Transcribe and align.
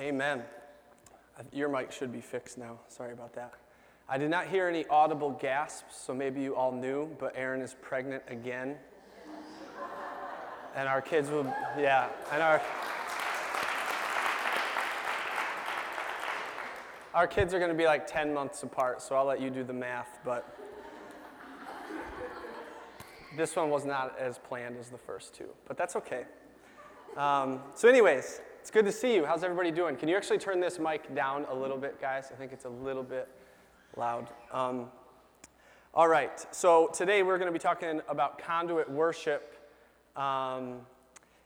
Amen. 0.00 0.44
Your 1.52 1.68
mic 1.68 1.90
should 1.90 2.12
be 2.12 2.20
fixed 2.20 2.56
now. 2.56 2.78
Sorry 2.88 3.12
about 3.12 3.34
that. 3.34 3.54
I 4.08 4.16
did 4.16 4.30
not 4.30 4.46
hear 4.46 4.68
any 4.68 4.86
audible 4.86 5.32
gasps, 5.32 5.96
so 5.96 6.14
maybe 6.14 6.40
you 6.40 6.54
all 6.54 6.70
knew, 6.70 7.08
but 7.18 7.32
Erin 7.36 7.60
is 7.60 7.74
pregnant 7.82 8.22
again. 8.28 8.76
And 10.76 10.88
our 10.88 11.02
kids 11.02 11.30
will, 11.30 11.44
yeah, 11.76 12.08
and 12.32 12.42
our. 12.42 12.62
Our 17.14 17.26
kids 17.26 17.52
are 17.52 17.58
going 17.58 17.72
to 17.72 17.76
be 17.76 17.86
like 17.86 18.06
10 18.06 18.32
months 18.32 18.62
apart, 18.62 19.02
so 19.02 19.16
I'll 19.16 19.24
let 19.24 19.40
you 19.40 19.50
do 19.50 19.64
the 19.64 19.72
math, 19.72 20.20
but 20.24 20.56
this 23.36 23.56
one 23.56 23.70
was 23.70 23.84
not 23.84 24.16
as 24.18 24.38
planned 24.38 24.76
as 24.78 24.90
the 24.90 24.98
first 24.98 25.34
two, 25.34 25.48
but 25.66 25.76
that's 25.76 25.96
okay. 25.96 26.24
Um, 27.16 27.60
so, 27.74 27.88
anyways, 27.88 28.40
it's 28.68 28.74
good 28.74 28.84
to 28.84 28.92
see 28.92 29.14
you. 29.14 29.24
How's 29.24 29.44
everybody 29.44 29.70
doing? 29.70 29.96
Can 29.96 30.10
you 30.10 30.16
actually 30.18 30.36
turn 30.36 30.60
this 30.60 30.78
mic 30.78 31.14
down 31.14 31.46
a 31.48 31.54
little 31.54 31.78
bit, 31.78 31.98
guys? 32.02 32.28
I 32.30 32.34
think 32.34 32.52
it's 32.52 32.66
a 32.66 32.68
little 32.68 33.02
bit 33.02 33.26
loud. 33.96 34.28
Um, 34.52 34.90
all 35.94 36.06
right, 36.06 36.46
so 36.54 36.90
today 36.92 37.22
we're 37.22 37.38
going 37.38 37.50
to 37.50 37.52
be 37.52 37.58
talking 37.58 38.02
about 38.10 38.38
conduit 38.38 38.90
worship. 38.90 39.54
Um, 40.16 40.80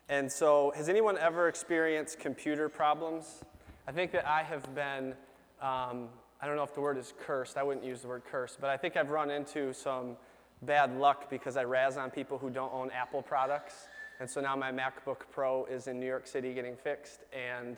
and 0.08 0.32
so, 0.32 0.72
has 0.74 0.88
anyone 0.88 1.16
ever 1.16 1.46
experienced 1.46 2.18
computer 2.18 2.68
problems? 2.68 3.44
I 3.86 3.92
think 3.92 4.10
that 4.10 4.26
I 4.26 4.42
have 4.42 4.74
been, 4.74 5.14
um, 5.60 6.08
I 6.40 6.46
don't 6.46 6.56
know 6.56 6.64
if 6.64 6.74
the 6.74 6.80
word 6.80 6.98
is 6.98 7.14
cursed, 7.20 7.56
I 7.56 7.62
wouldn't 7.62 7.86
use 7.86 8.00
the 8.00 8.08
word 8.08 8.24
cursed, 8.28 8.60
but 8.60 8.68
I 8.68 8.76
think 8.76 8.96
I've 8.96 9.10
run 9.10 9.30
into 9.30 9.72
some 9.72 10.16
bad 10.62 10.98
luck 10.98 11.30
because 11.30 11.56
I 11.56 11.62
razz 11.62 11.96
on 11.96 12.10
people 12.10 12.36
who 12.36 12.50
don't 12.50 12.72
own 12.74 12.90
Apple 12.90 13.22
products. 13.22 13.86
And 14.22 14.30
so 14.30 14.40
now 14.40 14.54
my 14.54 14.70
MacBook 14.70 15.22
Pro 15.32 15.64
is 15.64 15.88
in 15.88 15.98
New 15.98 16.06
York 16.06 16.28
City 16.28 16.54
getting 16.54 16.76
fixed, 16.76 17.24
and 17.32 17.76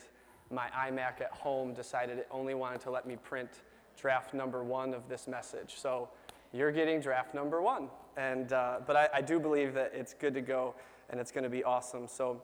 my 0.50 0.66
iMac 0.76 1.22
at 1.22 1.30
home 1.30 1.72
decided 1.72 2.18
it 2.18 2.28
only 2.30 2.52
wanted 2.52 2.82
to 2.82 2.90
let 2.90 3.06
me 3.06 3.16
print 3.16 3.48
draft 3.98 4.34
number 4.34 4.62
one 4.62 4.92
of 4.92 5.08
this 5.08 5.26
message. 5.26 5.76
So 5.78 6.10
you're 6.52 6.70
getting 6.70 7.00
draft 7.00 7.34
number 7.34 7.62
one. 7.62 7.88
And, 8.18 8.52
uh, 8.52 8.80
but 8.86 8.94
I, 8.94 9.08
I, 9.14 9.20
do 9.22 9.40
believe 9.40 9.72
that 9.72 9.92
it's 9.94 10.12
good 10.12 10.34
to 10.34 10.42
go 10.42 10.74
and 11.08 11.18
it's 11.18 11.32
going 11.32 11.44
to 11.44 11.50
be 11.50 11.64
awesome. 11.64 12.06
So, 12.06 12.42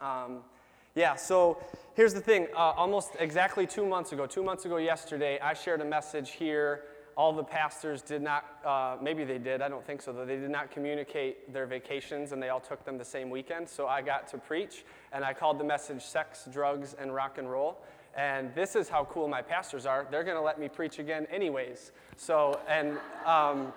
um, 0.00 0.40
yeah, 0.96 1.14
so 1.14 1.62
here's 1.94 2.14
the 2.14 2.20
thing. 2.20 2.48
Uh, 2.56 2.72
almost 2.76 3.12
exactly 3.20 3.68
two 3.68 3.86
months 3.86 4.10
ago, 4.10 4.26
two 4.26 4.42
months 4.42 4.64
ago 4.64 4.78
yesterday, 4.78 5.38
I 5.38 5.54
shared 5.54 5.80
a 5.80 5.84
message 5.84 6.32
here 6.32 6.86
all 7.18 7.32
the 7.32 7.42
pastors 7.42 8.00
did 8.00 8.22
not, 8.22 8.44
uh, 8.64 8.96
maybe 9.02 9.24
they 9.24 9.38
did, 9.38 9.60
I 9.60 9.68
don't 9.68 9.84
think 9.84 10.00
so, 10.00 10.12
though, 10.12 10.24
they 10.24 10.36
did 10.36 10.50
not 10.50 10.70
communicate 10.70 11.52
their 11.52 11.66
vacations 11.66 12.30
and 12.30 12.40
they 12.40 12.48
all 12.48 12.60
took 12.60 12.84
them 12.84 12.96
the 12.96 13.04
same 13.04 13.28
weekend. 13.28 13.68
So 13.68 13.88
I 13.88 14.02
got 14.02 14.28
to 14.28 14.38
preach 14.38 14.84
and 15.12 15.24
I 15.24 15.34
called 15.34 15.58
the 15.58 15.64
message 15.64 16.02
Sex, 16.02 16.48
Drugs, 16.52 16.94
and 16.96 17.12
Rock 17.12 17.38
and 17.38 17.50
Roll. 17.50 17.82
And 18.16 18.54
this 18.54 18.76
is 18.76 18.88
how 18.88 19.04
cool 19.06 19.26
my 19.26 19.42
pastors 19.42 19.84
are. 19.84 20.06
They're 20.08 20.22
going 20.22 20.36
to 20.36 20.42
let 20.42 20.60
me 20.60 20.68
preach 20.68 21.00
again, 21.00 21.26
anyways. 21.28 21.90
So, 22.16 22.60
and, 22.68 22.98
um, 23.26 23.72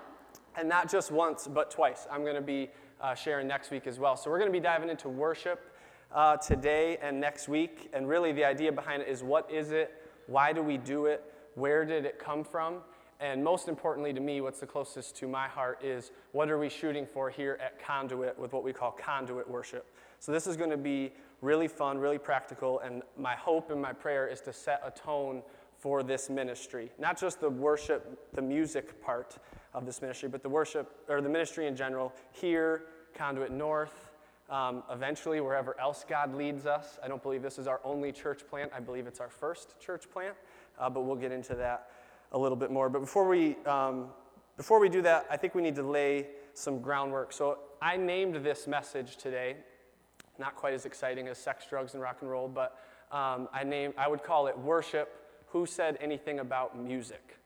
and 0.56 0.69
not 0.69 0.88
just 0.88 1.09
once, 1.09 1.47
but 1.47 1.72
twice. 1.72 2.06
I'm 2.12 2.22
going 2.22 2.36
to 2.36 2.42
be 2.42 2.69
uh, 3.02 3.16
sharing 3.16 3.47
next 3.47 3.72
week 3.72 3.88
as 3.88 3.97
well. 3.97 4.16
So 4.16 4.30
we're 4.30 4.38
going 4.38 4.52
to 4.52 4.58
be 4.58 4.64
diving 4.64 4.89
into 4.89 5.09
worship 5.09 5.75
uh, 6.14 6.38
today 6.38 7.00
and 7.02 7.19
next 7.19 7.50
week. 7.50 7.89
And 7.92 8.08
really, 8.08 8.34
the 8.34 8.45
idea 8.45 8.72
behind 8.72 9.02
it 9.02 9.08
is 9.08 9.23
what 9.23 9.50
is 9.50 9.72
it? 9.72 9.95
Why 10.28 10.53
do 10.53 10.62
we 10.62 10.78
do 10.78 11.08
it? 11.08 11.23
Where 11.56 11.86
did 11.86 12.06
it 12.06 12.19
come 12.19 12.44
from? 12.44 12.81
And 13.22 13.44
most 13.44 13.67
importantly 13.67 14.14
to 14.14 14.19
me, 14.19 14.41
what's 14.41 14.59
the 14.59 14.66
closest 14.66 15.16
to 15.17 15.27
my 15.27 15.47
heart 15.47 15.83
is 15.83 16.11
what 16.31 16.50
are 16.50 16.58
we 16.58 16.69
shooting 16.69 17.05
for 17.05 17.30
here 17.30 17.59
at 17.61 17.80
Conduit 17.80 18.38
with 18.38 18.52
what 18.52 18.63
we 18.63 18.73
call 18.73 18.91
conduit 18.91 19.47
worship. 19.47 19.86
So 20.19 20.31
this 20.31 20.47
is 20.47 20.58
going 20.58 20.72
to 20.72 20.78
be 20.78 21.13
really 21.39 21.67
fun, 21.67 22.00
really 22.00 22.17
practical, 22.17 22.80
and 22.80 23.03
my 23.16 23.36
hope 23.36 23.69
and 23.69 23.80
my 23.80 23.94
prayer 23.94 24.28
is 24.28 24.41
to 24.41 24.53
set 24.53 24.81
a 24.83 24.89
tone 24.89 25.44
for 25.78 26.02
this 26.02 26.31
ministry. 26.31 26.91
Not 26.97 27.19
just 27.19 27.39
the 27.39 27.50
worship, 27.50 28.33
the 28.33 28.41
music 28.41 29.00
part 29.03 29.38
of 29.75 29.85
this 29.85 30.02
ministry, 30.02 30.28
but 30.28 30.41
the 30.41 30.50
worship, 30.50 30.91
or 31.07 31.22
the 31.22 31.29
ministry 31.29 31.68
in 31.68 31.75
general, 31.75 32.13
here, 32.31 32.84
Conduit 33.13 33.51
North, 33.51 34.09
um, 34.50 34.84
eventually 34.91 35.41
wherever 35.41 35.79
else 35.79 36.06
God 36.07 36.35
leads 36.35 36.66
us. 36.66 37.00
I 37.03 37.07
don't 37.07 37.22
believe 37.22 37.41
this 37.41 37.59
is 37.59 37.68
our 37.68 37.81
only 37.84 38.12
church 38.12 38.47
plant. 38.50 38.72
I 38.75 38.79
believe 38.79 39.06
it's 39.06 39.19
our 39.19 39.29
first 39.29 39.79
church 39.79 40.09
plant, 40.12 40.35
uh, 40.79 40.90
but 40.90 41.01
we'll 41.01 41.16
get 41.16 41.31
into 41.31 41.56
that 41.56 41.90
a 42.31 42.38
little 42.38 42.56
bit 42.56 42.72
more. 42.72 42.90
But 42.90 43.00
before 43.00 43.28
we, 43.28 43.58
um, 43.66 44.08
before 44.58 44.80
we 44.80 44.90
do 44.90 45.02
that, 45.02 45.25
I 45.30 45.38
think 45.38 45.56
we 45.56 45.62
need 45.62 45.75
to 45.75 45.84
lay 45.84 46.28
some 46.53 46.81
groundwork. 46.81 47.34
So 47.34 47.59
I 47.81 47.97
named 47.97 48.36
this 48.36 48.68
message 48.68 49.18
today, 49.18 49.58
not 50.38 50.56
quite 50.56 50.74
as 50.74 50.86
exciting 50.86 51.28
as 51.28 51.38
sex, 51.38 51.66
drugs, 51.69 51.94
and 51.94 52.02
rock 52.02 52.18
and 52.22 52.30
roll, 52.30 52.47
but 52.47 52.78
um, 53.12 53.50
I, 53.53 53.64
name, 53.64 53.94
I 53.97 54.08
would 54.08 54.24
call 54.24 54.47
it 54.47 54.58
Worship 54.58 55.09
Who 55.47 55.66
Said 55.66 55.97
Anything 56.00 56.40
About 56.40 56.80
Music? 56.80 57.38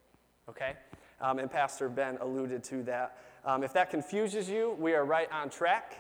Okay? 0.50 0.74
Um, 1.22 1.40
and 1.40 1.50
Pastor 1.50 1.90
Ben 1.90 2.18
alluded 2.22 2.64
to 2.66 2.84
that. 2.84 3.18
Um, 3.46 3.64
if 3.64 3.74
that 3.74 3.90
confuses 3.90 4.50
you, 4.50 4.76
we 4.80 4.94
are 4.94 5.06
right 5.06 5.32
on 5.32 5.50
track. 5.50 5.98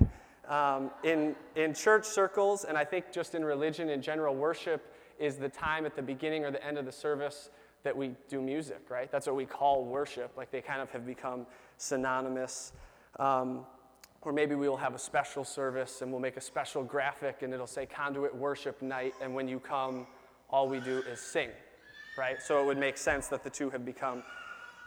Um, 0.47 0.91
in, 1.03 1.35
in 1.55 1.73
church 1.73 2.05
circles, 2.05 2.65
and 2.65 2.77
I 2.77 2.83
think 2.83 3.11
just 3.11 3.33
in 3.33 3.43
religion 3.43 3.89
in 3.89 4.01
general, 4.01 4.35
worship 4.35 4.93
is 5.17 5.37
the 5.37 5.49
time 5.49 5.85
at 5.85 5.95
the 5.95 6.01
beginning 6.01 6.45
or 6.45 6.51
the 6.51 6.63
end 6.63 6.77
of 6.77 6.85
the 6.85 6.91
service 6.91 7.49
that 7.85 7.95
we 7.95 8.11
do 8.27 8.41
music, 8.41 8.81
right? 8.89 9.09
That's 9.11 9.27
what 9.27 9.35
we 9.35 9.45
call 9.45 9.85
worship. 9.85 10.31
Like 10.35 10.51
they 10.51 10.59
kind 10.59 10.81
of 10.81 10.89
have 10.89 11.05
become 11.05 11.45
synonymous. 11.77 12.73
Um, 13.19 13.65
or 14.21 14.33
maybe 14.33 14.55
we 14.55 14.67
will 14.67 14.75
have 14.75 14.95
a 14.95 14.99
special 14.99 15.45
service 15.45 16.01
and 16.01 16.11
we'll 16.11 16.19
make 16.19 16.35
a 16.35 16.41
special 16.41 16.83
graphic 16.83 17.43
and 17.43 17.53
it'll 17.53 17.67
say 17.67 17.85
conduit 17.85 18.35
worship 18.35 18.81
night. 18.81 19.13
And 19.21 19.35
when 19.35 19.47
you 19.47 19.59
come, 19.59 20.07
all 20.49 20.67
we 20.67 20.79
do 20.79 21.03
is 21.09 21.19
sing, 21.19 21.49
right? 22.17 22.41
So 22.41 22.59
it 22.59 22.65
would 22.65 22.79
make 22.79 22.97
sense 22.97 23.27
that 23.27 23.43
the 23.43 23.51
two 23.51 23.69
have 23.69 23.85
become 23.85 24.23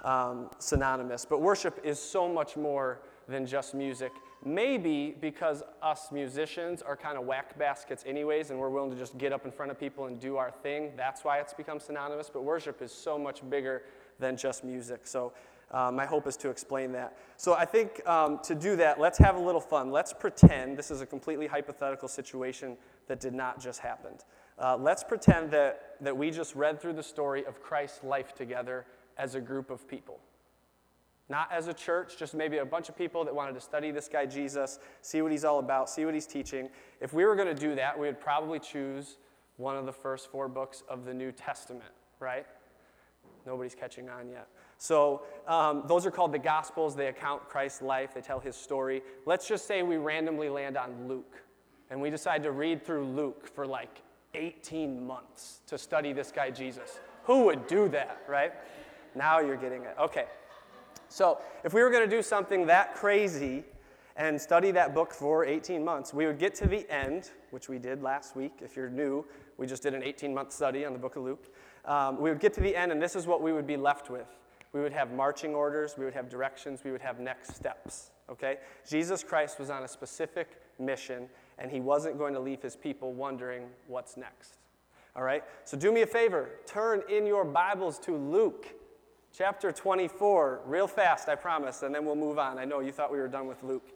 um, 0.04 0.50
synonymous. 0.58 1.24
But 1.24 1.40
worship 1.40 1.80
is 1.84 2.00
so 2.00 2.28
much 2.28 2.56
more 2.56 2.98
than 3.28 3.46
just 3.46 3.74
music. 3.74 4.10
Maybe 4.44 5.16
because 5.20 5.64
us 5.82 6.12
musicians 6.12 6.80
are 6.80 6.96
kind 6.96 7.18
of 7.18 7.24
whack 7.24 7.58
baskets, 7.58 8.04
anyways, 8.06 8.50
and 8.50 8.58
we're 8.58 8.70
willing 8.70 8.90
to 8.90 8.96
just 8.96 9.18
get 9.18 9.32
up 9.32 9.44
in 9.44 9.50
front 9.50 9.72
of 9.72 9.80
people 9.80 10.06
and 10.06 10.20
do 10.20 10.36
our 10.36 10.50
thing. 10.50 10.92
That's 10.96 11.24
why 11.24 11.38
it's 11.38 11.52
become 11.52 11.80
synonymous. 11.80 12.30
But 12.32 12.44
worship 12.44 12.80
is 12.80 12.92
so 12.92 13.18
much 13.18 13.48
bigger 13.50 13.82
than 14.20 14.36
just 14.36 14.62
music. 14.62 15.06
So 15.06 15.32
uh, 15.72 15.90
my 15.92 16.06
hope 16.06 16.26
is 16.26 16.36
to 16.38 16.50
explain 16.50 16.92
that. 16.92 17.16
So 17.36 17.54
I 17.54 17.64
think 17.64 18.06
um, 18.06 18.38
to 18.44 18.54
do 18.54 18.76
that, 18.76 19.00
let's 19.00 19.18
have 19.18 19.36
a 19.36 19.40
little 19.40 19.60
fun. 19.60 19.90
Let's 19.90 20.12
pretend 20.12 20.76
this 20.76 20.90
is 20.90 21.00
a 21.00 21.06
completely 21.06 21.46
hypothetical 21.46 22.08
situation 22.08 22.76
that 23.08 23.20
did 23.20 23.34
not 23.34 23.60
just 23.60 23.80
happen. 23.80 24.12
Uh, 24.58 24.76
let's 24.76 25.04
pretend 25.04 25.50
that, 25.50 25.96
that 26.00 26.16
we 26.16 26.30
just 26.30 26.54
read 26.54 26.80
through 26.80 26.94
the 26.94 27.02
story 27.02 27.44
of 27.44 27.60
Christ's 27.60 28.02
life 28.02 28.34
together 28.34 28.86
as 29.16 29.34
a 29.34 29.40
group 29.40 29.70
of 29.70 29.86
people. 29.88 30.20
Not 31.28 31.48
as 31.52 31.68
a 31.68 31.74
church, 31.74 32.16
just 32.16 32.34
maybe 32.34 32.58
a 32.58 32.64
bunch 32.64 32.88
of 32.88 32.96
people 32.96 33.24
that 33.24 33.34
wanted 33.34 33.54
to 33.54 33.60
study 33.60 33.90
this 33.90 34.08
guy 34.08 34.24
Jesus, 34.24 34.78
see 35.02 35.20
what 35.20 35.30
he's 35.30 35.44
all 35.44 35.58
about, 35.58 35.90
see 35.90 36.04
what 36.04 36.14
he's 36.14 36.26
teaching. 36.26 36.70
If 37.00 37.12
we 37.12 37.24
were 37.26 37.36
going 37.36 37.54
to 37.54 37.60
do 37.60 37.74
that, 37.74 37.98
we 37.98 38.06
would 38.06 38.20
probably 38.20 38.58
choose 38.58 39.18
one 39.56 39.76
of 39.76 39.84
the 39.84 39.92
first 39.92 40.30
four 40.30 40.48
books 40.48 40.82
of 40.88 41.04
the 41.04 41.12
New 41.12 41.32
Testament, 41.32 41.90
right? 42.18 42.46
Nobody's 43.44 43.74
catching 43.74 44.08
on 44.08 44.30
yet. 44.30 44.48
So, 44.78 45.22
um, 45.46 45.82
those 45.86 46.06
are 46.06 46.10
called 46.10 46.32
the 46.32 46.38
Gospels. 46.38 46.94
They 46.94 47.08
account 47.08 47.48
Christ's 47.48 47.82
life, 47.82 48.14
they 48.14 48.20
tell 48.20 48.40
his 48.40 48.56
story. 48.56 49.02
Let's 49.26 49.46
just 49.46 49.66
say 49.66 49.82
we 49.82 49.96
randomly 49.96 50.48
land 50.48 50.76
on 50.76 51.08
Luke, 51.08 51.42
and 51.90 52.00
we 52.00 52.10
decide 52.10 52.42
to 52.44 52.52
read 52.52 52.84
through 52.84 53.04
Luke 53.04 53.48
for 53.54 53.66
like 53.66 54.02
18 54.34 55.06
months 55.06 55.60
to 55.66 55.76
study 55.76 56.12
this 56.12 56.30
guy 56.30 56.50
Jesus. 56.50 57.00
Who 57.24 57.44
would 57.44 57.66
do 57.66 57.88
that, 57.88 58.22
right? 58.28 58.52
Now 59.14 59.40
you're 59.40 59.56
getting 59.56 59.82
it. 59.82 59.96
Okay. 60.00 60.26
So, 61.08 61.40
if 61.64 61.72
we 61.72 61.82
were 61.82 61.90
going 61.90 62.08
to 62.08 62.16
do 62.16 62.22
something 62.22 62.66
that 62.66 62.94
crazy 62.94 63.64
and 64.16 64.40
study 64.40 64.70
that 64.72 64.94
book 64.94 65.12
for 65.12 65.44
18 65.44 65.84
months, 65.84 66.12
we 66.12 66.26
would 66.26 66.38
get 66.38 66.54
to 66.56 66.66
the 66.66 66.88
end, 66.90 67.30
which 67.50 67.68
we 67.68 67.78
did 67.78 68.02
last 68.02 68.36
week. 68.36 68.60
If 68.60 68.76
you're 68.76 68.90
new, 68.90 69.24
we 69.56 69.66
just 69.66 69.82
did 69.82 69.94
an 69.94 70.02
18 70.02 70.34
month 70.34 70.52
study 70.52 70.84
on 70.84 70.92
the 70.92 70.98
book 70.98 71.16
of 71.16 71.22
Luke. 71.22 71.46
Um, 71.84 72.20
we 72.20 72.28
would 72.28 72.40
get 72.40 72.52
to 72.54 72.60
the 72.60 72.74
end, 72.74 72.92
and 72.92 73.00
this 73.00 73.16
is 73.16 73.26
what 73.26 73.40
we 73.40 73.52
would 73.52 73.66
be 73.66 73.76
left 73.76 74.10
with. 74.10 74.26
We 74.72 74.80
would 74.80 74.92
have 74.92 75.12
marching 75.12 75.54
orders, 75.54 75.94
we 75.96 76.04
would 76.04 76.14
have 76.14 76.28
directions, 76.28 76.84
we 76.84 76.90
would 76.90 77.00
have 77.00 77.20
next 77.20 77.54
steps. 77.54 78.10
Okay? 78.30 78.58
Jesus 78.86 79.24
Christ 79.24 79.58
was 79.58 79.70
on 79.70 79.84
a 79.84 79.88
specific 79.88 80.60
mission, 80.78 81.28
and 81.58 81.70
he 81.70 81.80
wasn't 81.80 82.18
going 82.18 82.34
to 82.34 82.40
leave 82.40 82.60
his 82.60 82.76
people 82.76 83.12
wondering 83.14 83.64
what's 83.86 84.16
next. 84.16 84.58
All 85.16 85.22
right? 85.22 85.42
So 85.64 85.76
do 85.76 85.90
me 85.90 86.02
a 86.02 86.06
favor, 86.06 86.50
turn 86.66 87.02
in 87.08 87.26
your 87.26 87.44
Bibles 87.44 87.98
to 88.00 88.16
Luke 88.16 88.66
chapter 89.36 89.72
24, 89.72 90.62
real 90.66 90.86
fast, 90.86 91.28
I 91.28 91.34
promise, 91.34 91.82
and 91.82 91.94
then 91.94 92.04
we'll 92.04 92.16
move 92.16 92.38
on. 92.38 92.58
I 92.58 92.64
know 92.64 92.80
you 92.80 92.92
thought 92.92 93.12
we 93.12 93.18
were 93.18 93.28
done 93.28 93.46
with 93.46 93.62
Luke. 93.62 93.88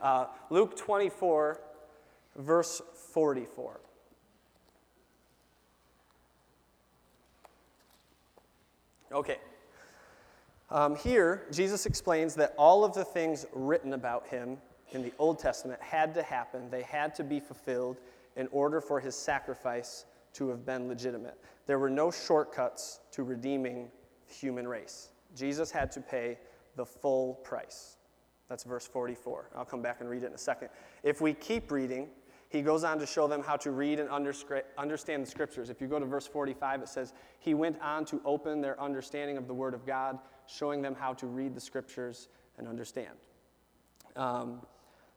Uh, 0.00 0.26
Luke 0.50 0.76
24, 0.76 1.60
verse 2.36 2.82
44. 3.12 3.80
Okay. 9.12 9.38
Um, 10.70 10.94
here, 10.94 11.46
Jesus 11.50 11.84
explains 11.84 12.36
that 12.36 12.54
all 12.56 12.84
of 12.84 12.94
the 12.94 13.04
things 13.04 13.44
written 13.52 13.92
about 13.94 14.26
him 14.28 14.58
in 14.92 15.02
the 15.02 15.12
Old 15.18 15.38
Testament 15.38 15.80
had 15.82 16.14
to 16.14 16.22
happen, 16.22 16.70
they 16.70 16.82
had 16.82 17.14
to 17.16 17.24
be 17.24 17.40
fulfilled 17.40 17.98
in 18.36 18.48
order 18.52 18.80
for 18.80 19.00
his 19.00 19.16
sacrifice 19.16 20.04
to 20.34 20.48
have 20.48 20.64
been 20.64 20.86
legitimate. 20.86 21.36
There 21.66 21.78
were 21.78 21.90
no 21.90 22.10
shortcuts 22.10 23.00
to 23.12 23.24
redeeming 23.24 23.90
human 24.30 24.66
race. 24.66 25.10
Jesus 25.34 25.70
had 25.70 25.90
to 25.92 26.00
pay 26.00 26.38
the 26.76 26.84
full 26.84 27.34
price. 27.34 27.96
That's 28.48 28.64
verse 28.64 28.86
44. 28.86 29.50
I'll 29.56 29.64
come 29.64 29.82
back 29.82 30.00
and 30.00 30.08
read 30.08 30.22
it 30.22 30.26
in 30.26 30.34
a 30.34 30.38
second. 30.38 30.68
If 31.02 31.20
we 31.20 31.34
keep 31.34 31.70
reading, 31.70 32.08
he 32.48 32.62
goes 32.62 32.82
on 32.82 32.98
to 32.98 33.06
show 33.06 33.28
them 33.28 33.42
how 33.42 33.56
to 33.58 33.70
read 33.70 34.00
and 34.00 34.08
understand 34.08 35.24
the 35.24 35.30
scriptures. 35.30 35.70
If 35.70 35.80
you 35.80 35.86
go 35.86 36.00
to 36.00 36.04
verse 36.04 36.26
45, 36.26 36.82
it 36.82 36.88
says, 36.88 37.12
He 37.38 37.54
went 37.54 37.80
on 37.80 38.04
to 38.06 38.20
open 38.24 38.60
their 38.60 38.80
understanding 38.80 39.36
of 39.36 39.46
the 39.46 39.54
Word 39.54 39.72
of 39.72 39.86
God, 39.86 40.18
showing 40.46 40.82
them 40.82 40.96
how 40.98 41.14
to 41.14 41.26
read 41.26 41.54
the 41.54 41.60
scriptures 41.60 42.28
and 42.58 42.66
understand. 42.66 43.14
Um, 44.16 44.62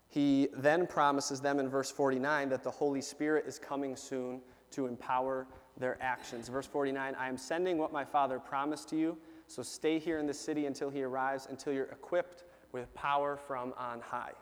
he 0.08 0.50
then 0.56 0.86
promises 0.86 1.42
them 1.42 1.60
in 1.60 1.68
verse 1.68 1.90
49 1.90 2.50
that 2.50 2.64
the 2.64 2.70
Holy 2.70 3.02
Spirit 3.02 3.46
is 3.48 3.58
coming 3.58 3.96
soon 3.96 4.42
to 4.74 4.88
empower 4.88 5.48
their 5.78 5.98
actions. 6.02 6.50
Verse 6.50 6.68
49 6.68 7.16
I 7.16 7.28
am 7.28 7.38
sending 7.38 7.78
what 7.78 7.92
my 7.92 8.06
Father 8.06 8.40
promised 8.40 8.90
to 8.90 8.96
you, 8.98 9.18
so 9.48 9.62
stay 9.64 10.00
here 10.00 10.20
in 10.20 10.28
the 10.28 10.34
city 10.34 10.66
until 10.66 10.90
he 10.90 11.04
arrives, 11.04 11.48
until 11.50 11.74
you're 11.74 11.86
equipped 11.86 12.44
with 12.72 12.94
power 12.94 13.38
from 13.38 13.74
on 13.78 14.02
high. 14.02 14.34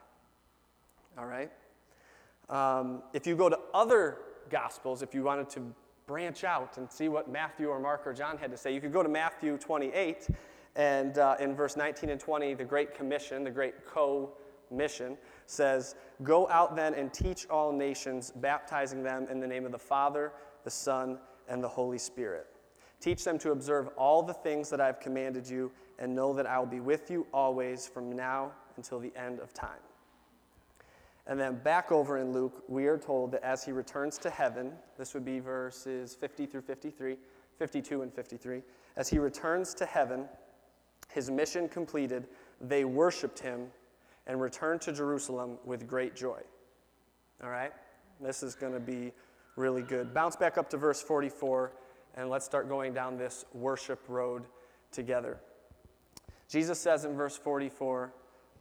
All 1.17 1.25
right? 1.25 1.51
Um, 2.49 3.03
if 3.13 3.25
you 3.27 3.35
go 3.35 3.49
to 3.49 3.59
other 3.73 4.17
Gospels, 4.49 5.01
if 5.01 5.13
you 5.13 5.23
wanted 5.23 5.49
to 5.51 5.73
branch 6.07 6.43
out 6.43 6.77
and 6.77 6.91
see 6.91 7.07
what 7.07 7.31
Matthew 7.31 7.69
or 7.69 7.79
Mark 7.79 8.05
or 8.05 8.13
John 8.13 8.37
had 8.37 8.51
to 8.51 8.57
say, 8.57 8.73
you 8.73 8.81
could 8.81 8.91
go 8.91 9.01
to 9.01 9.09
Matthew 9.09 9.57
28, 9.57 10.27
and 10.75 11.17
uh, 11.17 11.35
in 11.39 11.55
verse 11.55 11.77
19 11.77 12.09
and 12.09 12.19
20, 12.19 12.53
the 12.55 12.65
Great 12.65 12.93
Commission, 12.93 13.43
the 13.43 13.51
Great 13.51 13.85
Co 13.85 14.31
mission, 14.69 15.17
says, 15.51 15.95
Go 16.23 16.47
out 16.49 16.75
then 16.75 16.93
and 16.93 17.13
teach 17.13 17.47
all 17.49 17.71
nations, 17.71 18.31
baptizing 18.35 19.03
them 19.03 19.27
in 19.29 19.39
the 19.39 19.47
name 19.47 19.65
of 19.65 19.71
the 19.71 19.79
Father, 19.79 20.31
the 20.63 20.69
Son, 20.69 21.17
and 21.47 21.63
the 21.63 21.67
Holy 21.67 21.97
Spirit. 21.97 22.47
Teach 22.99 23.23
them 23.23 23.37
to 23.39 23.51
observe 23.51 23.87
all 23.97 24.21
the 24.21 24.33
things 24.33 24.69
that 24.69 24.79
I've 24.79 24.99
commanded 24.99 25.49
you, 25.49 25.71
and 25.99 26.15
know 26.15 26.33
that 26.33 26.45
I 26.45 26.57
will 26.59 26.67
be 26.67 26.79
with 26.79 27.11
you 27.11 27.27
always 27.33 27.87
from 27.87 28.11
now 28.15 28.51
until 28.77 28.99
the 28.99 29.11
end 29.15 29.39
of 29.39 29.53
time. 29.53 29.79
And 31.27 31.39
then 31.39 31.55
back 31.55 31.91
over 31.91 32.17
in 32.17 32.31
Luke, 32.31 32.63
we 32.67 32.87
are 32.87 32.97
told 32.97 33.31
that 33.31 33.43
as 33.43 33.63
he 33.63 33.71
returns 33.71 34.17
to 34.19 34.29
heaven, 34.29 34.73
this 34.97 35.13
would 35.13 35.25
be 35.25 35.39
verses 35.39 36.15
50 36.15 36.45
through 36.45 36.61
53, 36.61 37.17
52 37.57 38.01
and 38.01 38.13
53. 38.13 38.61
As 38.97 39.07
he 39.07 39.19
returns 39.19 39.73
to 39.75 39.85
heaven, 39.85 40.25
his 41.13 41.29
mission 41.29 41.69
completed, 41.69 42.27
they 42.59 42.85
worshiped 42.85 43.39
him 43.39 43.67
and 44.27 44.39
returned 44.39 44.81
to 44.81 44.91
Jerusalem 44.91 45.57
with 45.65 45.87
great 45.87 46.15
joy. 46.15 46.39
All 47.43 47.49
right? 47.49 47.71
This 48.19 48.43
is 48.43 48.55
going 48.55 48.73
to 48.73 48.79
be 48.79 49.11
really 49.55 49.81
good. 49.81 50.13
Bounce 50.13 50.35
back 50.35 50.57
up 50.57 50.69
to 50.69 50.77
verse 50.77 51.01
44, 51.01 51.71
and 52.15 52.29
let's 52.29 52.45
start 52.45 52.69
going 52.69 52.93
down 52.93 53.17
this 53.17 53.45
worship 53.53 53.99
road 54.07 54.43
together. 54.91 55.39
Jesus 56.47 56.79
says 56.79 57.05
in 57.05 57.15
verse 57.15 57.37
44 57.37 58.13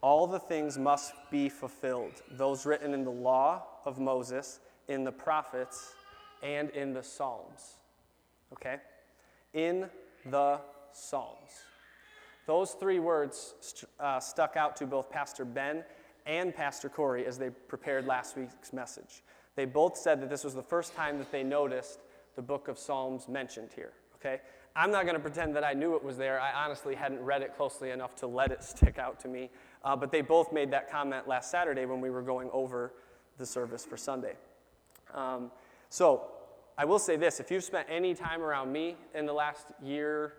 all 0.03 0.27
the 0.27 0.39
things 0.39 0.79
must 0.79 1.13
be 1.31 1.49
fulfilled, 1.49 2.23
those 2.31 2.65
written 2.65 2.95
in 2.95 3.05
the 3.05 3.11
law 3.11 3.63
of 3.85 3.99
Moses, 3.99 4.61
in 4.89 5.05
the 5.05 5.13
prophets, 5.13 5.95
and 6.43 6.71
in 6.71 6.95
the 6.95 7.03
Psalms. 7.03 7.75
Okay? 8.53 8.77
In 9.53 9.91
the 10.25 10.61
Psalms. 10.93 11.65
Those 12.51 12.73
three 12.73 12.99
words 12.99 13.55
st- 13.61 13.89
uh, 14.01 14.19
stuck 14.19 14.57
out 14.57 14.75
to 14.79 14.85
both 14.85 15.09
Pastor 15.09 15.45
Ben 15.45 15.85
and 16.27 16.53
Pastor 16.53 16.89
Corey 16.89 17.25
as 17.25 17.39
they 17.39 17.49
prepared 17.49 18.09
last 18.09 18.37
week's 18.37 18.73
message. 18.73 19.23
They 19.55 19.67
both 19.67 19.97
said 19.97 20.21
that 20.21 20.29
this 20.29 20.43
was 20.43 20.57
the 20.57 20.63
first 20.65 20.97
time 20.97 21.19
that 21.19 21.31
they 21.31 21.45
noticed 21.45 22.01
the 22.35 22.43
book 22.43 22.67
of 22.67 22.77
Psalms 22.77 23.29
mentioned 23.29 23.69
here. 23.77 23.93
Okay? 24.17 24.41
I'm 24.75 24.91
not 24.91 25.05
going 25.05 25.15
to 25.15 25.21
pretend 25.21 25.55
that 25.55 25.63
I 25.63 25.75
knew 25.75 25.95
it 25.95 26.03
was 26.03 26.17
there. 26.17 26.41
I 26.41 26.65
honestly 26.65 26.97
hadn't 26.97 27.21
read 27.21 27.43
it 27.43 27.57
closely 27.57 27.91
enough 27.91 28.17
to 28.17 28.27
let 28.27 28.51
it 28.51 28.65
stick 28.65 28.99
out 28.99 29.21
to 29.21 29.29
me. 29.29 29.49
Uh, 29.85 29.95
but 29.95 30.11
they 30.11 30.21
both 30.21 30.53
made 30.53 30.73
that 30.73 30.91
comment 30.91 31.29
last 31.29 31.53
Saturday 31.53 31.87
when 31.87 32.01
we 32.01 32.11
were 32.11 32.21
going 32.21 32.51
over 32.53 32.95
the 33.39 33.47
service 33.47 33.87
for 33.87 33.97
Sunday. 33.97 34.35
Um, 35.15 35.53
so 35.89 36.25
I 36.77 36.85
will 36.85 36.99
say 36.99 37.15
this 37.15 37.39
if 37.39 37.53
you've 37.53 37.63
spent 37.63 37.87
any 37.89 38.13
time 38.13 38.43
around 38.43 38.73
me 38.73 38.97
in 39.15 39.25
the 39.25 39.33
last 39.33 39.69
year 39.81 40.33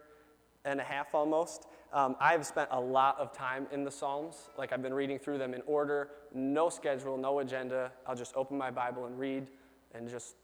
and 0.66 0.82
a 0.82 0.84
half 0.84 1.16
almost, 1.16 1.68
um, 1.94 2.16
I've 2.20 2.46
spent 2.46 2.70
a 2.72 2.80
lot 2.80 3.20
of 3.20 3.34
time 3.34 3.68
in 3.72 3.84
the 3.84 3.92
Psalms. 3.92 4.50
Like 4.58 4.72
I've 4.72 4.82
been 4.82 4.94
reading 4.94 5.20
through 5.20 5.38
them 5.38 5.54
in 5.54 5.62
order, 5.66 6.10
no 6.34 6.70
schedule, 6.70 7.18
no 7.18 7.40
agenda. 7.40 7.92
I'll 8.08 8.16
just 8.16 8.36
open 8.36 8.58
my 8.58 8.72
Bible 8.72 9.06
and 9.06 9.20
read 9.20 9.48
and 9.94 10.08
just 10.08 10.36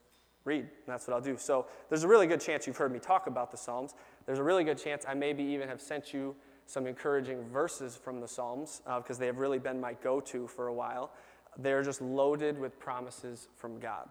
read. 0.44 0.62
And 0.62 0.70
that's 0.88 1.08
what 1.08 1.14
I'll 1.14 1.22
do. 1.22 1.38
So 1.38 1.68
there's 1.90 2.04
a 2.04 2.08
really 2.08 2.28
good 2.28 2.42
chance 2.42 2.68
you've 2.68 2.78
heard 2.78 2.92
me 2.92 3.00
talk 3.00 3.28
about 3.28 3.52
the 3.52 3.58
Psalms. 3.58 3.96
There's 4.26 4.40
a 4.40 4.44
really 4.44 4.64
good 4.64 4.78
chance 4.78 5.06
I 5.08 5.14
maybe 5.14 5.44
even 5.44 5.70
have 5.70 5.82
sent 5.82 6.14
you 6.14 6.36
some 6.66 6.86
encouraging 6.86 7.44
verses 7.46 7.96
from 7.96 8.20
the 8.20 8.28
Psalms 8.28 8.82
because 8.98 9.18
uh, 9.18 9.20
they 9.20 9.26
have 9.28 9.38
really 9.38 9.60
been 9.60 9.80
my 9.80 9.94
go 9.94 10.20
to 10.20 10.48
for 10.48 10.68
a 10.68 10.74
while. 10.74 11.12
They're 11.58 11.82
just 11.82 12.02
loaded 12.02 12.60
with 12.60 12.78
promises 12.78 13.48
from 13.56 13.80
God. 13.80 14.10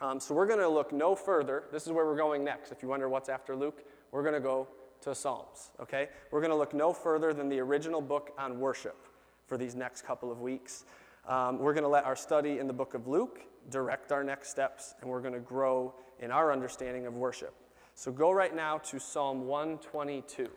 Um, 0.00 0.20
so 0.20 0.34
we're 0.34 0.46
going 0.46 0.60
to 0.60 0.68
look 0.68 0.92
no 0.92 1.14
further. 1.14 1.64
This 1.72 1.86
is 1.86 1.92
where 1.92 2.06
we're 2.06 2.16
going 2.16 2.44
next. 2.44 2.72
If 2.72 2.82
you 2.82 2.88
wonder 2.88 3.08
what's 3.08 3.28
after 3.28 3.54
Luke, 3.54 3.84
we're 4.10 4.22
going 4.22 4.34
to 4.34 4.40
go 4.40 4.68
to 5.06 5.14
Psalms, 5.14 5.70
okay? 5.80 6.08
We're 6.32 6.40
going 6.40 6.50
to 6.50 6.56
look 6.56 6.74
no 6.74 6.92
further 6.92 7.32
than 7.32 7.48
the 7.48 7.60
original 7.60 8.00
book 8.00 8.32
on 8.36 8.58
worship 8.58 9.06
for 9.46 9.56
these 9.56 9.76
next 9.76 10.02
couple 10.02 10.32
of 10.32 10.40
weeks. 10.40 10.84
Um, 11.28 11.60
we're 11.60 11.74
going 11.74 11.84
to 11.84 11.88
let 11.88 12.04
our 12.04 12.16
study 12.16 12.58
in 12.58 12.66
the 12.66 12.72
book 12.72 12.94
of 12.94 13.06
Luke 13.06 13.40
direct 13.70 14.10
our 14.10 14.24
next 14.24 14.50
steps, 14.50 14.94
and 15.00 15.08
we're 15.08 15.20
going 15.20 15.34
to 15.34 15.40
grow 15.40 15.94
in 16.18 16.32
our 16.32 16.52
understanding 16.52 17.06
of 17.06 17.14
worship. 17.14 17.54
So 17.94 18.10
go 18.10 18.32
right 18.32 18.54
now 18.54 18.78
to 18.78 18.98
Psalm 18.98 19.46
122. 19.46 20.48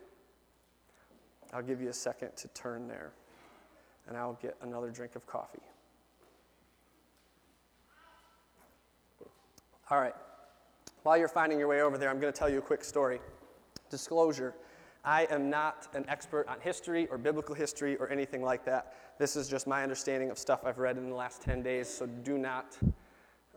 I'll 1.53 1.61
give 1.61 1.79
you 1.79 1.89
a 1.89 1.93
second 1.93 2.35
to 2.37 2.47
turn 2.49 2.87
there, 2.87 3.11
and 4.07 4.17
I'll 4.17 4.37
get 4.41 4.57
another 4.63 4.89
drink 4.89 5.15
of 5.15 5.27
coffee. 5.27 5.61
All 9.91 9.99
right. 9.99 10.15
While 11.03 11.17
you're 11.17 11.27
finding 11.27 11.59
your 11.59 11.67
way 11.67 11.81
over 11.81 11.99
there, 11.99 12.09
I'm 12.09 12.19
going 12.19 12.33
to 12.33 12.37
tell 12.37 12.49
you 12.49 12.57
a 12.57 12.63
quick 12.63 12.83
story. 12.83 13.19
Disclosure 13.89 14.53
I 15.03 15.27
am 15.31 15.49
not 15.49 15.87
an 15.93 16.05
expert 16.09 16.47
on 16.47 16.59
history 16.59 17.07
or 17.07 17.17
biblical 17.17 17.55
history 17.55 17.95
or 17.97 18.09
anything 18.09 18.43
like 18.43 18.65
that. 18.65 18.93
This 19.17 19.35
is 19.35 19.47
just 19.47 19.65
my 19.65 19.81
understanding 19.83 20.29
of 20.29 20.37
stuff 20.37 20.61
I've 20.65 20.77
read 20.77 20.97
in 20.97 21.09
the 21.09 21.15
last 21.15 21.41
10 21.41 21.63
days, 21.63 21.87
so 21.87 22.05
do 22.05 22.37
not, 22.37 22.77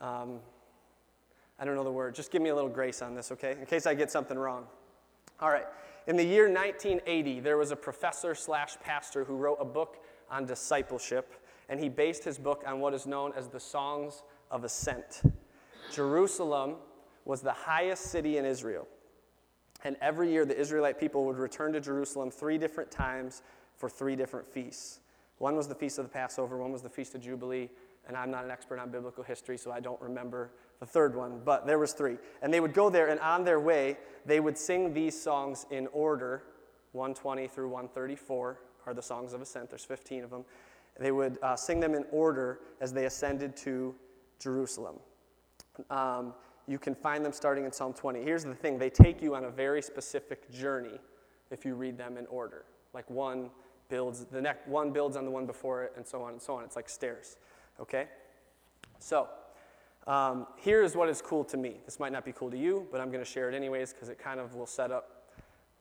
um, 0.00 0.38
I 1.58 1.64
don't 1.64 1.74
know 1.74 1.84
the 1.84 1.90
word, 1.90 2.14
just 2.14 2.30
give 2.30 2.42
me 2.42 2.50
a 2.50 2.54
little 2.54 2.70
grace 2.70 3.02
on 3.02 3.14
this, 3.14 3.32
okay? 3.32 3.56
In 3.58 3.66
case 3.66 3.86
I 3.86 3.94
get 3.94 4.10
something 4.10 4.38
wrong. 4.38 4.66
All 5.40 5.50
right. 5.50 5.66
In 6.06 6.16
the 6.16 6.24
year 6.24 6.48
1980, 6.48 7.40
there 7.40 7.58
was 7.58 7.70
a 7.70 7.76
professor 7.76 8.34
slash 8.34 8.76
pastor 8.80 9.24
who 9.24 9.36
wrote 9.36 9.58
a 9.60 9.64
book 9.64 10.04
on 10.30 10.46
discipleship, 10.46 11.34
and 11.68 11.80
he 11.80 11.88
based 11.88 12.22
his 12.22 12.38
book 12.38 12.62
on 12.66 12.80
what 12.80 12.94
is 12.94 13.06
known 13.06 13.32
as 13.36 13.48
the 13.48 13.60
Songs 13.60 14.22
of 14.50 14.62
Ascent. 14.62 15.22
Jerusalem 15.92 16.76
was 17.24 17.40
the 17.40 17.52
highest 17.52 18.04
city 18.04 18.38
in 18.38 18.44
Israel. 18.44 18.86
And 19.84 19.96
every 20.00 20.30
year, 20.30 20.44
the 20.44 20.58
Israelite 20.58 20.98
people 20.98 21.24
would 21.26 21.38
return 21.38 21.72
to 21.72 21.80
Jerusalem 21.80 22.30
three 22.30 22.58
different 22.58 22.90
times 22.90 23.42
for 23.76 23.88
three 23.88 24.16
different 24.16 24.48
feasts. 24.48 25.00
One 25.38 25.56
was 25.56 25.66
the 25.66 25.74
Feast 25.74 25.98
of 25.98 26.04
the 26.04 26.10
Passover, 26.10 26.56
one 26.56 26.72
was 26.72 26.82
the 26.82 26.88
Feast 26.88 27.14
of 27.14 27.20
Jubilee, 27.20 27.68
and 28.06 28.16
I'm 28.16 28.30
not 28.30 28.44
an 28.44 28.50
expert 28.50 28.78
on 28.78 28.90
biblical 28.90 29.24
history, 29.24 29.58
so 29.58 29.72
I 29.72 29.80
don't 29.80 30.00
remember 30.00 30.52
the 30.78 30.86
third 30.86 31.16
one, 31.16 31.40
but 31.44 31.66
there 31.66 31.78
was 31.78 31.92
three. 31.92 32.16
And 32.42 32.54
they 32.54 32.60
would 32.60 32.74
go 32.74 32.90
there, 32.90 33.08
and 33.08 33.18
on 33.20 33.44
their 33.44 33.58
way, 33.58 33.96
they 34.24 34.38
would 34.38 34.56
sing 34.56 34.94
these 34.94 35.20
songs 35.20 35.66
in 35.70 35.88
order 35.88 36.44
120 36.92 37.48
through 37.48 37.68
134 37.68 38.58
are 38.86 38.94
the 38.94 39.02
songs 39.02 39.32
of 39.32 39.40
ascent, 39.40 39.70
there's 39.70 39.84
15 39.84 40.24
of 40.24 40.30
them. 40.30 40.44
They 40.98 41.12
would 41.12 41.38
uh, 41.42 41.56
sing 41.56 41.80
them 41.80 41.94
in 41.94 42.04
order 42.10 42.60
as 42.80 42.92
they 42.92 43.06
ascended 43.06 43.56
to 43.58 43.94
Jerusalem. 44.38 44.96
Um, 45.88 46.34
you 46.66 46.78
can 46.78 46.94
find 46.94 47.24
them 47.24 47.32
starting 47.32 47.64
in 47.64 47.72
Psalm 47.72 47.92
20. 47.92 48.22
Here's 48.22 48.44
the 48.44 48.54
thing 48.54 48.78
they 48.78 48.90
take 48.90 49.20
you 49.22 49.34
on 49.34 49.44
a 49.44 49.50
very 49.50 49.82
specific 49.82 50.50
journey 50.50 51.00
if 51.50 51.64
you 51.64 51.74
read 51.74 51.98
them 51.98 52.16
in 52.16 52.26
order. 52.26 52.64
Like 52.94 53.08
one 53.10 53.50
builds, 53.88 54.24
the 54.24 54.40
next 54.40 54.66
one 54.68 54.92
builds 54.92 55.16
on 55.16 55.24
the 55.24 55.30
one 55.30 55.46
before 55.46 55.82
it, 55.82 55.92
and 55.96 56.06
so 56.06 56.22
on 56.22 56.32
and 56.32 56.42
so 56.42 56.56
on. 56.56 56.64
It's 56.64 56.76
like 56.76 56.88
stairs. 56.88 57.36
Okay? 57.80 58.06
So, 58.98 59.28
um, 60.06 60.46
here's 60.56 60.96
what 60.96 61.08
is 61.08 61.20
cool 61.22 61.44
to 61.44 61.56
me. 61.56 61.76
This 61.84 62.00
might 62.00 62.12
not 62.12 62.24
be 62.24 62.32
cool 62.32 62.50
to 62.50 62.56
you, 62.56 62.86
but 62.90 63.00
I'm 63.00 63.10
going 63.10 63.24
to 63.24 63.30
share 63.30 63.48
it 63.48 63.54
anyways 63.54 63.92
because 63.92 64.08
it 64.08 64.18
kind 64.18 64.40
of 64.40 64.54
will 64.54 64.66
set 64.66 64.90
up 64.90 65.26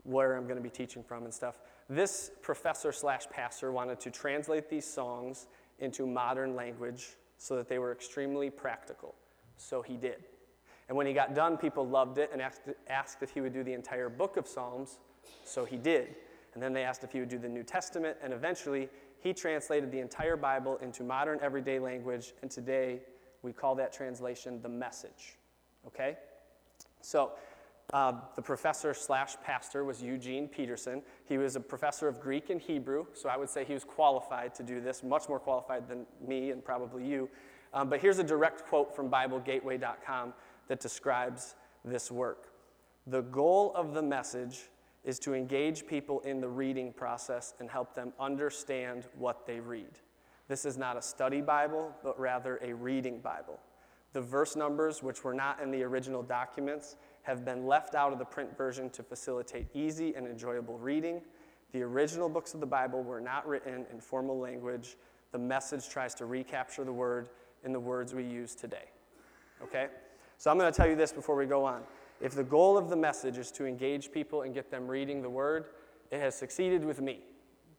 where 0.04 0.36
I'm 0.36 0.44
going 0.44 0.58
to 0.58 0.64
be 0.64 0.70
teaching 0.70 1.04
from 1.04 1.24
and 1.24 1.34
stuff. 1.34 1.60
This 1.90 2.32
professor 2.42 2.92
slash 2.92 3.24
pastor 3.30 3.72
wanted 3.72 4.00
to 4.02 4.12
translate 4.12 4.70
these 4.70 4.86
songs 4.86 5.48
into 5.80 6.06
modern 6.06 6.56
language 6.56 7.18
so 7.38 7.56
that 7.56 7.68
they 7.68 7.80
were 7.80 7.92
extremely 7.92 8.50
practical. 8.50 9.16
So 9.58 9.82
he 9.82 9.98
did. 9.98 10.24
And 10.92 10.98
when 10.98 11.08
he 11.08 11.14
got 11.14 11.34
done, 11.34 11.56
people 11.56 11.88
loved 11.88 12.18
it 12.18 12.32
and 12.34 12.42
asked, 12.42 12.64
asked 12.90 13.24
if 13.24 13.32
he 13.32 13.40
would 13.40 13.54
do 13.54 13.64
the 13.64 13.72
entire 13.72 14.10
book 14.10 14.36
of 14.36 14.46
Psalms. 14.46 15.00
So 15.46 15.64
he 15.64 15.78
did. 15.78 16.16
And 16.54 16.62
then 16.62 16.74
they 16.74 16.84
asked 16.84 17.06
if 17.06 17.14
he 17.14 17.22
would 17.22 17.30
do 17.30 17.38
the 17.38 17.48
New 17.48 17.64
Testament. 17.64 18.18
And 18.22 18.34
eventually, 18.34 18.90
he 19.22 19.32
translated 19.32 19.90
the 19.90 20.00
entire 20.00 20.36
Bible 20.36 20.76
into 20.82 21.04
modern 21.04 21.40
everyday 21.42 21.80
language. 21.80 22.34
And 22.42 22.52
today, 22.52 23.00
we 23.42 23.54
call 23.54 23.74
that 23.76 23.94
translation 23.94 24.62
the 24.62 24.68
message. 24.68 25.38
Okay? 25.88 26.18
So, 27.00 27.32
uh, 27.94 28.12
the 28.36 28.42
professor 28.42 28.94
slash 28.94 29.38
pastor 29.46 29.86
was 29.86 30.04
Eugene 30.04 30.50
Peterson. 30.50 31.04
He 31.24 31.38
was 31.38 31.56
a 31.56 31.62
professor 31.62 32.10
of 32.10 32.20
Greek 32.20 32.50
and 32.50 32.60
Hebrew, 32.60 33.06
so 33.14 33.30
I 33.30 33.38
would 33.38 33.50
say 33.50 33.64
he 33.64 33.74
was 33.74 33.86
qualified 33.86 34.54
to 34.56 34.64
do 34.64 34.82
this, 34.82 35.04
much 35.04 35.30
more 35.30 35.40
qualified 35.40 35.88
than 35.88 36.06
me 36.28 36.52
and 36.52 36.62
probably 36.62 37.08
you. 37.08 37.30
Um, 37.74 37.90
but 37.90 38.02
here's 38.02 38.20
a 38.20 38.24
direct 38.26 38.66
quote 38.66 38.94
from 38.94 39.10
BibleGateway.com 39.10 40.34
that 40.72 40.80
describes 40.80 41.56
this 41.84 42.10
work. 42.10 42.54
The 43.06 43.24
goal 43.24 43.74
of 43.76 43.94
the 43.94 44.02
message 44.02 44.70
is 45.04 45.20
to 45.20 45.34
engage 45.34 45.86
people 45.86 46.22
in 46.22 46.40
the 46.40 46.48
reading 46.48 46.94
process 46.94 47.56
and 47.60 47.70
help 47.70 47.94
them 47.94 48.14
understand 48.18 49.10
what 49.18 49.46
they 49.46 49.60
read. 49.60 50.00
This 50.48 50.64
is 50.64 50.78
not 50.78 50.96
a 50.96 51.02
study 51.02 51.42
Bible, 51.42 51.92
but 52.06 52.18
rather 52.18 52.58
a 52.64 52.72
reading 52.72 53.20
Bible. 53.20 53.60
The 54.14 54.22
verse 54.22 54.56
numbers, 54.56 55.04
which 55.04 55.26
were 55.26 55.34
not 55.34 55.62
in 55.62 55.72
the 55.72 55.84
original 55.84 56.24
documents, 56.24 56.96
have 57.24 57.44
been 57.44 57.68
left 57.68 57.94
out 57.94 58.14
of 58.14 58.18
the 58.18 58.24
print 58.24 58.56
version 58.56 58.90
to 58.92 59.04
facilitate 59.04 59.68
easy 59.74 60.16
and 60.16 60.26
enjoyable 60.26 60.78
reading. 60.78 61.20
The 61.74 61.82
original 61.82 62.30
books 62.30 62.54
of 62.54 62.62
the 62.62 62.66
Bible 62.66 63.04
were 63.04 63.20
not 63.20 63.46
written 63.46 63.86
in 63.92 64.00
formal 64.00 64.40
language. 64.40 64.96
The 65.34 65.38
message 65.38 65.90
tries 65.90 66.16
to 66.16 66.26
recapture 66.28 66.86
the 66.86 66.94
word 66.94 67.28
in 67.66 67.74
the 67.74 67.80
words 67.82 68.14
we 68.14 68.24
use 68.24 68.56
today. 68.56 68.86
Okay? 69.62 69.88
So 70.42 70.50
I'm 70.50 70.58
going 70.58 70.74
to 70.74 70.76
tell 70.76 70.90
you 70.90 70.96
this 70.96 71.12
before 71.12 71.36
we 71.36 71.46
go 71.46 71.64
on. 71.64 71.84
If 72.20 72.34
the 72.34 72.44
goal 72.44 72.76
of 72.76 72.90
the 72.90 72.96
message 72.96 73.38
is 73.38 73.52
to 73.52 73.68
engage 73.68 74.12
people 74.12 74.42
and 74.42 74.56
get 74.56 74.72
them 74.72 74.88
reading 74.88 75.22
the 75.22 75.30
word, 75.30 75.66
it 76.10 76.20
has 76.20 76.34
succeeded 76.34 76.84
with 76.84 77.00
me 77.00 77.20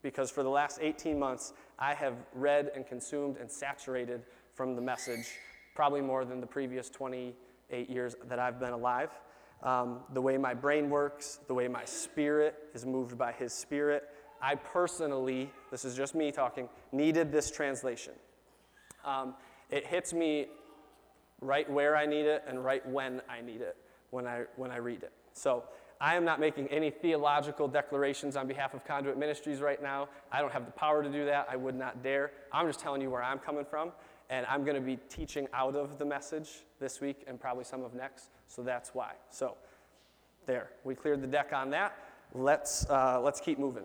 because 0.01 0.31
for 0.31 0.43
the 0.43 0.49
last 0.49 0.79
18 0.81 1.19
months, 1.19 1.51
I 1.77 1.93
have 1.93 2.13
read 2.33 2.71
and 2.73 2.87
consumed 2.87 3.35
and 3.35 3.51
saturated 3.51 4.21
from 4.53 4.77
the 4.77 4.81
message 4.81 5.27
probably 5.75 5.99
more 5.99 6.23
than 6.23 6.39
the 6.39 6.47
previous 6.47 6.89
28 6.89 7.89
years 7.89 8.15
that 8.29 8.39
I've 8.39 8.61
been 8.61 8.71
alive. 8.71 9.09
Um, 9.61 9.99
the 10.13 10.21
way 10.21 10.37
my 10.37 10.53
brain 10.53 10.89
works, 10.89 11.39
the 11.49 11.53
way 11.53 11.67
my 11.67 11.83
spirit 11.83 12.55
is 12.73 12.85
moved 12.85 13.17
by 13.17 13.33
His 13.33 13.51
Spirit. 13.51 14.05
I 14.41 14.55
personally, 14.55 15.51
this 15.69 15.83
is 15.83 15.97
just 15.97 16.15
me 16.15 16.31
talking, 16.31 16.69
needed 16.93 17.29
this 17.29 17.51
translation. 17.51 18.13
Um, 19.03 19.33
it 19.69 19.85
hits 19.85 20.13
me 20.13 20.47
right 21.41 21.69
where 21.69 21.95
I 21.95 22.05
need 22.05 22.25
it 22.25 22.43
and 22.47 22.63
right 22.63 22.87
when 22.87 23.21
I 23.29 23.41
need 23.41 23.61
it 23.61 23.77
when 24.13 24.27
I, 24.27 24.43
when 24.55 24.71
I 24.71 24.77
read 24.77 25.03
it. 25.03 25.11
So 25.33 25.63
I 25.99 26.15
am 26.15 26.23
not 26.23 26.39
making 26.39 26.67
any 26.67 26.91
theological 26.91 27.67
declarations 27.67 28.35
on 28.35 28.47
behalf 28.47 28.73
of 28.73 28.85
Conduit 28.85 29.17
Ministries 29.17 29.59
right 29.59 29.81
now. 29.81 30.07
I 30.31 30.39
don't 30.39 30.53
have 30.53 30.65
the 30.65 30.71
power 30.71 31.01
to 31.01 31.09
do 31.09 31.25
that. 31.25 31.47
I 31.49 31.55
would 31.55 31.75
not 31.75 32.03
dare. 32.03 32.31
I'm 32.51 32.67
just 32.67 32.79
telling 32.79 33.01
you 33.01 33.09
where 33.09 33.23
I'm 33.23 33.39
coming 33.39 33.65
from. 33.65 33.91
And 34.29 34.45
I'm 34.47 34.63
going 34.63 34.75
to 34.75 34.81
be 34.81 34.97
teaching 35.09 35.47
out 35.53 35.75
of 35.75 35.97
the 35.97 36.05
message 36.05 36.49
this 36.79 37.01
week 37.01 37.23
and 37.27 37.39
probably 37.39 37.63
some 37.63 37.83
of 37.83 37.93
next. 37.93 38.29
So 38.47 38.61
that's 38.61 38.93
why. 38.93 39.13
So 39.29 39.57
there, 40.45 40.69
we 40.83 40.95
cleared 40.95 41.21
the 41.21 41.27
deck 41.27 41.51
on 41.53 41.69
that. 41.71 41.97
Let's, 42.33 42.89
uh, 42.89 43.19
let's 43.21 43.39
keep 43.39 43.59
moving. 43.59 43.83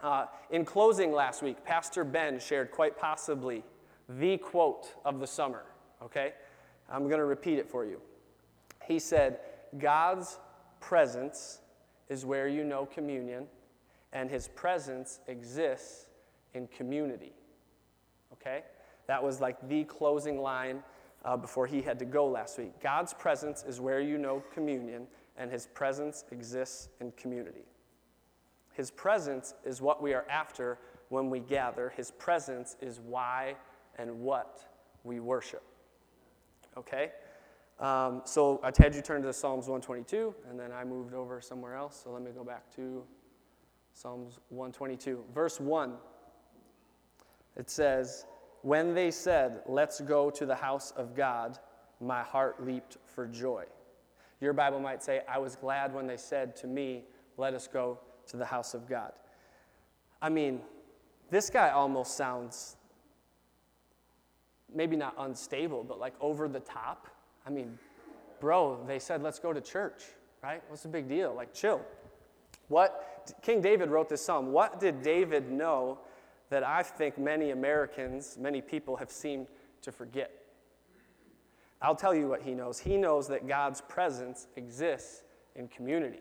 Uh, 0.00 0.26
in 0.50 0.64
closing 0.64 1.12
last 1.12 1.42
week, 1.42 1.64
Pastor 1.64 2.04
Ben 2.04 2.40
shared 2.40 2.70
quite 2.70 2.98
possibly 2.98 3.62
the 4.08 4.36
quote 4.38 4.94
of 5.04 5.20
the 5.20 5.26
summer, 5.26 5.64
okay? 6.02 6.32
I'm 6.92 7.04
going 7.04 7.18
to 7.18 7.24
repeat 7.24 7.58
it 7.58 7.68
for 7.68 7.84
you. 7.84 8.00
He 8.86 8.98
said, 8.98 9.40
God's 9.78 10.38
presence 10.80 11.60
is 12.08 12.26
where 12.26 12.46
you 12.46 12.62
know 12.62 12.84
communion, 12.84 13.46
and 14.12 14.30
his 14.30 14.48
presence 14.48 15.20
exists 15.26 16.06
in 16.52 16.66
community. 16.68 17.32
Okay? 18.34 18.64
That 19.06 19.22
was 19.22 19.40
like 19.40 19.68
the 19.68 19.84
closing 19.84 20.40
line 20.40 20.82
uh, 21.24 21.36
before 21.36 21.66
he 21.66 21.80
had 21.80 21.98
to 22.00 22.04
go 22.04 22.26
last 22.26 22.58
week. 22.58 22.72
God's 22.82 23.14
presence 23.14 23.64
is 23.66 23.80
where 23.80 24.00
you 24.00 24.18
know 24.18 24.42
communion, 24.52 25.06
and 25.38 25.50
his 25.50 25.66
presence 25.68 26.24
exists 26.30 26.90
in 27.00 27.12
community. 27.12 27.64
His 28.74 28.90
presence 28.90 29.54
is 29.64 29.80
what 29.80 30.02
we 30.02 30.12
are 30.12 30.26
after 30.28 30.78
when 31.08 31.30
we 31.30 31.40
gather. 31.40 31.92
His 31.96 32.10
presence 32.10 32.76
is 32.80 33.00
why 33.00 33.56
and 33.98 34.20
what 34.20 34.66
we 35.04 35.20
worship. 35.20 35.62
Okay? 36.76 37.12
Um, 37.78 38.22
so 38.24 38.60
I 38.62 38.70
had 38.76 38.94
you 38.94 39.02
turn 39.02 39.22
to 39.22 39.32
Psalms 39.32 39.66
122, 39.66 40.34
and 40.48 40.58
then 40.58 40.72
I 40.72 40.84
moved 40.84 41.14
over 41.14 41.40
somewhere 41.40 41.74
else. 41.74 42.00
So 42.04 42.10
let 42.10 42.22
me 42.22 42.30
go 42.30 42.44
back 42.44 42.72
to 42.76 43.02
Psalms 43.94 44.38
122. 44.50 45.24
Verse 45.34 45.58
1, 45.60 45.94
it 47.56 47.68
says, 47.70 48.26
When 48.62 48.94
they 48.94 49.10
said, 49.10 49.62
Let's 49.66 50.00
go 50.00 50.30
to 50.30 50.46
the 50.46 50.54
house 50.54 50.92
of 50.92 51.14
God, 51.14 51.58
my 52.00 52.22
heart 52.22 52.64
leaped 52.64 52.98
for 53.04 53.26
joy. 53.26 53.64
Your 54.40 54.52
Bible 54.52 54.80
might 54.80 55.02
say, 55.02 55.22
I 55.28 55.38
was 55.38 55.56
glad 55.56 55.94
when 55.94 56.06
they 56.06 56.16
said 56.16 56.56
to 56.56 56.66
me, 56.66 57.04
Let 57.36 57.54
us 57.54 57.66
go 57.66 57.98
to 58.28 58.36
the 58.36 58.46
house 58.46 58.74
of 58.74 58.88
God. 58.88 59.12
I 60.20 60.28
mean, 60.28 60.60
this 61.30 61.50
guy 61.50 61.70
almost 61.70 62.16
sounds 62.16 62.76
maybe 64.74 64.96
not 64.96 65.14
unstable, 65.18 65.84
but 65.84 65.98
like 65.98 66.14
over 66.20 66.48
the 66.48 66.60
top. 66.60 67.08
I 67.46 67.50
mean, 67.50 67.78
bro, 68.40 68.82
they 68.86 68.98
said, 68.98 69.22
let's 69.22 69.38
go 69.38 69.52
to 69.52 69.60
church, 69.60 70.02
right? 70.42 70.62
What's 70.68 70.82
the 70.82 70.88
big 70.88 71.08
deal? 71.08 71.34
Like, 71.34 71.54
chill. 71.54 71.80
What, 72.68 73.34
King 73.42 73.60
David 73.60 73.90
wrote 73.90 74.08
this 74.08 74.24
psalm. 74.24 74.52
What 74.52 74.80
did 74.80 75.02
David 75.02 75.50
know 75.50 75.98
that 76.50 76.64
I 76.64 76.82
think 76.82 77.18
many 77.18 77.50
Americans, 77.50 78.36
many 78.40 78.60
people 78.60 78.96
have 78.96 79.10
seemed 79.10 79.48
to 79.82 79.92
forget? 79.92 80.30
I'll 81.80 81.96
tell 81.96 82.14
you 82.14 82.28
what 82.28 82.42
he 82.42 82.52
knows. 82.52 82.78
He 82.78 82.96
knows 82.96 83.28
that 83.28 83.48
God's 83.48 83.80
presence 83.80 84.46
exists 84.56 85.22
in 85.56 85.68
community. 85.68 86.20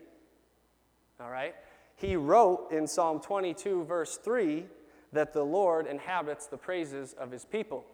All 1.19 1.29
right? 1.29 1.55
He 1.95 2.15
wrote 2.15 2.71
in 2.71 2.87
Psalm 2.87 3.19
22, 3.19 3.83
verse 3.85 4.17
3, 4.17 4.65
that 5.13 5.33
the 5.33 5.43
Lord 5.43 5.85
inhabits 5.85 6.47
the 6.47 6.57
praises 6.57 7.13
of 7.13 7.31
his 7.31 7.45
people. 7.45 7.85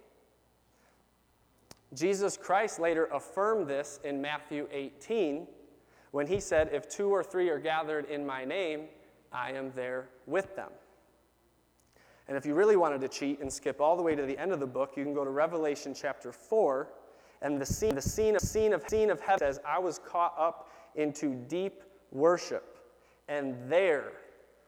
Jesus 1.93 2.37
Christ 2.37 2.79
later 2.79 3.05
affirmed 3.05 3.67
this 3.67 3.99
in 4.03 4.21
Matthew 4.21 4.67
18 4.71 5.47
when 6.11 6.27
he 6.27 6.39
said, 6.39 6.69
If 6.73 6.89
two 6.89 7.09
or 7.09 7.23
three 7.23 7.49
are 7.49 7.59
gathered 7.59 8.05
in 8.09 8.25
my 8.25 8.43
name, 8.43 8.85
I 9.31 9.51
am 9.51 9.71
there 9.75 10.09
with 10.25 10.55
them. 10.55 10.69
And 12.27 12.35
if 12.35 12.45
you 12.45 12.55
really 12.55 12.75
wanted 12.75 12.99
to 13.01 13.07
cheat 13.07 13.39
and 13.39 13.51
skip 13.51 13.79
all 13.79 13.95
the 13.95 14.03
way 14.03 14.15
to 14.15 14.23
the 14.23 14.37
end 14.37 14.51
of 14.51 14.59
the 14.59 14.67
book, 14.67 14.93
you 14.97 15.03
can 15.03 15.13
go 15.13 15.23
to 15.23 15.29
Revelation 15.29 15.93
chapter 15.93 16.31
4, 16.31 16.89
and 17.41 17.61
the 17.61 17.65
scene, 17.65 17.95
the 17.95 18.01
scene, 18.01 18.35
of, 18.35 18.41
scene, 18.41 18.73
of, 18.73 18.83
scene 18.89 19.09
of 19.09 19.21
heaven 19.21 19.39
says, 19.39 19.59
I 19.65 19.79
was 19.79 19.99
caught 19.99 20.33
up 20.37 20.69
into 20.95 21.35
deep 21.47 21.83
worship, 22.11 22.79
and 23.29 23.55
there 23.71 24.11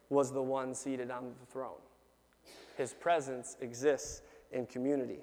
was 0.09 0.31
the 0.31 0.41
one 0.41 0.73
seated 0.73 1.11
on 1.11 1.33
the 1.39 1.45
throne. 1.51 1.79
His 2.77 2.93
presence 2.93 3.57
exists 3.59 4.21
in 4.51 4.65
community. 4.65 5.19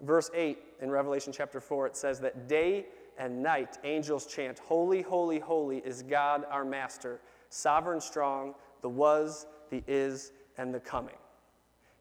Verse 0.00 0.30
8 0.34 0.58
in 0.80 0.90
Revelation 0.90 1.32
chapter 1.32 1.60
4, 1.60 1.88
it 1.88 1.96
says 1.96 2.20
that 2.20 2.48
day 2.48 2.86
and 3.18 3.42
night 3.42 3.78
angels 3.84 4.26
chant, 4.26 4.58
Holy, 4.60 5.02
holy, 5.02 5.38
holy 5.38 5.78
is 5.78 6.02
God 6.02 6.44
our 6.50 6.64
Master, 6.64 7.20
sovereign, 7.48 8.00
strong, 8.00 8.54
the 8.80 8.88
was, 8.88 9.46
the 9.70 9.82
is, 9.86 10.32
and 10.56 10.72
the 10.72 10.80
coming. 10.80 11.16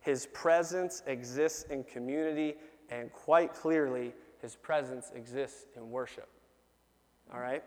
His 0.01 0.27
presence 0.27 1.01
exists 1.07 1.63
in 1.63 1.83
community, 1.83 2.55
and 2.89 3.11
quite 3.11 3.53
clearly, 3.53 4.13
his 4.41 4.55
presence 4.55 5.11
exists 5.15 5.65
in 5.75 5.89
worship. 5.89 6.29
All 7.33 7.39
right? 7.39 7.63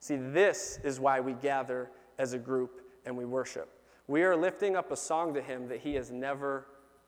See, 0.00 0.16
this 0.16 0.78
is 0.84 1.00
why 1.00 1.20
we 1.20 1.32
gather 1.32 1.90
as 2.18 2.32
a 2.32 2.38
group 2.38 2.82
and 3.06 3.16
we 3.16 3.24
worship. 3.24 3.70
We 4.06 4.22
are 4.22 4.36
lifting 4.36 4.76
up 4.76 4.92
a 4.92 4.96
song 4.96 5.32
to 5.34 5.40
him 5.40 5.68
that 5.68 5.80
he 5.80 5.94
has 5.94 6.10
never 6.10 6.66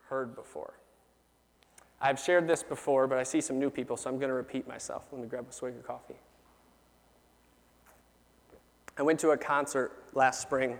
heard 0.09 0.35
before. 0.35 0.79
I've 2.00 2.21
shared 2.21 2.47
this 2.47 2.62
before, 2.62 3.07
but 3.07 3.19
I 3.19 3.23
see 3.23 3.41
some 3.41 3.59
new 3.59 3.71
people, 3.71 3.97
so 3.97 4.11
I'm 4.11 4.19
going 4.19 4.29
to 4.29 4.35
repeat 4.35 4.69
myself. 4.69 5.05
Let 5.12 5.23
me 5.23 5.29
grab 5.29 5.47
a 5.49 5.53
swig 5.53 5.76
of 5.76 5.87
coffee. 5.87 6.17
I 8.99 9.03
went 9.03 9.21
to 9.21 9.31
a 9.31 9.37
concert 9.37 9.93
last 10.15 10.43
spring 10.43 10.79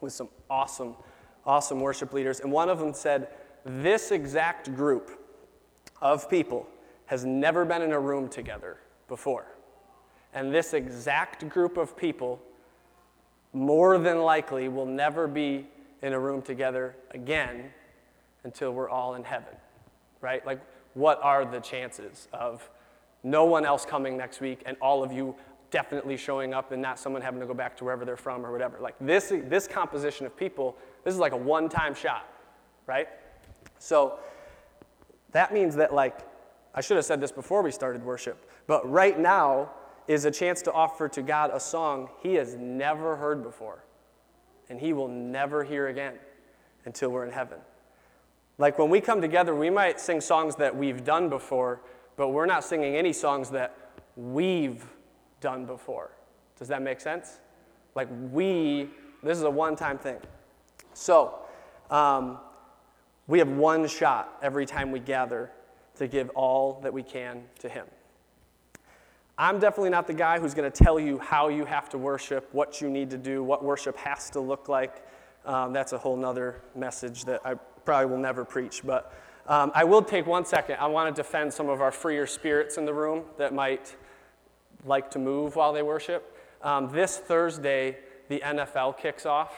with 0.00 0.12
some 0.12 0.28
awesome, 0.48 0.94
awesome 1.44 1.80
worship 1.80 2.12
leaders, 2.12 2.40
and 2.40 2.50
one 2.50 2.68
of 2.68 2.78
them 2.78 2.94
said, 2.94 3.28
This 3.64 4.10
exact 4.10 4.74
group 4.74 5.22
of 6.00 6.30
people 6.30 6.66
has 7.06 7.24
never 7.24 7.64
been 7.64 7.82
in 7.82 7.92
a 7.92 8.00
room 8.00 8.28
together 8.28 8.78
before. 9.06 9.46
And 10.34 10.54
this 10.54 10.74
exact 10.74 11.48
group 11.48 11.76
of 11.76 11.96
people, 11.96 12.40
more 13.52 13.98
than 13.98 14.20
likely, 14.20 14.68
will 14.68 14.86
never 14.86 15.26
be 15.26 15.66
in 16.02 16.12
a 16.12 16.18
room 16.18 16.42
together 16.42 16.96
again 17.10 17.70
until 18.44 18.72
we're 18.72 18.90
all 18.90 19.14
in 19.14 19.24
heaven 19.24 19.54
right? 20.20 20.44
Like, 20.46 20.60
what 20.94 21.20
are 21.22 21.44
the 21.44 21.60
chances 21.60 22.28
of 22.32 22.68
no 23.22 23.44
one 23.44 23.64
else 23.64 23.84
coming 23.84 24.16
next 24.16 24.40
week 24.40 24.62
and 24.66 24.76
all 24.80 25.02
of 25.02 25.12
you 25.12 25.34
definitely 25.70 26.16
showing 26.16 26.54
up 26.54 26.72
and 26.72 26.80
not 26.80 26.98
someone 26.98 27.20
having 27.20 27.40
to 27.40 27.46
go 27.46 27.54
back 27.54 27.76
to 27.76 27.84
wherever 27.84 28.04
they're 28.04 28.16
from 28.16 28.44
or 28.44 28.52
whatever? 28.52 28.78
Like, 28.80 28.96
this, 29.00 29.32
this 29.44 29.66
composition 29.66 30.26
of 30.26 30.36
people, 30.36 30.76
this 31.04 31.14
is 31.14 31.20
like 31.20 31.32
a 31.32 31.36
one 31.36 31.68
time 31.68 31.94
shot, 31.94 32.26
right? 32.86 33.08
So, 33.78 34.18
that 35.32 35.52
means 35.52 35.76
that, 35.76 35.92
like, 35.92 36.20
I 36.74 36.80
should 36.80 36.96
have 36.96 37.04
said 37.04 37.20
this 37.20 37.32
before 37.32 37.62
we 37.62 37.70
started 37.70 38.04
worship, 38.04 38.50
but 38.66 38.88
right 38.90 39.18
now, 39.18 39.70
is 40.08 40.24
a 40.24 40.30
chance 40.30 40.62
to 40.62 40.72
offer 40.72 41.06
to 41.06 41.22
God 41.22 41.50
a 41.52 41.60
song 41.60 42.08
he 42.22 42.34
has 42.34 42.56
never 42.56 43.14
heard 43.14 43.42
before 43.42 43.84
and 44.70 44.80
he 44.80 44.92
will 44.92 45.08
never 45.08 45.62
hear 45.62 45.88
again 45.88 46.14
until 46.86 47.10
we're 47.10 47.24
in 47.24 47.32
heaven. 47.32 47.58
Like 48.58 48.78
when 48.78 48.90
we 48.90 49.00
come 49.00 49.20
together, 49.20 49.54
we 49.54 49.70
might 49.70 50.00
sing 50.00 50.20
songs 50.20 50.56
that 50.56 50.76
we've 50.76 51.04
done 51.04 51.28
before, 51.28 51.80
but 52.16 52.28
we're 52.28 52.46
not 52.46 52.64
singing 52.64 52.96
any 52.96 53.12
songs 53.12 53.50
that 53.50 53.76
we've 54.16 54.84
done 55.40 55.64
before. 55.64 56.10
Does 56.58 56.68
that 56.68 56.82
make 56.82 57.00
sense? 57.00 57.38
Like 57.94 58.08
we, 58.32 58.88
this 59.22 59.38
is 59.38 59.44
a 59.44 59.50
one 59.50 59.76
time 59.76 59.98
thing. 59.98 60.18
So, 60.92 61.38
um, 61.90 62.38
we 63.28 63.38
have 63.38 63.50
one 63.50 63.86
shot 63.86 64.38
every 64.42 64.66
time 64.66 64.90
we 64.90 65.00
gather 65.00 65.52
to 65.96 66.08
give 66.08 66.30
all 66.30 66.80
that 66.82 66.92
we 66.92 67.02
can 67.02 67.44
to 67.60 67.68
Him. 67.68 67.86
I'm 69.36 69.60
definitely 69.60 69.90
not 69.90 70.06
the 70.06 70.14
guy 70.14 70.40
who's 70.40 70.54
going 70.54 70.70
to 70.70 70.84
tell 70.84 70.98
you 70.98 71.18
how 71.18 71.48
you 71.48 71.64
have 71.64 71.88
to 71.90 71.98
worship, 71.98 72.48
what 72.52 72.80
you 72.80 72.88
need 72.90 73.10
to 73.10 73.18
do, 73.18 73.44
what 73.44 73.62
worship 73.62 73.96
has 73.98 74.30
to 74.30 74.40
look 74.40 74.68
like. 74.68 75.06
Um, 75.44 75.72
that's 75.72 75.92
a 75.92 75.98
whole 75.98 76.16
nother 76.16 76.62
message 76.74 77.24
that 77.26 77.42
I 77.44 77.54
probably 77.88 78.04
will 78.04 78.18
never 78.18 78.44
preach. 78.44 78.82
But 78.84 79.10
um, 79.46 79.72
I 79.74 79.84
will 79.84 80.02
take 80.02 80.26
one 80.26 80.44
second. 80.44 80.76
I 80.78 80.88
want 80.88 81.16
to 81.16 81.22
defend 81.22 81.54
some 81.54 81.70
of 81.70 81.80
our 81.80 81.90
freer 81.90 82.26
spirits 82.26 82.76
in 82.76 82.84
the 82.84 82.92
room 82.92 83.24
that 83.38 83.54
might 83.54 83.96
like 84.84 85.10
to 85.12 85.18
move 85.18 85.56
while 85.56 85.72
they 85.72 85.80
worship. 85.80 86.36
Um, 86.60 86.90
this 86.92 87.16
Thursday, 87.16 87.96
the 88.28 88.40
NFL 88.40 88.98
kicks 88.98 89.24
off, 89.24 89.56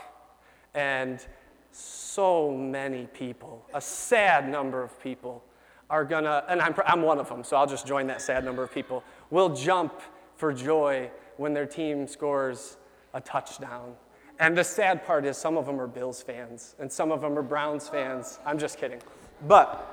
and 0.75 1.27
so 1.73 2.53
many 2.53 3.09
people, 3.09 3.67
a 3.75 3.81
sad 3.81 4.49
number 4.49 4.81
of 4.81 5.03
people, 5.03 5.43
are 5.89 6.05
gonna, 6.05 6.45
and 6.49 6.61
I'm, 6.61 6.77
I'm 6.87 7.03
one 7.03 7.19
of 7.19 7.29
them, 7.29 7.43
so 7.43 7.57
I'll 7.57 7.67
just 7.67 7.85
join 7.85 8.07
that 8.07 8.23
sad 8.23 8.45
number 8.45 8.63
of 8.63 8.73
people, 8.73 9.03
will 9.31 9.57
jump 9.57 9.93
for 10.37 10.53
joy 10.53 11.11
when 11.37 11.53
their 11.53 11.67
team 11.67 12.07
scores 12.07 12.77
a 13.13 13.21
touchdown. 13.21 13.97
And 14.41 14.57
the 14.57 14.65
sad 14.65 15.05
part 15.05 15.27
is 15.27 15.37
some 15.37 15.59
of 15.59 15.67
them 15.67 15.79
are 15.79 15.87
Bills 15.87 16.23
fans, 16.23 16.75
and 16.79 16.91
some 16.91 17.13
of 17.13 17.21
them 17.21 17.39
are 17.39 17.43
Browns 17.43 17.89
fans. 17.89 18.39
I'm 18.47 18.59
just 18.59 18.79
kidding. 18.79 19.01
But 19.47 19.87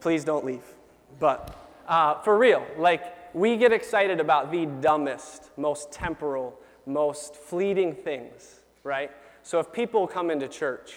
please 0.00 0.24
don't 0.24 0.46
leave. 0.46 0.64
But 1.20 1.54
uh, 1.86 2.20
for 2.22 2.38
real, 2.38 2.66
like, 2.78 3.34
we 3.34 3.58
get 3.58 3.70
excited 3.70 4.18
about 4.18 4.50
the 4.50 4.64
dumbest, 4.64 5.50
most 5.58 5.92
temporal, 5.92 6.58
most 6.86 7.36
fleeting 7.36 7.94
things, 7.94 8.60
right? 8.82 9.10
So 9.42 9.60
if 9.60 9.70
people 9.72 10.06
come 10.06 10.30
into 10.30 10.48
church 10.48 10.96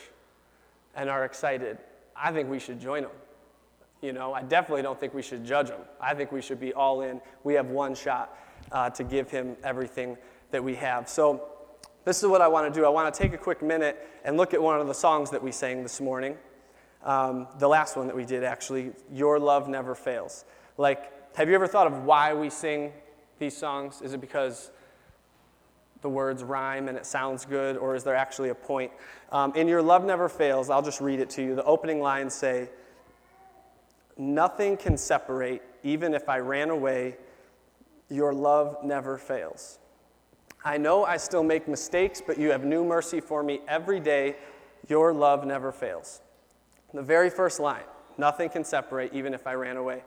and 0.96 1.10
are 1.10 1.26
excited, 1.26 1.78
I 2.16 2.32
think 2.32 2.50
we 2.50 2.60
should 2.60 2.80
join 2.80 3.04
them. 3.04 3.12
You 4.02 4.14
know, 4.14 4.34
I 4.34 4.42
definitely 4.42 4.84
don't 4.84 4.98
think 4.98 5.14
we 5.14 5.22
should 5.22 5.46
judge 5.46 5.68
them. 5.68 5.82
I 6.00 6.14
think 6.14 6.32
we 6.32 6.42
should 6.42 6.62
be 6.62 6.74
all 6.74 7.02
in. 7.02 7.20
We 7.44 7.56
have 7.56 7.68
one 7.68 7.94
shot 7.94 8.38
uh, 8.72 8.90
to 8.92 9.04
give 9.04 9.30
him 9.30 9.58
everything 9.66 10.18
that 10.52 10.64
we 10.64 10.76
have. 10.76 11.10
So, 11.10 11.50
this 12.04 12.22
is 12.22 12.28
what 12.28 12.42
I 12.42 12.48
want 12.48 12.74
to 12.74 12.80
do. 12.80 12.86
I 12.86 12.90
want 12.90 13.14
to 13.14 13.22
take 13.22 13.34
a 13.34 13.38
quick 13.38 13.62
minute 13.62 13.98
and 14.24 14.38
look 14.38 14.54
at 14.54 14.62
one 14.62 14.80
of 14.80 14.88
the 14.88 14.94
songs 14.94 15.30
that 15.32 15.44
we 15.44 15.52
sang 15.52 15.84
this 15.84 16.02
morning. 16.02 16.36
Um, 17.04 17.48
the 17.60 17.68
last 17.68 17.96
one 17.96 18.08
that 18.08 18.16
we 18.16 18.26
did, 18.26 18.44
actually, 18.44 18.92
Your 19.12 19.40
Love 19.40 19.68
Never 19.68 19.96
Fails. 19.96 20.46
Like, 20.78 21.36
have 21.36 21.50
you 21.50 21.56
ever 21.56 21.68
thought 21.68 21.88
of 21.88 22.04
why 22.04 22.34
we 22.34 22.50
sing 22.50 22.92
these 23.40 23.56
songs? 23.56 24.02
Is 24.02 24.14
it 24.14 24.22
because 24.22 24.72
the 26.02 26.10
words 26.10 26.44
rhyme 26.44 26.88
and 26.88 26.98
it 26.98 27.06
sounds 27.06 27.46
good, 27.46 27.78
or 27.78 27.96
is 27.96 28.04
there 28.04 28.16
actually 28.16 28.50
a 28.50 28.56
point? 28.56 28.92
Um, 29.32 29.54
in 29.56 29.68
Your 29.68 29.82
Love 29.82 30.04
Never 30.04 30.30
Fails, 30.30 30.70
I'll 30.70 30.82
just 30.82 31.02
read 31.02 31.20
it 31.20 31.30
to 31.32 31.44
you. 31.44 31.56
The 31.56 31.64
opening 31.64 32.02
lines 32.02 32.34
say, 32.34 32.70
Nothing 34.18 34.78
can 34.78 34.98
separate, 34.98 35.62
even 35.84 36.14
if 36.14 36.30
I 36.30 36.40
ran 36.40 36.70
away, 36.70 37.18
your 38.10 38.34
love 38.34 38.84
never 38.84 39.18
fails. 39.18 39.80
I 40.64 40.78
know 40.78 41.06
I 41.06 41.18
still 41.18 41.44
make 41.44 41.68
mistakes, 41.68 42.22
but 42.26 42.38
you 42.38 42.52
have 42.52 42.64
new 42.64 42.86
mercy 42.86 43.20
for 43.20 43.42
me 43.42 43.62
every 43.68 44.00
day. 44.00 44.36
Your 44.88 45.14
love 45.14 45.46
never 45.46 45.72
fails. 45.72 46.22
The 46.94 47.02
very 47.02 47.30
first 47.30 47.60
line, 47.60 47.84
nothing 48.18 48.50
can 48.50 48.64
separate, 48.64 49.14
even 49.14 49.34
if 49.34 49.48
I 49.48 49.54
ran 49.54 49.78
away. 49.78 50.04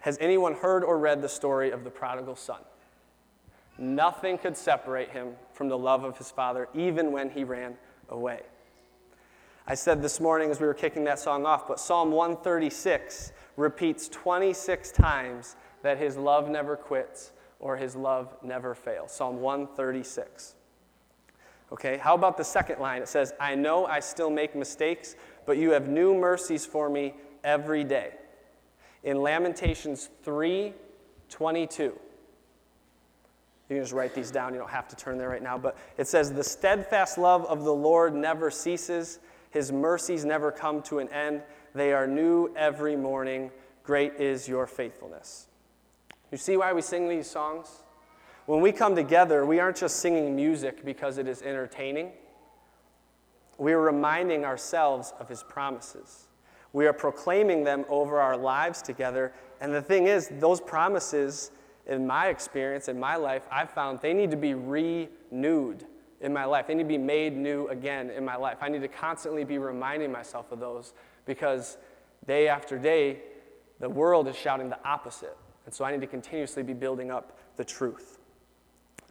Has 0.00 0.16
anyone 0.20 0.54
heard 0.54 0.82
or 0.82 0.98
read 0.98 1.22
the 1.22 1.28
story 1.28 1.70
of 1.70 1.84
the 1.84 1.90
prodigal 1.90 2.36
son? 2.36 2.60
Nothing 3.78 4.38
could 4.38 4.56
separate 4.56 5.10
him 5.10 5.34
from 5.52 5.68
the 5.68 5.78
love 5.78 6.04
of 6.04 6.18
his 6.18 6.30
father, 6.30 6.68
even 6.74 7.12
when 7.12 7.30
he 7.30 7.44
ran 7.44 7.76
away. 8.08 8.40
I 9.66 9.74
said 9.74 10.02
this 10.02 10.20
morning 10.20 10.50
as 10.50 10.60
we 10.60 10.66
were 10.66 10.74
kicking 10.74 11.04
that 11.04 11.18
song 11.18 11.46
off, 11.46 11.68
but 11.68 11.78
Psalm 11.78 12.10
136 12.10 13.32
repeats 13.56 14.08
26 14.08 14.90
times 14.90 15.54
that 15.82 15.98
his 15.98 16.16
love 16.16 16.48
never 16.48 16.76
quits 16.76 17.32
or 17.60 17.76
his 17.76 17.94
love 17.94 18.34
never 18.42 18.74
fails. 18.74 19.12
Psalm 19.12 19.40
136. 19.40 20.54
Okay, 21.72 21.98
how 21.98 22.14
about 22.14 22.36
the 22.36 22.44
second 22.44 22.80
line? 22.80 23.00
It 23.00 23.08
says, 23.08 23.32
I 23.38 23.54
know 23.54 23.86
I 23.86 24.00
still 24.00 24.30
make 24.30 24.56
mistakes, 24.56 25.14
but 25.46 25.56
you 25.56 25.70
have 25.70 25.88
new 25.88 26.14
mercies 26.14 26.66
for 26.66 26.90
me 26.90 27.14
every 27.44 27.84
day 27.84 28.14
in 29.04 29.22
Lamentations 29.22 30.10
3 30.24 30.74
22. 31.28 31.82
You 33.70 33.76
can 33.76 33.84
just 33.84 33.92
write 33.92 34.16
these 34.16 34.32
down. 34.32 34.52
You 34.52 34.58
don't 34.58 34.70
have 34.70 34.88
to 34.88 34.96
turn 34.96 35.16
there 35.16 35.28
right 35.28 35.42
now. 35.42 35.56
But 35.56 35.78
it 35.96 36.08
says, 36.08 36.32
The 36.32 36.42
steadfast 36.42 37.18
love 37.18 37.44
of 37.44 37.62
the 37.62 37.72
Lord 37.72 38.16
never 38.16 38.50
ceases, 38.50 39.20
His 39.50 39.70
mercies 39.70 40.24
never 40.24 40.50
come 40.50 40.82
to 40.82 40.98
an 40.98 41.08
end. 41.10 41.42
They 41.72 41.92
are 41.92 42.08
new 42.08 42.52
every 42.56 42.96
morning. 42.96 43.52
Great 43.84 44.14
is 44.14 44.48
your 44.48 44.66
faithfulness. 44.66 45.46
You 46.30 46.38
see 46.38 46.56
why 46.56 46.72
we 46.72 46.82
sing 46.82 47.08
these 47.08 47.28
songs? 47.28 47.82
When 48.46 48.60
we 48.60 48.72
come 48.72 48.94
together, 48.94 49.44
we 49.44 49.60
aren't 49.60 49.76
just 49.76 49.96
singing 49.96 50.34
music 50.34 50.84
because 50.84 51.18
it 51.18 51.28
is 51.28 51.42
entertaining. 51.42 52.12
We 53.58 53.72
are 53.72 53.80
reminding 53.80 54.44
ourselves 54.44 55.12
of 55.20 55.28
His 55.28 55.42
promises. 55.42 56.28
We 56.72 56.86
are 56.86 56.92
proclaiming 56.92 57.64
them 57.64 57.84
over 57.88 58.20
our 58.20 58.36
lives 58.36 58.80
together. 58.80 59.32
And 59.60 59.74
the 59.74 59.82
thing 59.82 60.06
is, 60.06 60.28
those 60.38 60.60
promises, 60.60 61.50
in 61.86 62.06
my 62.06 62.28
experience, 62.28 62.88
in 62.88 62.98
my 62.98 63.16
life, 63.16 63.42
I've 63.50 63.70
found 63.70 64.00
they 64.00 64.14
need 64.14 64.30
to 64.30 64.36
be 64.36 64.54
renewed 64.54 65.84
in 66.20 66.32
my 66.32 66.44
life. 66.44 66.66
They 66.66 66.74
need 66.74 66.84
to 66.84 66.88
be 66.88 66.98
made 66.98 67.36
new 67.36 67.66
again 67.68 68.10
in 68.10 68.24
my 68.24 68.36
life. 68.36 68.58
I 68.60 68.68
need 68.68 68.82
to 68.82 68.88
constantly 68.88 69.44
be 69.44 69.58
reminding 69.58 70.12
myself 70.12 70.52
of 70.52 70.60
those 70.60 70.92
because 71.26 71.76
day 72.26 72.48
after 72.48 72.78
day, 72.78 73.20
the 73.80 73.88
world 73.88 74.28
is 74.28 74.36
shouting 74.36 74.68
the 74.68 74.78
opposite. 74.86 75.36
And 75.66 75.74
so 75.74 75.84
I 75.84 75.92
need 75.92 76.00
to 76.00 76.06
continuously 76.06 76.62
be 76.62 76.72
building 76.72 77.10
up 77.10 77.38
the 77.56 77.64
truth. 77.64 78.18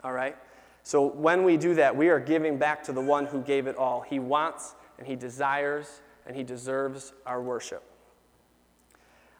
All 0.03 0.13
right? 0.13 0.35
So 0.83 1.05
when 1.05 1.43
we 1.43 1.57
do 1.57 1.75
that, 1.75 1.95
we 1.95 2.09
are 2.09 2.19
giving 2.19 2.57
back 2.57 2.83
to 2.83 2.93
the 2.93 3.01
one 3.01 3.25
who 3.25 3.41
gave 3.41 3.67
it 3.67 3.75
all. 3.75 4.01
He 4.01 4.19
wants 4.19 4.75
and 4.97 5.05
he 5.05 5.15
desires 5.15 6.01
and 6.25 6.35
he 6.35 6.43
deserves 6.43 7.13
our 7.25 7.41
worship. 7.41 7.83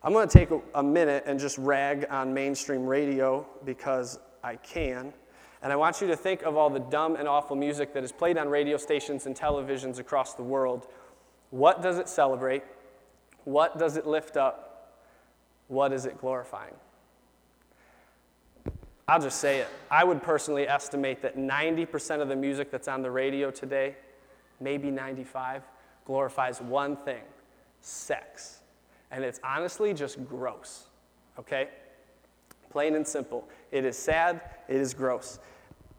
I'm 0.04 0.14
going 0.14 0.28
to 0.28 0.38
take 0.38 0.50
a, 0.76 0.84
minute 0.84 1.24
and 1.26 1.40
just 1.40 1.58
rag 1.58 2.06
on 2.10 2.34
mainstream 2.34 2.86
radio 2.86 3.46
because 3.66 4.18
I 4.44 4.56
can. 4.56 5.14
And 5.62 5.74
I 5.74 5.76
want 5.76 6.00
you 6.00 6.08
to 6.08 6.16
think 6.16 6.44
of 6.44 6.56
all 6.56 6.70
the 6.70 6.80
dumb 6.80 7.18
and 7.18 7.28
awful 7.28 7.58
music 7.58 7.94
that 7.94 8.04
is 8.04 8.14
played 8.14 8.38
on 8.38 8.48
radio 8.48 8.78
stations 8.78 9.26
and 9.26 9.36
televisions 9.36 10.00
across 10.00 10.36
the 10.36 10.44
world. 10.44 10.88
What 11.50 11.82
does 11.82 11.98
it 11.98 12.08
celebrate? 12.08 12.64
What 13.44 13.78
does 13.78 13.98
it 13.98 14.08
lift 14.08 14.38
up? 14.38 14.96
What 15.68 15.92
is 15.92 16.06
it 16.06 16.18
glorifying? 16.18 16.76
I'll 19.10 19.20
just 19.20 19.40
say 19.40 19.58
it. 19.58 19.68
I 19.90 20.04
would 20.04 20.22
personally 20.22 20.68
estimate 20.68 21.24
that 21.24 21.36
90% 21.36 22.22
of 22.22 22.28
the 22.28 22.36
music 22.36 22.70
that's 22.70 22.88
on 22.88 23.02
the 23.02 23.10
radio 23.10 23.50
today, 23.50 23.96
maybe 24.60 24.92
95, 24.92 25.64
glorifies 26.06 26.62
one 26.62 26.96
thing 26.96 27.24
sex. 27.82 28.60
And 29.10 29.24
it's 29.24 29.40
honestly 29.44 29.96
just 29.96 30.24
gross, 30.28 30.90
okay? 31.40 31.70
Plain 32.70 32.94
and 32.94 33.08
simple. 33.08 33.50
It 33.72 33.84
is 33.84 33.98
sad, 33.98 34.42
it 34.68 34.76
is 34.76 34.94
gross. 34.94 35.40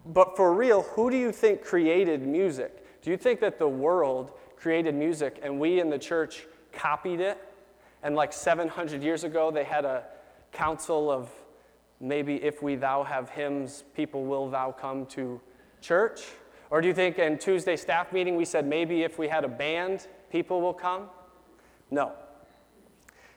But 0.06 0.36
for 0.36 0.54
real, 0.54 0.82
who 0.82 1.10
do 1.10 1.16
you 1.16 1.32
think 1.32 1.64
created 1.64 2.24
music? 2.24 3.02
Do 3.02 3.10
you 3.10 3.16
think 3.16 3.40
that 3.40 3.58
the 3.58 3.66
world 3.66 4.30
created 4.54 4.94
music 4.94 5.40
and 5.42 5.58
we 5.58 5.80
in 5.80 5.90
the 5.90 5.98
church 5.98 6.46
copied 6.70 7.18
it? 7.18 7.38
And 8.04 8.14
like 8.14 8.32
700 8.32 9.02
years 9.02 9.24
ago, 9.24 9.50
they 9.50 9.64
had 9.64 9.84
a 9.84 10.04
council 10.52 11.10
of 11.10 11.28
maybe 12.00 12.36
if 12.42 12.62
we 12.62 12.76
thou 12.76 13.02
have 13.04 13.30
hymns, 13.30 13.84
people 13.94 14.24
will 14.24 14.48
thou 14.48 14.72
come 14.72 15.06
to 15.06 15.40
church? 15.80 16.22
Or 16.70 16.80
do 16.80 16.88
you 16.88 16.94
think 16.94 17.18
in 17.18 17.38
Tuesday 17.38 17.76
staff 17.76 18.12
meeting 18.12 18.36
we 18.36 18.44
said 18.44 18.66
maybe 18.66 19.02
if 19.02 19.18
we 19.18 19.28
had 19.28 19.44
a 19.44 19.48
band, 19.48 20.06
people 20.30 20.60
will 20.60 20.72
come? 20.72 21.08
No. 21.90 22.12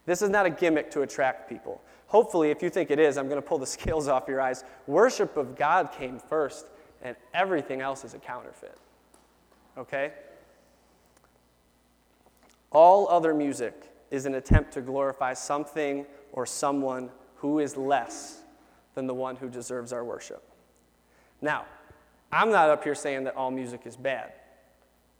This 0.05 0.21
is 0.21 0.29
not 0.29 0.45
a 0.45 0.49
gimmick 0.49 0.91
to 0.91 1.01
attract 1.01 1.49
people. 1.49 1.81
Hopefully, 2.07 2.51
if 2.51 2.61
you 2.61 2.69
think 2.69 2.91
it 2.91 2.99
is, 2.99 3.17
I'm 3.17 3.27
going 3.27 3.41
to 3.41 3.47
pull 3.47 3.57
the 3.57 3.65
scales 3.65 4.07
off 4.07 4.27
your 4.27 4.39
eyes. 4.39 4.63
Worship 4.87 5.35
of 5.35 5.55
God 5.55 5.91
came 5.91 6.19
first, 6.19 6.67
and 7.01 7.15
everything 7.33 7.81
else 7.81 8.03
is 8.03 8.13
a 8.13 8.19
counterfeit. 8.19 8.77
Okay? 9.77 10.13
All 12.71 13.07
other 13.07 13.33
music 13.33 13.91
is 14.11 14.25
an 14.25 14.35
attempt 14.35 14.73
to 14.73 14.81
glorify 14.81 15.33
something 15.33 16.05
or 16.31 16.45
someone 16.45 17.09
who 17.35 17.59
is 17.59 17.75
less 17.75 18.42
than 18.95 19.07
the 19.07 19.13
one 19.13 19.35
who 19.35 19.49
deserves 19.49 19.93
our 19.93 20.03
worship. 20.03 20.43
Now, 21.41 21.65
I'm 22.31 22.51
not 22.51 22.69
up 22.69 22.83
here 22.83 22.95
saying 22.95 23.25
that 23.25 23.35
all 23.35 23.51
music 23.51 23.81
is 23.85 23.95
bad 23.95 24.33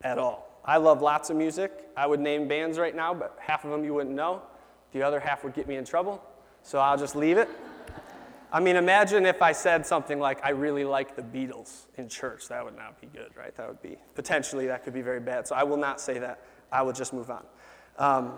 at 0.02 0.18
all. 0.18 0.50
I 0.66 0.78
love 0.78 1.02
lots 1.02 1.30
of 1.30 1.36
music. 1.36 1.72
I 1.96 2.08
would 2.08 2.20
name 2.20 2.48
bands 2.48 2.80
right 2.80 2.96
now, 2.96 3.14
but 3.14 3.38
half 3.40 3.66
of 3.66 3.72
them 3.72 3.84
you 3.84 3.94
wouldn't 3.94 4.16
know. 4.16 4.42
The 4.94 5.04
other 5.04 5.20
half 5.20 5.44
would 5.44 5.54
get 5.54 5.68
me 5.68 5.76
in 5.76 5.86
trouble, 5.86 6.24
so 6.62 6.80
I'll 6.80 6.98
just 6.98 7.16
leave 7.16 7.38
it. 7.38 7.50
I 8.52 8.60
mean, 8.60 8.76
imagine 8.76 9.26
if 9.26 9.42
I 9.42 9.52
said 9.52 9.86
something 9.86 10.20
like, 10.20 10.46
I 10.46 10.52
really 10.52 10.86
like 10.86 11.16
the 11.16 11.24
Beatles 11.24 11.88
in 11.98 12.08
church. 12.08 12.48
That 12.50 12.64
would 12.64 12.76
not 12.76 13.02
be 13.02 13.08
good, 13.08 13.36
right? 13.36 13.56
That 13.56 13.68
would 13.68 13.82
be, 13.82 13.98
potentially, 14.14 14.68
that 14.68 14.84
could 14.84 14.94
be 14.94 15.02
very 15.02 15.20
bad. 15.20 15.48
So 15.48 15.56
I 15.56 15.64
will 15.64 15.78
not 15.78 16.00
say 16.00 16.20
that. 16.20 16.40
I 16.72 16.84
will 16.84 16.94
just 16.94 17.14
move 17.14 17.32
on. 17.32 17.44
Um, 17.98 18.34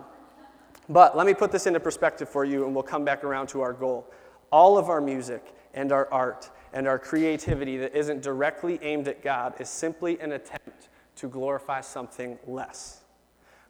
but 0.88 1.16
let 1.16 1.26
me 1.26 1.34
put 1.34 1.52
this 1.52 1.66
into 1.66 1.80
perspective 1.80 2.30
for 2.30 2.46
you, 2.46 2.64
and 2.64 2.74
we'll 2.74 2.82
come 2.82 3.04
back 3.04 3.24
around 3.24 3.48
to 3.48 3.60
our 3.60 3.74
goal. 3.74 4.10
All 4.50 4.78
of 4.78 4.88
our 4.88 5.00
music 5.00 5.54
and 5.74 5.92
our 5.92 6.08
art 6.12 6.50
and 6.72 6.86
our 6.86 6.98
creativity 6.98 7.76
that 7.78 7.94
isn't 7.94 8.22
directly 8.22 8.78
aimed 8.82 9.08
at 9.08 9.22
God 9.22 9.54
is 9.60 9.68
simply 9.68 10.18
an 10.20 10.32
attempt 10.32 10.88
to 11.16 11.28
glorify 11.28 11.80
something 11.80 12.38
less. 12.46 13.02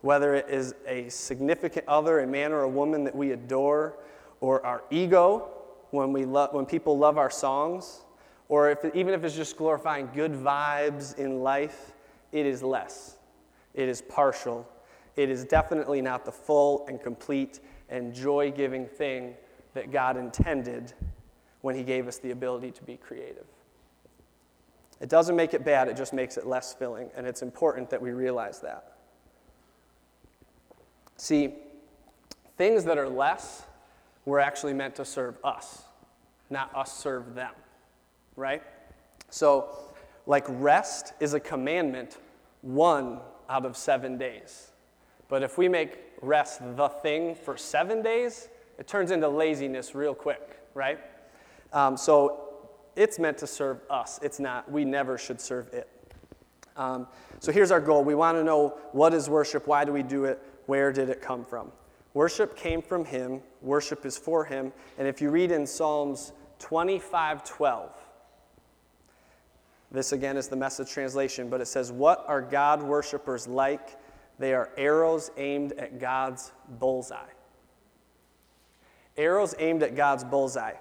Whether 0.00 0.34
it 0.34 0.48
is 0.48 0.74
a 0.86 1.08
significant 1.08 1.86
other, 1.88 2.20
a 2.20 2.26
man 2.26 2.52
or 2.52 2.62
a 2.62 2.68
woman 2.68 3.04
that 3.04 3.14
we 3.14 3.32
adore, 3.32 3.96
or 4.40 4.64
our 4.64 4.82
ego 4.90 5.48
when, 5.90 6.12
we 6.12 6.24
lo- 6.24 6.48
when 6.50 6.66
people 6.66 6.98
love 6.98 7.18
our 7.18 7.30
songs, 7.30 8.00
or 8.48 8.70
if, 8.70 8.84
even 8.94 9.14
if 9.14 9.24
it's 9.24 9.34
just 9.34 9.56
glorifying 9.56 10.08
good 10.14 10.32
vibes 10.32 11.16
in 11.18 11.42
life, 11.42 11.92
it 12.32 12.46
is 12.46 12.62
less. 12.62 13.16
It 13.74 13.88
is 13.88 14.02
partial 14.02 14.68
it 15.16 15.30
is 15.30 15.44
definitely 15.44 16.02
not 16.02 16.24
the 16.24 16.32
full 16.32 16.86
and 16.88 17.02
complete 17.02 17.60
and 17.88 18.14
joy 18.14 18.52
giving 18.52 18.86
thing 18.86 19.34
that 19.76 19.92
God 19.92 20.16
intended 20.16 20.92
when 21.60 21.76
He 21.76 21.82
gave 21.82 22.08
us 22.08 22.18
the 22.18 22.30
ability 22.30 22.70
to 22.72 22.82
be 22.82 22.96
creative. 22.96 23.46
It 25.00 25.10
doesn't 25.10 25.36
make 25.36 25.52
it 25.52 25.64
bad, 25.64 25.88
it 25.88 25.96
just 25.96 26.12
makes 26.12 26.36
it 26.38 26.46
less 26.46 26.74
filling, 26.74 27.10
and 27.14 27.26
it's 27.26 27.42
important 27.42 27.90
that 27.90 28.00
we 28.00 28.10
realize 28.10 28.60
that. 28.60 28.94
See, 31.18 31.54
things 32.56 32.84
that 32.84 32.96
are 32.96 33.08
less 33.08 33.64
were 34.24 34.40
actually 34.40 34.72
meant 34.72 34.94
to 34.96 35.04
serve 35.04 35.36
us, 35.44 35.82
not 36.48 36.74
us 36.74 36.96
serve 36.96 37.34
them, 37.34 37.52
right? 38.34 38.62
So, 39.28 39.68
like 40.26 40.44
rest 40.48 41.12
is 41.20 41.34
a 41.34 41.40
commandment 41.40 42.16
one 42.62 43.20
out 43.48 43.66
of 43.66 43.76
seven 43.76 44.16
days. 44.16 44.72
But 45.28 45.42
if 45.42 45.58
we 45.58 45.68
make 45.68 45.98
rest 46.22 46.60
the 46.76 46.88
thing 46.88 47.34
for 47.34 47.56
seven 47.56 48.02
days, 48.02 48.48
it 48.78 48.86
turns 48.86 49.10
into 49.10 49.28
laziness 49.28 49.94
real 49.94 50.14
quick, 50.14 50.58
right? 50.74 50.98
Um, 51.72 51.96
so 51.96 52.68
it's 52.94 53.18
meant 53.18 53.38
to 53.38 53.46
serve 53.46 53.80
us. 53.90 54.18
It's 54.22 54.40
not, 54.40 54.70
we 54.70 54.84
never 54.84 55.18
should 55.18 55.40
serve 55.40 55.72
it. 55.72 55.88
Um, 56.76 57.06
so 57.40 57.52
here's 57.52 57.70
our 57.70 57.80
goal. 57.80 58.04
We 58.04 58.14
want 58.14 58.36
to 58.36 58.44
know 58.44 58.78
what 58.92 59.14
is 59.14 59.28
worship? 59.28 59.66
Why 59.66 59.84
do 59.84 59.92
we 59.92 60.02
do 60.02 60.24
it? 60.24 60.42
Where 60.66 60.92
did 60.92 61.08
it 61.08 61.22
come 61.22 61.44
from? 61.44 61.72
Worship 62.14 62.56
came 62.56 62.82
from 62.82 63.04
Him. 63.04 63.40
Worship 63.62 64.04
is 64.06 64.16
for 64.16 64.44
Him. 64.44 64.72
And 64.98 65.06
if 65.06 65.20
you 65.20 65.30
read 65.30 65.52
in 65.52 65.66
Psalms 65.66 66.32
25 66.58 67.44
12, 67.44 67.90
this 69.92 70.12
again 70.12 70.36
is 70.36 70.48
the 70.48 70.56
message 70.56 70.90
translation, 70.90 71.48
but 71.48 71.60
it 71.60 71.66
says, 71.66 71.92
What 71.92 72.24
are 72.26 72.40
God 72.40 72.82
worshippers 72.82 73.46
like? 73.46 73.98
They 74.38 74.52
are 74.52 74.70
arrows 74.76 75.30
aimed 75.36 75.72
at 75.72 75.98
God's 75.98 76.52
bullseye. 76.78 77.35
Arrows 79.16 79.54
aimed 79.58 79.82
at 79.82 79.96
God's 79.96 80.24
bullseye. 80.24 80.74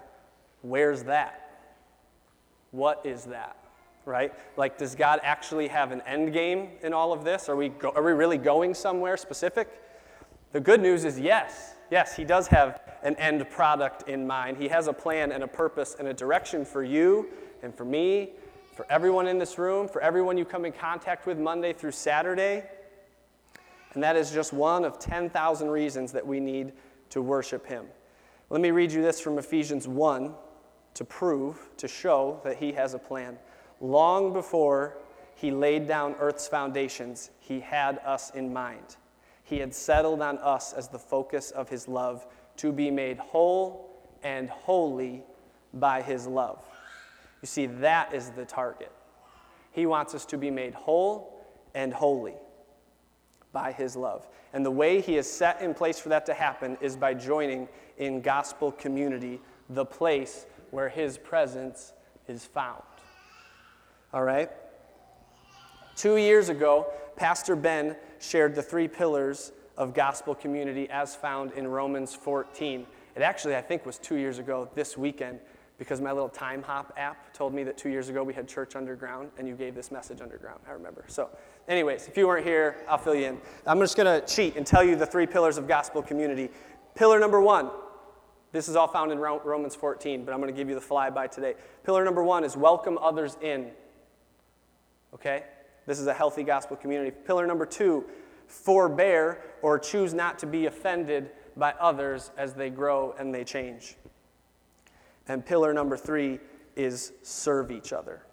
Where's 0.61 1.03
that? 1.03 1.45
What 2.71 3.05
is 3.05 3.25
that? 3.25 3.57
Right? 4.05 4.33
Like, 4.57 4.77
does 4.77 4.95
God 4.95 5.19
actually 5.23 5.67
have 5.67 5.91
an 5.91 6.01
end 6.01 6.33
game 6.33 6.69
in 6.83 6.93
all 6.93 7.13
of 7.13 7.23
this? 7.23 7.49
Are 7.49 7.55
we, 7.55 7.69
go- 7.69 7.93
are 7.95 8.03
we 8.03 8.11
really 8.11 8.37
going 8.37 8.73
somewhere 8.73 9.17
specific? 9.17 9.69
The 10.51 10.59
good 10.59 10.81
news 10.81 11.05
is 11.05 11.19
yes. 11.19 11.75
Yes, 11.89 12.15
He 12.15 12.23
does 12.23 12.47
have 12.47 12.81
an 13.03 13.15
end 13.15 13.49
product 13.49 14.09
in 14.09 14.25
mind. 14.25 14.57
He 14.57 14.67
has 14.67 14.87
a 14.87 14.93
plan 14.93 15.31
and 15.31 15.43
a 15.43 15.47
purpose 15.47 15.95
and 15.97 16.07
a 16.07 16.13
direction 16.13 16.65
for 16.65 16.83
you 16.83 17.29
and 17.61 17.73
for 17.73 17.85
me, 17.85 18.31
for 18.75 18.85
everyone 18.89 19.27
in 19.27 19.37
this 19.37 19.57
room, 19.57 19.87
for 19.87 20.01
everyone 20.01 20.37
you 20.37 20.45
come 20.45 20.65
in 20.65 20.71
contact 20.71 21.25
with 21.25 21.39
Monday 21.39 21.73
through 21.73 21.91
Saturday. 21.91 22.63
And 23.93 24.03
that 24.03 24.15
is 24.15 24.31
just 24.31 24.53
one 24.53 24.83
of 24.83 24.99
10,000 24.99 25.69
reasons 25.69 26.11
that 26.11 26.25
we 26.25 26.39
need 26.39 26.73
to 27.11 27.21
worship 27.21 27.65
Him. 27.65 27.85
Let 28.55 28.61
me 28.61 28.71
read 28.71 28.93
you 28.93 29.01
this 29.01 29.19
from 29.19 29.37
Ephesians 29.37 29.85
1 29.85 30.33
to 30.93 31.03
prove, 31.03 31.67
to 31.75 31.89
show 31.89 32.39
that 32.45 32.55
He 32.55 32.71
has 32.71 32.93
a 32.93 32.97
plan. 32.97 33.37
Long 33.81 34.31
before 34.31 34.95
He 35.35 35.51
laid 35.51 35.89
down 35.89 36.15
earth's 36.21 36.47
foundations, 36.47 37.31
He 37.41 37.59
had 37.59 37.99
us 38.05 38.29
in 38.29 38.53
mind. 38.53 38.95
He 39.43 39.57
had 39.57 39.75
settled 39.75 40.21
on 40.21 40.37
us 40.37 40.71
as 40.71 40.87
the 40.87 40.97
focus 40.97 41.51
of 41.51 41.67
His 41.67 41.89
love 41.89 42.25
to 42.55 42.71
be 42.71 42.89
made 42.89 43.17
whole 43.17 43.93
and 44.23 44.49
holy 44.49 45.25
by 45.73 46.01
His 46.01 46.25
love. 46.25 46.63
You 47.41 47.47
see, 47.47 47.65
that 47.65 48.13
is 48.13 48.29
the 48.29 48.45
target. 48.45 48.93
He 49.71 49.85
wants 49.85 50.15
us 50.15 50.25
to 50.27 50.37
be 50.37 50.49
made 50.49 50.75
whole 50.75 51.45
and 51.73 51.93
holy 51.93 52.35
by 53.55 53.71
his 53.71 53.95
love. 53.95 54.27
And 54.53 54.63
the 54.63 54.69
way 54.69 55.01
he 55.01 55.15
has 55.15 55.31
set 55.31 55.61
in 55.61 55.73
place 55.73 55.97
for 55.97 56.09
that 56.09 56.27
to 56.27 56.33
happen 56.35 56.77
is 56.81 56.95
by 56.95 57.15
joining 57.15 57.67
in 57.97 58.21
gospel 58.21 58.71
community, 58.71 59.39
the 59.69 59.85
place 59.85 60.45
where 60.71 60.89
his 60.89 61.17
presence 61.17 61.93
is 62.27 62.45
found. 62.45 62.83
All 64.13 64.23
right? 64.23 64.51
Two 65.95 66.17
years 66.17 66.49
ago, 66.49 66.87
Pastor 67.15 67.55
Ben 67.55 67.95
shared 68.19 68.55
the 68.55 68.61
three 68.61 68.87
pillars 68.87 69.51
of 69.77 69.93
gospel 69.93 70.35
community 70.35 70.89
as 70.89 71.15
found 71.15 71.51
in 71.53 71.67
Romans 71.67 72.13
14. 72.13 72.85
It 73.15 73.21
actually, 73.21 73.55
I 73.55 73.61
think, 73.61 73.85
was 73.85 73.97
two 73.97 74.15
years 74.15 74.39
ago 74.39 74.69
this 74.75 74.97
weekend 74.97 75.39
because 75.77 75.99
my 75.99 76.11
little 76.11 76.29
time 76.29 76.63
hop 76.63 76.93
app 76.97 77.33
told 77.33 77.53
me 77.53 77.63
that 77.63 77.77
two 77.77 77.89
years 77.89 78.09
ago 78.09 78.23
we 78.23 78.33
had 78.33 78.47
church 78.47 78.75
underground 78.75 79.29
and 79.37 79.47
you 79.47 79.55
gave 79.55 79.75
this 79.75 79.91
message 79.91 80.21
underground. 80.21 80.59
I 80.67 80.71
remember. 80.71 81.05
So, 81.07 81.29
anyways, 81.67 82.07
if 82.07 82.17
you 82.17 82.27
weren't 82.27 82.45
here, 82.45 82.77
I'll 82.87 82.97
fill 82.97 83.15
you 83.15 83.25
in. 83.25 83.37
I'm 83.65 83.79
just 83.79 83.97
going 83.97 84.21
to 84.21 84.25
cheat 84.25 84.55
and 84.55 84.65
tell 84.65 84.83
you 84.83 84.95
the 84.95 85.05
three 85.05 85.25
pillars 85.25 85.57
of 85.57 85.67
gospel 85.67 86.01
community. 86.01 86.49
Pillar 86.95 87.19
number 87.19 87.41
one, 87.41 87.69
this 88.55 88.69
is 88.69 88.77
all 88.77 88.87
found 88.87 89.11
in 89.11 89.19
Romans 89.19 89.75
14, 89.75 90.23
but 90.23 90.33
I'm 90.33 90.39
going 90.39 90.51
to 90.51 90.57
give 90.57 90.69
you 90.69 90.75
the 90.75 90.81
flyby 90.81 91.29
today. 91.29 91.55
Pillar 91.83 92.05
number 92.05 92.23
one 92.23 92.45
is 92.45 92.55
welcome 92.55 92.97
others 92.99 93.37
in. 93.41 93.71
Okay? 95.13 95.43
This 95.85 95.99
is 95.99 96.07
a 96.07 96.13
healthy 96.13 96.43
gospel 96.43 96.77
community. 96.77 97.11
Pillar 97.11 97.45
number 97.45 97.65
two, 97.65 98.05
forbear 98.47 99.41
or 99.61 99.77
choose 99.77 100.13
not 100.13 100.39
to 100.39 100.45
be 100.45 100.67
offended 100.67 101.31
by 101.57 101.73
others 101.79 102.31
as 102.37 102.53
they 102.53 102.69
grow 102.69 103.13
and 103.19 103.35
they 103.35 103.43
change. 103.43 103.97
And 105.27 105.45
pillar 105.45 105.73
number 105.73 105.97
three 105.97 106.39
is 106.77 107.11
serve 107.23 107.71
each 107.71 107.91
other. 107.91 108.23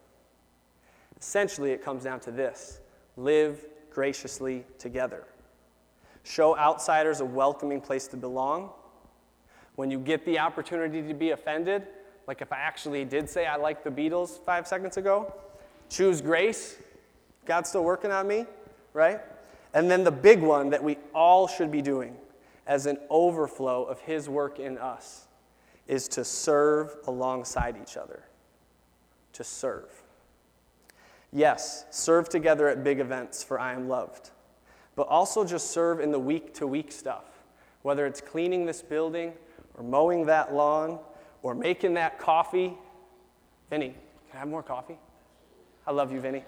Essentially, 1.19 1.73
it 1.73 1.85
comes 1.85 2.05
down 2.05 2.21
to 2.21 2.31
this 2.31 2.81
live 3.17 3.65
graciously 3.91 4.65
together. 4.79 5.25
Show 6.23 6.57
outsiders 6.57 7.21
a 7.21 7.25
welcoming 7.25 7.81
place 7.81 8.07
to 8.09 8.17
belong. 8.17 8.71
When 9.77 9.91
you 9.91 9.99
get 9.99 10.25
the 10.25 10.39
opportunity 10.39 11.03
to 11.03 11.15
be 11.15 11.31
offended, 11.31 11.87
like 12.27 12.43
if 12.43 12.53
I 12.53 12.59
actually 12.59 13.05
did 13.05 13.29
say 13.29 13.47
I 13.47 13.57
like 13.57 13.85
the 13.85 13.91
Beatles 13.91 14.45
five 14.45 14.67
seconds 14.67 14.97
ago, 14.97 15.33
choose 15.89 16.21
grace. 16.21 16.77
God's 17.47 17.69
still 17.69 17.85
working 17.85 18.13
on 18.13 18.29
me, 18.29 18.47
right? 18.93 19.21
And 19.75 19.91
then 19.91 20.05
the 20.05 20.13
big 20.13 20.41
one 20.41 20.71
that 20.71 20.83
we 20.83 20.99
all 21.15 21.49
should 21.49 21.71
be 21.71 21.83
doing 21.83 22.17
as 22.67 22.87
an 22.87 22.99
overflow 23.11 23.85
of 23.85 23.99
His 24.01 24.29
work 24.29 24.59
in 24.59 24.79
us 24.79 25.27
is 25.89 26.07
to 26.09 26.25
serve 26.25 26.95
alongside 27.07 27.77
each 27.81 27.97
other. 27.97 28.23
To 29.35 29.45
serve. 29.45 29.91
Yes, 31.33 31.87
serve 31.91 32.29
together 32.29 32.69
at 32.69 32.85
big 32.85 33.01
events 33.01 33.43
for 33.43 33.59
I 33.59 33.73
am 33.73 33.89
loved, 33.89 34.31
but 34.95 35.09
also 35.09 35.45
just 35.45 35.71
serve 35.71 35.99
in 35.99 36.13
the 36.13 36.19
week 36.19 36.55
to 36.55 36.67
week 36.67 36.93
stuff, 36.93 37.25
whether 37.81 38.07
it's 38.07 38.21
cleaning 38.21 38.67
this 38.67 38.83
building 38.83 39.33
or 39.75 39.83
mowing 39.83 40.27
that 40.27 40.55
lawn 40.55 40.99
or 41.43 41.55
making 41.55 41.95
that 41.95 42.19
coffee. 42.19 42.75
Vinny, 43.71 43.95
can 44.29 44.37
I 44.37 44.39
have 44.41 44.49
more 44.49 44.63
coffee? 44.63 44.99
I 45.87 45.93
love 45.93 46.13
you, 46.13 46.21
Vinny. 46.21 46.45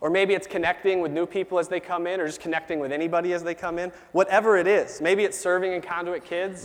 Or 0.00 0.10
maybe 0.10 0.34
it's 0.34 0.46
connecting 0.46 1.00
with 1.00 1.10
new 1.10 1.24
people 1.24 1.58
as 1.58 1.68
they 1.68 1.80
come 1.80 2.06
in, 2.06 2.20
or 2.20 2.26
just 2.26 2.40
connecting 2.40 2.80
with 2.80 2.92
anybody 2.92 3.32
as 3.32 3.42
they 3.42 3.54
come 3.54 3.78
in. 3.78 3.90
Whatever 4.12 4.58
it 4.58 4.66
is. 4.66 5.00
Maybe 5.00 5.24
it's 5.24 5.38
serving 5.38 5.72
in 5.72 5.80
Conduit 5.80 6.24
Kids. 6.24 6.62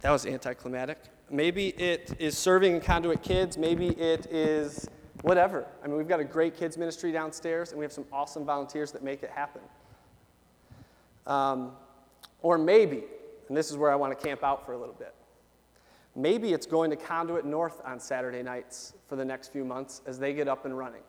That 0.00 0.10
was 0.10 0.24
anticlimactic. 0.24 0.98
Maybe 1.30 1.68
it 1.68 2.14
is 2.18 2.38
serving 2.38 2.74
in 2.74 2.80
Conduit 2.80 3.22
Kids. 3.22 3.58
Maybe 3.58 3.88
it 3.88 4.26
is 4.30 4.88
whatever. 5.20 5.66
I 5.84 5.86
mean, 5.86 5.98
we've 5.98 6.08
got 6.08 6.20
a 6.20 6.24
great 6.24 6.56
kids 6.56 6.78
ministry 6.78 7.12
downstairs, 7.12 7.70
and 7.70 7.78
we 7.78 7.84
have 7.84 7.92
some 7.92 8.06
awesome 8.10 8.46
volunteers 8.46 8.90
that 8.92 9.04
make 9.04 9.22
it 9.22 9.30
happen. 9.30 9.60
Um, 11.26 11.72
Or 12.42 12.56
maybe, 12.56 13.04
and 13.48 13.56
this 13.56 13.70
is 13.70 13.76
where 13.76 13.90
I 13.92 13.96
want 13.96 14.18
to 14.18 14.26
camp 14.26 14.42
out 14.42 14.64
for 14.64 14.72
a 14.72 14.78
little 14.78 14.94
bit, 14.94 15.14
maybe 16.16 16.52
it's 16.52 16.66
going 16.66 16.90
to 16.90 16.96
Conduit 16.96 17.44
North 17.44 17.80
on 17.84 18.00
Saturday 18.00 18.42
nights 18.42 18.94
for 19.08 19.16
the 19.16 19.24
next 19.24 19.52
few 19.52 19.64
months 19.64 20.00
as 20.06 20.18
they 20.18 20.32
get 20.32 20.48
up 20.48 20.64
and 20.64 20.76
running. 20.76 21.02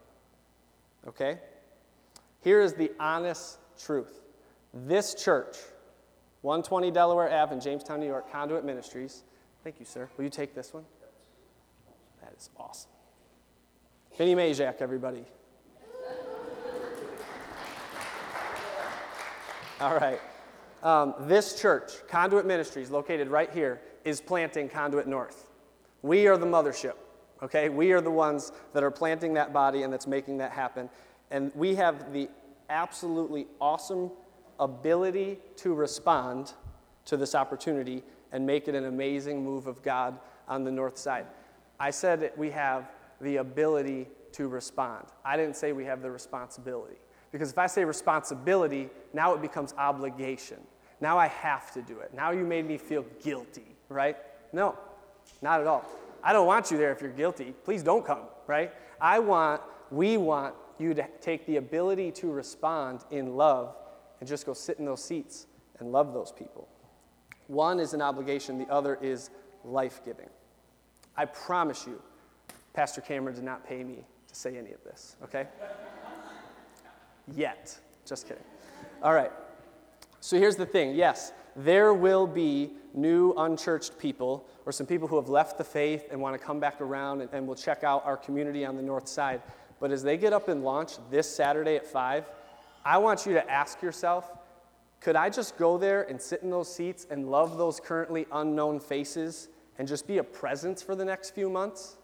Okay? 1.08 1.40
Here 2.42 2.60
is 2.62 2.74
the 2.74 2.92
honest 3.00 3.60
truth. 3.82 4.24
This 4.74 5.16
church, 5.16 5.58
120 6.42 6.92
Delaware 6.92 7.32
Ave 7.32 7.54
in 7.54 7.62
Jamestown, 7.62 8.00
New 8.00 8.08
York, 8.08 8.32
Conduit 8.32 8.66
Ministries. 8.66 9.24
Thank 9.64 9.80
you, 9.80 9.86
sir. 9.86 10.10
Will 10.18 10.26
you 10.26 10.30
take 10.30 10.54
this 10.54 10.74
one? 10.74 10.84
That 12.22 12.34
is 12.38 12.50
awesome. 12.58 12.92
Vinny 14.18 14.36
Majak, 14.36 14.82
everybody. 14.82 15.26
All 19.82 19.96
right. 19.96 20.22
Um, 20.84 21.16
this 21.22 21.60
church, 21.60 22.08
Conduit 22.08 22.46
Ministries, 22.46 22.92
located 22.92 23.30
right 23.30 23.50
here, 23.52 23.82
is 24.06 24.22
planting 24.22 24.70
Conduit 24.70 25.08
North. 25.08 25.48
We 26.04 26.28
are 26.28 26.38
the 26.38 26.46
mothership, 26.46 26.94
okay? 27.42 27.68
We 27.70 27.92
are 27.92 28.00
the 28.00 28.12
ones 28.12 28.52
that 28.74 28.84
are 28.84 28.92
planting 28.92 29.34
that 29.34 29.52
body 29.52 29.82
and 29.82 29.92
that's 29.92 30.06
making 30.06 30.38
that 30.38 30.52
happen. 30.52 30.88
And 31.32 31.52
we 31.56 31.74
have 31.76 32.14
the 32.14 32.30
absolutely 32.70 33.48
awesome 33.60 34.12
ability 34.60 35.40
to 35.58 35.74
respond 35.74 36.54
to 37.06 37.18
this 37.18 37.34
opportunity 37.34 38.04
and 38.32 38.46
make 38.46 38.68
it 38.68 38.76
an 38.76 38.86
amazing 38.86 39.44
move 39.44 39.66
of 39.66 39.82
God 39.82 40.20
on 40.48 40.64
the 40.64 40.72
north 40.72 41.00
side. 41.00 41.26
I 41.80 41.90
said 41.90 42.20
that 42.20 42.38
we 42.38 42.52
have 42.52 42.92
the 43.20 43.38
ability 43.38 44.10
to 44.34 44.48
respond. 44.48 45.08
I 45.26 45.38
didn't 45.38 45.56
say 45.56 45.72
we 45.72 45.86
have 45.86 46.04
the 46.04 46.12
responsibility. 46.12 46.98
Because 47.32 47.52
if 47.52 47.58
I 47.58 47.68
say 47.68 47.86
responsibility, 47.86 48.90
now 49.14 49.34
it 49.34 49.42
becomes 49.42 49.74
obligation. 49.78 50.58
Now 51.00 51.18
I 51.18 51.28
have 51.28 51.72
to 51.74 51.82
do 51.82 52.00
it. 52.00 52.14
Now 52.14 52.32
you 52.32 52.46
made 52.46 52.68
me 52.68 52.78
feel 52.78 53.06
guilty, 53.24 53.76
right? 53.90 54.18
No, 54.54 54.78
not 55.42 55.62
at 55.62 55.68
all. 55.68 55.86
I 56.24 56.34
don't 56.34 56.46
want 56.46 56.70
you 56.70 56.78
there 56.78 56.92
if 56.92 57.02
you're 57.02 57.10
guilty. 57.12 57.54
Please 57.64 57.84
don't 57.84 58.06
come, 58.06 58.24
right? 58.48 58.72
I 59.00 59.20
want, 59.20 59.62
we 59.90 60.18
want 60.18 60.54
you 60.78 60.94
to 60.94 61.08
take 61.22 61.46
the 61.46 61.58
ability 61.58 62.12
to 62.12 62.32
respond 62.32 63.06
in 63.12 63.36
love 63.36 63.76
and 64.20 64.30
just 64.30 64.46
go 64.46 64.54
sit 64.54 64.78
in 64.78 64.86
those 64.86 65.04
seats 65.04 65.48
and 65.80 65.92
love 65.92 66.14
those 66.14 66.32
people. 66.32 66.68
One 67.48 67.80
is 67.80 67.94
an 67.94 68.02
obligation, 68.02 68.60
the 68.60 68.72
other 68.72 68.98
is 69.02 69.32
life 69.64 70.02
giving. 70.06 70.30
I 71.18 71.26
promise 71.26 71.86
you, 71.88 72.02
Pastor 72.74 73.02
Cameron 73.02 73.36
did 73.36 73.44
not 73.44 73.68
pay 73.68 73.84
me 73.84 74.06
to 74.28 74.36
say 74.36 74.58
any 74.58 74.72
of 74.72 74.84
this, 74.84 75.16
okay? 75.24 75.48
Yet. 77.36 77.78
Just 78.06 78.28
kidding. 78.28 78.44
All 79.02 79.14
right. 79.14 79.32
So 80.20 80.38
here's 80.38 80.56
the 80.56 80.66
thing 80.66 80.96
yes, 80.96 81.34
there 81.56 81.94
will 81.94 82.28
be 82.28 82.72
new 82.94 83.34
unchurched 83.34 83.98
people 83.98 84.48
or 84.66 84.72
some 84.72 84.86
people 84.86 85.08
who 85.08 85.16
have 85.16 85.30
left 85.30 85.58
the 85.58 85.64
faith 85.64 86.08
and 86.12 86.22
want 86.22 86.40
to 86.40 86.46
come 86.46 86.60
back 86.60 86.82
around 86.82 87.22
and, 87.22 87.30
and 87.34 87.48
will 87.48 87.56
check 87.56 87.84
out 87.84 88.06
our 88.06 88.18
community 88.18 88.66
on 88.66 88.76
the 88.76 88.82
north 88.82 89.08
side. 89.08 89.42
But 89.80 89.92
as 89.92 90.04
they 90.04 90.18
get 90.18 90.34
up 90.34 90.48
and 90.48 90.64
launch 90.64 90.94
this 91.10 91.28
Saturday 91.34 91.76
at 91.76 91.86
5, 91.86 92.30
I 92.86 92.98
want 92.98 93.26
you 93.26 93.34
to 93.34 93.52
ask 93.52 93.82
yourself 93.82 94.30
could 95.00 95.16
I 95.16 95.32
just 95.32 95.58
go 95.58 95.80
there 95.80 96.04
and 96.04 96.22
sit 96.22 96.44
in 96.44 96.52
those 96.52 96.74
seats 96.74 97.08
and 97.10 97.32
love 97.32 97.58
those 97.58 97.80
currently 97.80 98.28
unknown 98.32 98.80
faces 98.80 99.50
and 99.80 99.88
just 99.88 100.06
be 100.06 100.20
a 100.20 100.24
presence 100.24 100.84
for 100.84 100.96
the 100.96 101.04
next 101.04 101.32
few 101.32 101.50
months? 101.50 101.98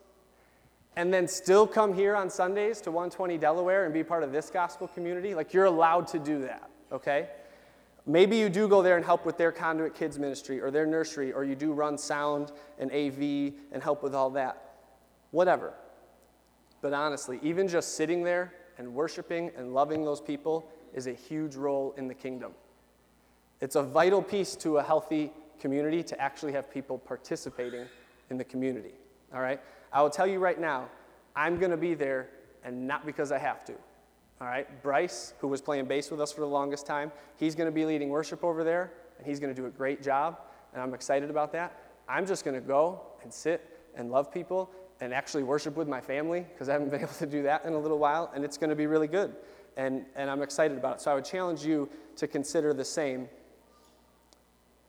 And 0.98 1.14
then 1.14 1.28
still 1.28 1.68
come 1.68 1.94
here 1.94 2.16
on 2.16 2.28
Sundays 2.28 2.82
to 2.82 2.90
120 2.90 3.38
Delaware 3.38 3.86
and 3.86 3.94
be 3.94 4.04
part 4.04 4.24
of 4.24 4.32
this 4.32 4.50
gospel 4.50 4.88
community? 4.88 5.36
Like, 5.36 5.54
you're 5.54 5.66
allowed 5.66 6.08
to 6.08 6.18
do 6.18 6.42
that, 6.42 6.72
okay? 6.92 7.30
Maybe 8.08 8.36
you 8.36 8.50
do 8.50 8.68
go 8.68 8.82
there 8.82 8.98
and 8.98 9.06
help 9.06 9.24
with 9.24 9.38
their 9.38 9.52
conduit 9.52 9.94
kids 9.94 10.18
ministry 10.18 10.60
or 10.60 10.72
their 10.72 10.88
nursery, 10.88 11.32
or 11.32 11.44
you 11.44 11.54
do 11.54 11.72
run 11.72 12.00
sound 12.00 12.52
and 12.80 12.92
AV 12.92 13.54
and 13.72 13.84
help 13.84 14.02
with 14.02 14.16
all 14.16 14.32
that. 14.32 14.74
Whatever. 15.30 15.74
But 16.82 16.94
honestly, 16.94 17.40
even 17.44 17.68
just 17.68 17.94
sitting 17.94 18.24
there 18.24 18.52
and 18.80 18.92
worshiping 18.92 19.52
and 19.56 19.76
loving 19.76 20.04
those 20.04 20.20
people 20.20 20.68
is 20.96 21.06
a 21.06 21.14
huge 21.14 21.56
role 21.56 21.94
in 21.96 22.08
the 22.08 22.16
kingdom. 22.16 22.54
It's 23.62 23.76
a 23.76 23.84
vital 23.84 24.24
piece 24.24 24.56
to 24.56 24.78
a 24.78 24.84
healthy 24.84 25.32
community 25.60 26.02
to 26.02 26.20
actually 26.20 26.54
have 26.54 26.72
people 26.72 26.98
participating 26.98 27.86
in 28.32 28.38
the 28.38 28.44
community. 28.44 28.96
All 29.32 29.42
right? 29.42 29.60
I 29.92 30.02
will 30.02 30.10
tell 30.10 30.28
you 30.28 30.40
right 30.40 30.60
now, 30.60 30.90
I'm 31.36 31.60
going 31.60 31.72
to 31.72 31.78
be 31.78 31.94
there 31.94 32.30
and 32.64 32.88
not 32.88 33.06
because 33.06 33.32
I 33.32 33.38
have 33.38 33.64
to. 33.66 33.74
All 34.40 34.48
right, 34.48 34.84
Bryce, 34.84 35.34
who 35.40 35.48
was 35.48 35.62
playing 35.62 35.86
bass 35.86 36.12
with 36.12 36.22
us 36.22 36.32
for 36.32 36.42
the 36.42 36.48
longest 36.48 36.86
time, 36.86 37.12
he's 37.38 37.56
going 37.56 37.68
to 37.68 37.72
be 37.72 37.86
leading 37.86 38.10
worship 38.10 38.44
over 38.44 38.64
there, 38.64 38.92
and 39.18 39.26
he's 39.26 39.40
going 39.40 39.54
to 39.54 39.60
do 39.60 39.66
a 39.66 39.72
great 39.72 40.04
job, 40.04 40.40
and 40.74 40.82
I'm 40.82 40.94
excited 40.94 41.32
about 41.32 41.52
that. 41.54 41.82
I'm 42.08 42.26
just 42.26 42.46
going 42.46 42.54
to 42.54 42.62
go 42.62 43.02
and 43.24 43.34
sit 43.34 43.80
and 43.96 44.12
love 44.12 44.32
people 44.32 44.70
and 45.02 45.14
actually 45.14 45.44
worship 45.44 45.76
with 45.76 45.88
my 45.88 46.02
family 46.02 46.46
because 46.54 46.70
I 46.70 46.74
haven't 46.74 46.90
been 46.92 47.02
able 47.02 47.14
to 47.14 47.26
do 47.26 47.42
that 47.44 47.66
in 47.66 47.74
a 47.74 47.80
little 47.80 47.98
while, 47.98 48.32
and 48.36 48.46
it's 48.46 48.58
going 48.58 48.70
to 48.70 48.76
be 48.76 48.86
really 48.86 49.08
good. 49.08 49.36
And, 49.76 50.06
and 50.16 50.30
I'm 50.30 50.42
excited 50.42 50.78
about 50.78 50.98
it. 50.98 51.02
So 51.02 51.12
I 51.12 51.16
would 51.16 51.26
challenge 51.26 51.64
you 51.64 51.90
to 52.18 52.28
consider 52.28 52.74
the 52.74 52.86
same. 52.86 53.30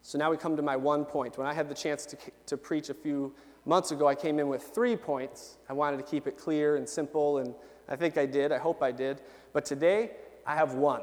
So 0.02 0.18
now 0.18 0.30
we 0.30 0.36
come 0.36 0.56
to 0.56 0.62
my 0.62 0.76
one 0.76 1.04
point. 1.04 1.36
When 1.36 1.46
I 1.46 1.52
had 1.52 1.68
the 1.68 1.74
chance 1.74 2.06
to, 2.06 2.16
to 2.46 2.56
preach 2.56 2.88
a 2.88 2.94
few 2.94 3.34
months 3.68 3.90
ago, 3.90 4.08
I 4.08 4.14
came 4.14 4.38
in 4.38 4.48
with 4.48 4.62
three 4.62 4.96
points. 4.96 5.58
I 5.68 5.72
wanted 5.72 5.98
to 5.98 6.02
keep 6.02 6.26
it 6.26 6.36
clear 6.36 6.76
and 6.76 6.88
simple 6.88 7.38
and 7.38 7.54
I 7.88 7.96
think 7.96 8.18
I 8.18 8.26
did. 8.26 8.52
I 8.52 8.58
hope 8.58 8.82
I 8.82 8.92
did. 8.92 9.22
But 9.52 9.64
today, 9.64 10.10
I 10.46 10.54
have 10.54 10.74
one. 10.74 11.02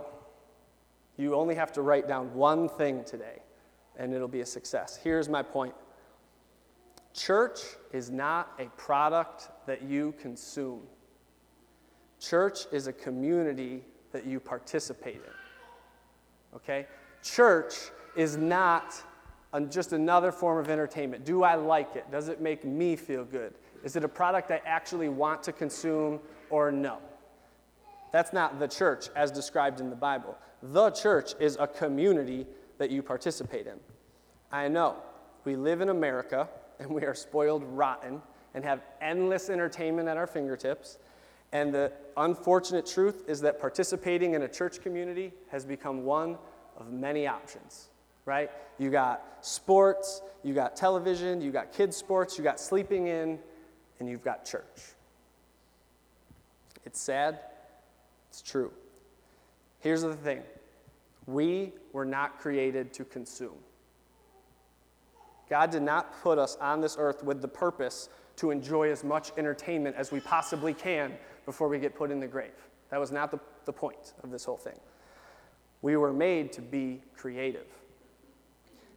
You 1.18 1.36
only 1.36 1.56
have 1.56 1.72
to 1.74 1.82
write 1.82 2.08
down 2.08 2.34
one 2.34 2.68
thing 2.68 3.04
today, 3.04 3.40
and 3.98 4.14
it'll 4.14 4.28
be 4.28 4.42
a 4.42 4.46
success. 4.46 5.00
Here's 5.02 5.30
my 5.30 5.42
point 5.42 5.74
Church 7.14 7.62
is 7.94 8.12
not 8.12 8.54
a 8.60 8.66
product 8.78 9.50
that 9.66 9.82
you 9.84 10.14
consume, 10.20 10.82
church 12.20 12.66
is 12.72 12.88
a 12.88 12.94
community 12.94 13.84
that 14.12 14.26
you 14.26 14.40
participate 14.40 15.16
in. 15.16 16.56
Okay? 16.56 16.88
Church 17.24 17.74
is 18.16 18.38
not 18.38 19.02
just 19.60 19.94
another 19.94 20.32
form 20.32 20.58
of 20.58 20.70
entertainment. 20.70 21.26
Do 21.26 21.44
I 21.44 21.56
like 21.56 21.96
it? 21.96 22.10
Does 22.12 22.30
it 22.30 22.42
make 22.42 22.66
me 22.66 22.96
feel 22.96 23.24
good? 23.24 23.54
Is 23.84 23.96
it 23.96 24.04
a 24.04 24.08
product 24.08 24.52
I 24.52 24.62
actually 24.66 25.10
want 25.10 25.44
to 25.44 25.52
consume 25.52 26.20
or 26.50 26.72
no. 26.72 26.98
That's 28.12 28.34
not 28.34 28.60
the 28.60 28.68
church 28.68 29.10
as 29.16 29.32
described 29.32 29.80
in 29.80 29.90
the 29.90 29.96
Bible. 29.96 30.38
The 30.64 30.90
church 30.92 31.34
is 31.40 31.58
a 31.60 31.68
community 31.68 32.48
that 32.78 32.90
you 32.90 33.04
participate 33.04 33.68
in. 33.68 33.80
I 34.52 34.68
know 34.68 34.96
we 35.44 35.56
live 35.56 35.82
in 35.82 35.90
America 35.90 36.48
and 36.80 36.90
we 36.90 37.04
are 37.04 37.14
spoiled 37.14 37.64
rotten 37.64 38.22
and 38.54 38.64
have 38.64 38.82
endless 39.02 39.50
entertainment 39.50 40.08
at 40.08 40.18
our 40.18 40.28
fingertips. 40.28 40.98
And 41.52 41.74
the 41.74 41.92
unfortunate 42.18 42.86
truth 42.86 43.24
is 43.28 43.42
that 43.42 43.60
participating 43.60 44.34
in 44.34 44.44
a 44.44 44.48
church 44.48 44.82
community 44.82 45.34
has 45.50 45.66
become 45.66 46.04
one 46.04 46.38
of 46.78 46.92
many 46.92 47.28
options, 47.28 47.90
right? 48.26 48.50
You 48.78 48.90
got 48.90 49.24
sports, 49.42 50.22
you 50.44 50.54
got 50.54 50.76
television, 50.76 51.42
you 51.42 51.52
got 51.52 51.72
kids' 51.72 51.96
sports, 51.96 52.38
you 52.38 52.44
got 52.44 52.60
sleeping 52.60 53.08
in, 53.08 53.40
and 54.00 54.10
you've 54.10 54.24
got 54.24 54.46
church. 54.46 54.94
It's 56.86 57.00
sad, 57.00 57.40
it's 58.30 58.42
true. 58.42 58.72
Here's 59.80 60.02
the 60.02 60.16
thing 60.16 60.42
we 61.28 61.74
were 61.94 62.06
not 62.06 62.40
created 62.40 62.94
to 62.94 63.06
consume. 63.06 63.58
God 65.50 65.72
did 65.72 65.82
not 65.82 66.22
put 66.22 66.38
us 66.38 66.56
on 66.58 66.82
this 66.82 66.96
earth 67.00 67.24
with 67.24 67.42
the 67.42 67.48
purpose 67.48 68.10
to 68.38 68.52
enjoy 68.52 68.92
as 68.92 69.04
much 69.04 69.32
entertainment 69.38 69.96
as 69.96 70.12
we 70.12 70.20
possibly 70.20 70.74
can 70.74 71.14
before 71.46 71.68
we 71.68 71.80
get 71.80 71.96
put 71.96 72.12
in 72.12 72.20
the 72.20 72.28
grave. 72.28 72.52
That 72.90 73.00
was 73.00 73.12
not 73.12 73.32
the, 73.32 73.40
the 73.66 73.74
point 73.74 74.14
of 74.24 74.32
this 74.32 74.46
whole 74.46 74.58
thing. 74.58 74.80
We 75.82 75.98
were 75.98 76.14
made 76.14 76.52
to 76.54 76.62
be 76.62 77.02
creative. 77.16 77.68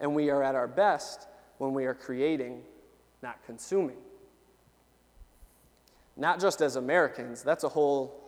And 0.01 0.15
we 0.15 0.31
are 0.31 0.43
at 0.43 0.55
our 0.55 0.69
best 0.69 1.27
when 1.59 1.73
we 1.73 1.85
are 1.87 1.95
creating, 1.95 2.63
not 3.23 3.45
consuming 3.45 3.97
not 6.19 6.41
just 6.41 6.61
as 6.61 6.77
Americans. 6.77 7.43
That's 7.43 7.65
a 7.65 7.69
whole, 7.69 8.21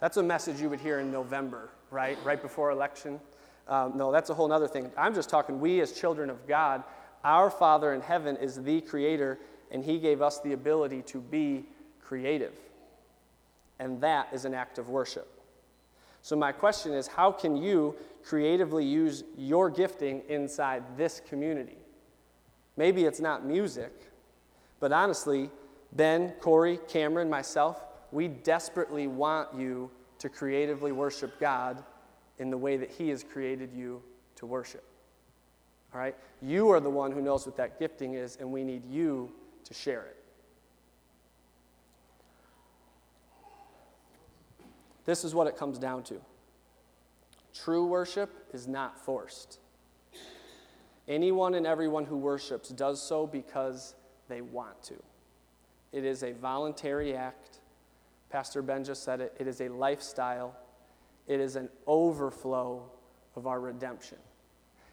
that's 0.00 0.18
a 0.18 0.22
message 0.22 0.60
you 0.60 0.68
would 0.68 0.80
hear 0.80 1.00
in 1.00 1.10
November, 1.10 1.70
right? 1.90 2.18
Right 2.22 2.40
before 2.40 2.70
election. 2.70 3.18
Um, 3.66 3.96
no, 3.96 4.12
that's 4.12 4.30
a 4.30 4.34
whole 4.34 4.52
other 4.52 4.68
thing. 4.68 4.90
I'm 4.96 5.14
just 5.14 5.30
talking, 5.30 5.58
we 5.58 5.80
as 5.80 5.92
children 5.92 6.30
of 6.30 6.46
God, 6.46 6.84
our 7.24 7.50
Father 7.50 7.94
in 7.94 8.00
heaven 8.00 8.36
is 8.36 8.62
the 8.62 8.80
creator, 8.82 9.38
and 9.70 9.82
He 9.82 9.98
gave 9.98 10.22
us 10.22 10.40
the 10.40 10.52
ability 10.52 11.02
to 11.02 11.20
be 11.20 11.64
creative. 12.00 12.54
And 13.78 14.00
that 14.02 14.28
is 14.32 14.44
an 14.44 14.54
act 14.54 14.78
of 14.78 14.88
worship. 14.88 15.26
So, 16.22 16.36
my 16.36 16.52
question 16.52 16.92
is 16.92 17.06
how 17.06 17.32
can 17.32 17.56
you 17.56 17.94
creatively 18.28 18.84
use 18.84 19.24
your 19.38 19.70
gifting 19.70 20.22
inside 20.28 20.84
this 20.98 21.20
community? 21.26 21.78
Maybe 22.76 23.06
it's 23.06 23.20
not 23.20 23.46
music, 23.46 23.92
but 24.80 24.92
honestly, 24.92 25.50
Ben, 25.92 26.34
Corey, 26.40 26.78
Cameron, 26.88 27.30
myself, 27.30 27.82
we 28.12 28.28
desperately 28.28 29.06
want 29.06 29.54
you 29.54 29.90
to 30.18 30.28
creatively 30.28 30.92
worship 30.92 31.40
God 31.40 31.82
in 32.38 32.50
the 32.50 32.58
way 32.58 32.76
that 32.76 32.90
He 32.90 33.08
has 33.08 33.24
created 33.24 33.72
you 33.72 34.02
to 34.36 34.46
worship. 34.46 34.84
All 35.94 36.00
right? 36.00 36.14
You 36.42 36.70
are 36.70 36.80
the 36.80 36.90
one 36.90 37.12
who 37.12 37.22
knows 37.22 37.46
what 37.46 37.56
that 37.56 37.78
gifting 37.78 38.14
is, 38.14 38.36
and 38.36 38.52
we 38.52 38.62
need 38.62 38.84
you 38.84 39.32
to 39.64 39.72
share 39.72 40.02
it. 40.02 40.16
This 45.06 45.24
is 45.24 45.34
what 45.34 45.46
it 45.46 45.56
comes 45.56 45.78
down 45.78 46.02
to 46.04 46.20
true 47.64 47.86
worship 47.86 48.30
is 48.52 48.66
not 48.66 48.98
forced. 48.98 49.58
Anyone 51.06 51.54
and 51.54 51.66
everyone 51.66 52.04
who 52.04 52.16
worships 52.16 52.68
does 52.68 53.02
so 53.02 53.26
because 53.26 53.94
they 54.28 54.40
want 54.40 54.82
to. 54.84 54.94
It 55.92 56.04
is 56.04 56.22
a 56.22 56.32
voluntary 56.32 57.16
act. 57.16 57.60
Pastor 58.30 58.60
Ben 58.60 58.84
just 58.84 59.04
said 59.04 59.20
it. 59.20 59.34
It 59.38 59.46
is 59.46 59.60
a 59.62 59.68
lifestyle. 59.68 60.54
It 61.26 61.40
is 61.40 61.56
an 61.56 61.70
overflow 61.86 62.82
of 63.36 63.46
our 63.46 63.60
redemption. 63.60 64.18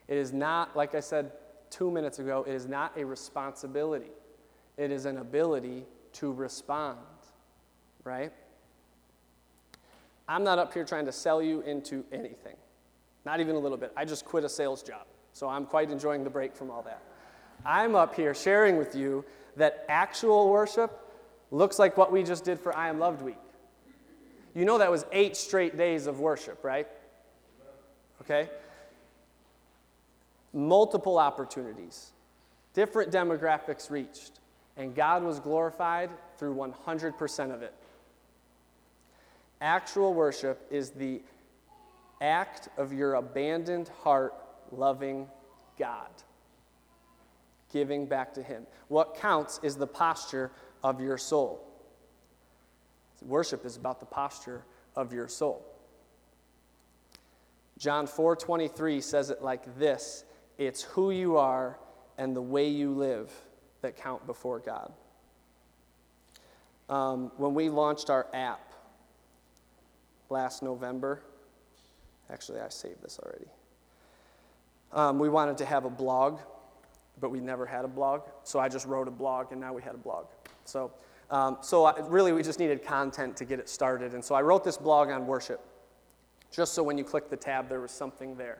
It 0.07 0.17
is 0.17 0.31
not, 0.31 0.75
like 0.75 0.95
I 0.95 1.01
said 1.01 1.31
two 1.69 1.91
minutes 1.91 2.19
ago, 2.19 2.45
it 2.47 2.53
is 2.53 2.67
not 2.67 2.97
a 2.97 3.05
responsibility. 3.05 4.11
It 4.77 4.91
is 4.91 5.05
an 5.05 5.17
ability 5.17 5.85
to 6.13 6.31
respond, 6.31 6.99
right? 8.03 8.31
I'm 10.27 10.43
not 10.43 10.59
up 10.59 10.73
here 10.73 10.83
trying 10.83 11.05
to 11.05 11.11
sell 11.11 11.41
you 11.41 11.61
into 11.61 12.03
anything, 12.11 12.55
not 13.25 13.39
even 13.39 13.55
a 13.55 13.59
little 13.59 13.77
bit. 13.77 13.91
I 13.95 14.05
just 14.05 14.25
quit 14.25 14.43
a 14.43 14.49
sales 14.49 14.81
job, 14.81 15.05
so 15.33 15.47
I'm 15.47 15.65
quite 15.65 15.91
enjoying 15.91 16.23
the 16.23 16.29
break 16.29 16.55
from 16.55 16.71
all 16.71 16.81
that. 16.83 17.01
I'm 17.65 17.95
up 17.95 18.15
here 18.15 18.33
sharing 18.33 18.77
with 18.77 18.95
you 18.95 19.23
that 19.55 19.85
actual 19.87 20.49
worship 20.49 20.99
looks 21.51 21.79
like 21.79 21.97
what 21.97 22.11
we 22.11 22.23
just 22.23 22.43
did 22.43 22.59
for 22.59 22.75
I 22.75 22.89
Am 22.89 22.99
Loved 22.99 23.21
Week. 23.21 23.37
You 24.53 24.65
know 24.65 24.77
that 24.77 24.89
was 24.89 25.05
eight 25.11 25.35
straight 25.35 25.77
days 25.77 26.07
of 26.07 26.19
worship, 26.19 26.63
right? 26.63 26.87
Okay? 28.21 28.49
Multiple 30.53 31.17
opportunities, 31.17 32.11
different 32.73 33.11
demographics 33.11 33.91
reached, 33.91 34.39
and 34.77 34.95
God 34.95 35.23
was 35.23 35.39
glorified 35.39 36.09
through 36.37 36.55
100% 36.55 37.53
of 37.53 37.61
it. 37.61 37.73
Actual 39.61 40.13
worship 40.13 40.67
is 40.69 40.91
the 40.91 41.21
act 42.21 42.69
of 42.77 42.93
your 42.93 43.15
abandoned 43.15 43.89
heart 44.03 44.33
loving 44.71 45.27
God, 45.77 46.09
giving 47.71 48.05
back 48.05 48.33
to 48.33 48.43
Him. 48.43 48.65
What 48.87 49.15
counts 49.15 49.59
is 49.63 49.75
the 49.75 49.87
posture 49.87 50.51
of 50.83 51.01
your 51.01 51.17
soul. 51.17 51.61
Worship 53.21 53.65
is 53.65 53.75
about 53.77 53.99
the 53.99 54.05
posture 54.05 54.63
of 54.95 55.13
your 55.13 55.27
soul. 55.27 55.65
John 57.77 58.07
4:23 58.07 59.01
says 59.01 59.29
it 59.29 59.41
like 59.41 59.77
this, 59.77 60.23
it's 60.57 60.83
who 60.83 61.11
you 61.11 61.37
are 61.37 61.79
and 62.17 62.35
the 62.35 62.41
way 62.41 62.67
you 62.67 62.93
live 62.93 63.31
that 63.81 63.97
count 63.97 64.25
before 64.25 64.59
God. 64.59 64.93
Um, 66.87 67.31
when 67.37 67.53
we 67.53 67.69
launched 67.69 68.09
our 68.09 68.27
app, 68.33 68.71
last 70.29 70.63
November. 70.63 71.21
Actually, 72.29 72.59
I 72.59 72.69
saved 72.69 73.03
this 73.03 73.19
already. 73.23 73.47
Um, 74.93 75.19
we 75.19 75.29
wanted 75.29 75.57
to 75.59 75.65
have 75.65 75.85
a 75.85 75.89
blog, 75.89 76.39
but 77.19 77.29
we 77.29 77.39
never 77.39 77.65
had 77.65 77.85
a 77.85 77.87
blog. 77.87 78.21
So 78.43 78.59
I 78.59 78.69
just 78.69 78.87
wrote 78.87 79.07
a 79.07 79.11
blog, 79.11 79.51
and 79.51 79.59
now 79.61 79.73
we 79.73 79.81
had 79.81 79.93
a 79.93 79.97
blog. 79.97 80.25
So, 80.63 80.91
um, 81.29 81.57
so 81.61 81.85
I, 81.85 81.99
really, 82.07 82.31
we 82.31 82.41
just 82.43 82.59
needed 82.59 82.83
content 82.83 83.37
to 83.37 83.45
get 83.45 83.59
it 83.59 83.69
started. 83.69 84.13
And 84.13 84.23
so 84.23 84.35
I 84.35 84.41
wrote 84.41 84.63
this 84.63 84.77
blog 84.77 85.09
on 85.09 85.27
worship, 85.27 85.61
just 86.51 86.73
so 86.73 86.81
when 86.83 86.97
you 86.97 87.03
click 87.03 87.29
the 87.29 87.37
tab, 87.37 87.69
there 87.69 87.81
was 87.81 87.91
something 87.91 88.35
there. 88.35 88.59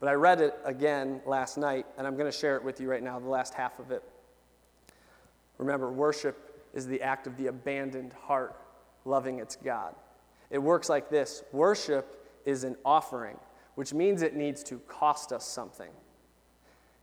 But 0.00 0.08
I 0.08 0.12
read 0.12 0.40
it 0.40 0.54
again 0.64 1.20
last 1.26 1.56
night, 1.56 1.86
and 1.98 2.06
I'm 2.06 2.16
going 2.16 2.30
to 2.30 2.36
share 2.36 2.56
it 2.56 2.64
with 2.64 2.80
you 2.80 2.90
right 2.90 3.02
now, 3.02 3.18
the 3.18 3.28
last 3.28 3.54
half 3.54 3.78
of 3.78 3.90
it. 3.90 4.02
Remember, 5.58 5.90
worship 5.90 6.68
is 6.74 6.86
the 6.86 7.00
act 7.00 7.26
of 7.26 7.36
the 7.36 7.46
abandoned 7.46 8.12
heart 8.12 8.56
loving 9.04 9.38
its 9.38 9.56
God. 9.56 9.94
It 10.54 10.62
works 10.62 10.88
like 10.88 11.10
this 11.10 11.42
worship 11.50 12.30
is 12.44 12.62
an 12.62 12.76
offering, 12.84 13.36
which 13.74 13.92
means 13.92 14.22
it 14.22 14.36
needs 14.36 14.62
to 14.62 14.78
cost 14.86 15.32
us 15.32 15.44
something. 15.44 15.90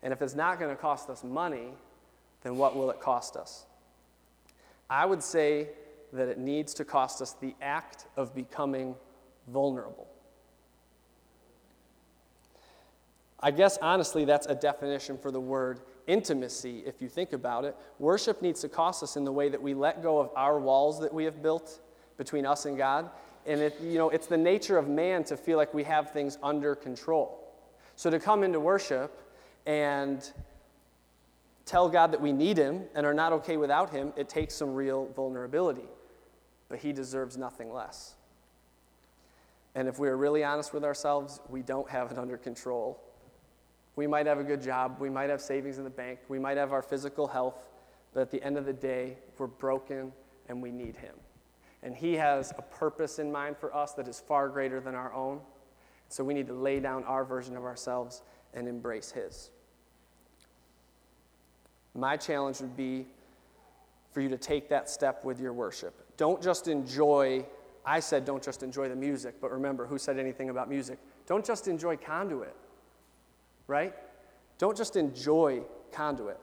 And 0.02 0.14
if 0.14 0.22
it's 0.22 0.36
not 0.36 0.58
going 0.58 0.74
to 0.74 0.82
cost 0.82 1.10
us 1.10 1.22
money, 1.22 1.74
then 2.44 2.56
what 2.56 2.78
will 2.78 2.90
it 2.92 3.02
cost 3.02 3.36
us? 3.36 3.66
I 4.90 5.06
would 5.06 5.22
say 5.22 5.68
that 6.14 6.30
it 6.30 6.38
needs 6.38 6.74
to 6.76 6.86
cost 6.86 7.22
us 7.22 7.34
the 7.42 7.54
act 7.62 8.06
of 8.16 8.34
becoming 8.34 8.96
vulnerable. 9.50 10.08
I 13.42 13.52
guess 13.52 13.78
honestly, 13.82 14.24
that's 14.24 14.48
a 14.48 14.56
definition 14.56 15.18
for 15.18 15.30
the 15.30 15.42
word 15.42 15.82
intimacy, 16.08 16.84
if 16.86 17.02
you 17.02 17.10
think 17.10 17.34
about 17.34 17.66
it. 17.66 17.76
Worship 18.00 18.42
needs 18.42 18.62
to 18.62 18.70
cost 18.70 19.04
us 19.04 19.18
in 19.18 19.26
the 19.26 19.32
way 19.34 19.50
that 19.50 19.62
we 19.62 19.74
let 19.74 20.02
go 20.02 20.20
of 20.20 20.30
our 20.38 20.58
walls 20.58 21.02
that 21.02 21.14
we 21.14 21.26
have 21.26 21.44
built 21.44 21.82
between 22.16 22.46
us 22.46 22.66
and 22.66 22.78
God 22.78 23.10
and 23.46 23.62
it, 23.62 23.80
you 23.82 23.98
know, 23.98 24.10
it's 24.10 24.28
the 24.28 24.38
nature 24.38 24.78
of 24.78 24.88
man 24.88 25.24
to 25.26 25.38
feel 25.38 25.58
like 25.58 25.74
we 25.74 25.84
have 25.84 26.12
things 26.12 26.38
under 26.44 26.76
control. 26.76 27.38
So 27.96 28.10
to 28.10 28.20
come 28.20 28.44
into 28.44 28.60
worship 28.60 29.22
and 29.66 30.30
tell 31.66 31.90
God 31.90 32.12
that 32.12 32.22
we 32.22 32.32
need 32.32 32.58
Him 32.58 32.84
and 32.96 33.06
are 33.06 33.14
not 33.14 33.34
okay 33.34 33.58
without 33.58 33.92
Him, 33.92 34.14
it 34.16 34.30
takes 34.30 34.56
some 34.56 34.74
real 34.74 35.08
vulnerability. 35.16 35.88
But 36.70 36.80
He 36.80 36.94
deserves 36.94 37.38
nothing 37.38 37.72
less. 37.74 38.16
And 39.76 39.88
if 39.88 40.00
we're 40.00 40.16
really 40.16 40.44
honest 40.44 40.74
with 40.74 40.84
ourselves, 40.84 41.40
we 41.50 41.62
don't 41.62 41.90
have 41.90 42.12
it 42.12 42.18
under 42.18 42.38
control. 42.38 43.00
We 43.96 44.08
might 44.08 44.26
have 44.26 44.40
a 44.40 44.44
good 44.44 44.62
job, 44.62 44.98
we 45.00 45.10
might 45.10 45.30
have 45.30 45.42
savings 45.42 45.78
in 45.78 45.84
the 45.84 45.90
bank, 45.90 46.20
we 46.28 46.40
might 46.40 46.58
have 46.58 46.72
our 46.72 46.82
physical 46.82 47.28
health, 47.28 47.70
but 48.14 48.22
at 48.22 48.32
the 48.32 48.42
end 48.44 48.58
of 48.58 48.66
the 48.66 48.74
day, 48.74 49.18
we're 49.38 49.48
broken 49.48 50.12
and 50.48 50.62
we 50.62 50.72
need 50.72 50.96
Him. 50.96 51.16
And 51.84 51.96
He 51.96 52.14
has 52.14 52.54
a 52.58 52.62
purpose 52.62 53.20
in 53.20 53.32
mind 53.32 53.58
for 53.58 53.76
us 53.76 53.94
that 53.94 54.08
is 54.08 54.20
far 54.20 54.50
greater 54.50 54.80
than 54.80 54.96
our 54.96 55.14
own. 55.14 55.40
So 56.10 56.24
we 56.24 56.34
need 56.34 56.48
to 56.48 56.54
lay 56.54 56.80
down 56.80 57.04
our 57.06 57.24
version 57.24 57.56
of 57.56 57.64
ourselves 57.64 58.22
and 58.54 58.68
embrace 58.68 59.12
His. 59.12 59.50
My 61.94 62.18
challenge 62.18 62.62
would 62.62 62.78
be 62.78 63.08
for 64.12 64.22
you 64.22 64.30
to 64.30 64.38
take 64.38 64.70
that 64.70 64.90
step 64.90 65.24
with 65.24 65.40
your 65.40 65.54
worship. 65.54 65.94
Don't 66.18 66.42
just 66.42 66.68
enjoy, 66.68 67.46
I 67.86 68.00
said 68.00 68.26
don't 68.26 68.44
just 68.44 68.62
enjoy 68.62 68.90
the 68.90 68.96
music, 68.96 69.36
but 69.42 69.52
remember, 69.52 69.86
who 69.86 69.98
said 69.98 70.20
anything 70.20 70.50
about 70.50 70.70
music? 70.70 71.00
Don't 71.26 71.46
just 71.46 71.68
enjoy 71.68 71.98
conduit, 71.98 72.56
right? 73.68 73.94
Don't 74.58 74.76
just 74.76 74.96
enjoy 74.96 75.62
conduit. 75.92 76.40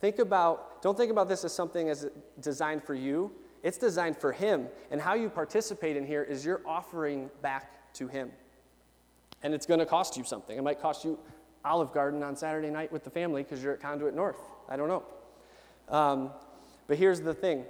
Think 0.00 0.18
about, 0.18 0.82
don't 0.82 0.96
think 0.96 1.12
about 1.12 1.28
this 1.28 1.44
as 1.44 1.52
something 1.52 1.88
as 1.88 2.08
designed 2.40 2.82
for 2.82 2.94
you, 2.94 3.30
it's 3.62 3.78
designed 3.78 4.16
for 4.16 4.32
Him. 4.32 4.66
And 4.90 5.00
how 5.00 5.14
you 5.14 5.28
participate 5.28 5.96
in 5.96 6.06
here 6.06 6.22
is 6.22 6.44
you're 6.44 6.62
offering 6.66 7.30
back 7.40 7.92
to 7.94 8.08
Him. 8.08 8.30
And 9.42 9.54
it's 9.54 9.66
going 9.66 9.80
to 9.80 9.86
cost 9.86 10.16
you 10.16 10.24
something. 10.24 10.56
It 10.56 10.62
might 10.62 10.80
cost 10.80 11.04
you 11.04 11.18
Olive 11.64 11.92
Garden 11.92 12.22
on 12.22 12.36
Saturday 12.36 12.70
night 12.70 12.92
with 12.92 13.04
the 13.04 13.10
family 13.10 13.42
because 13.42 13.62
you're 13.62 13.74
at 13.74 13.80
Conduit 13.80 14.14
North. 14.14 14.40
I 14.68 14.76
don't 14.76 14.88
know. 14.88 15.02
Um, 15.88 16.30
but 16.88 16.96
here's 16.96 17.20
the 17.20 17.34
thing 17.34 17.64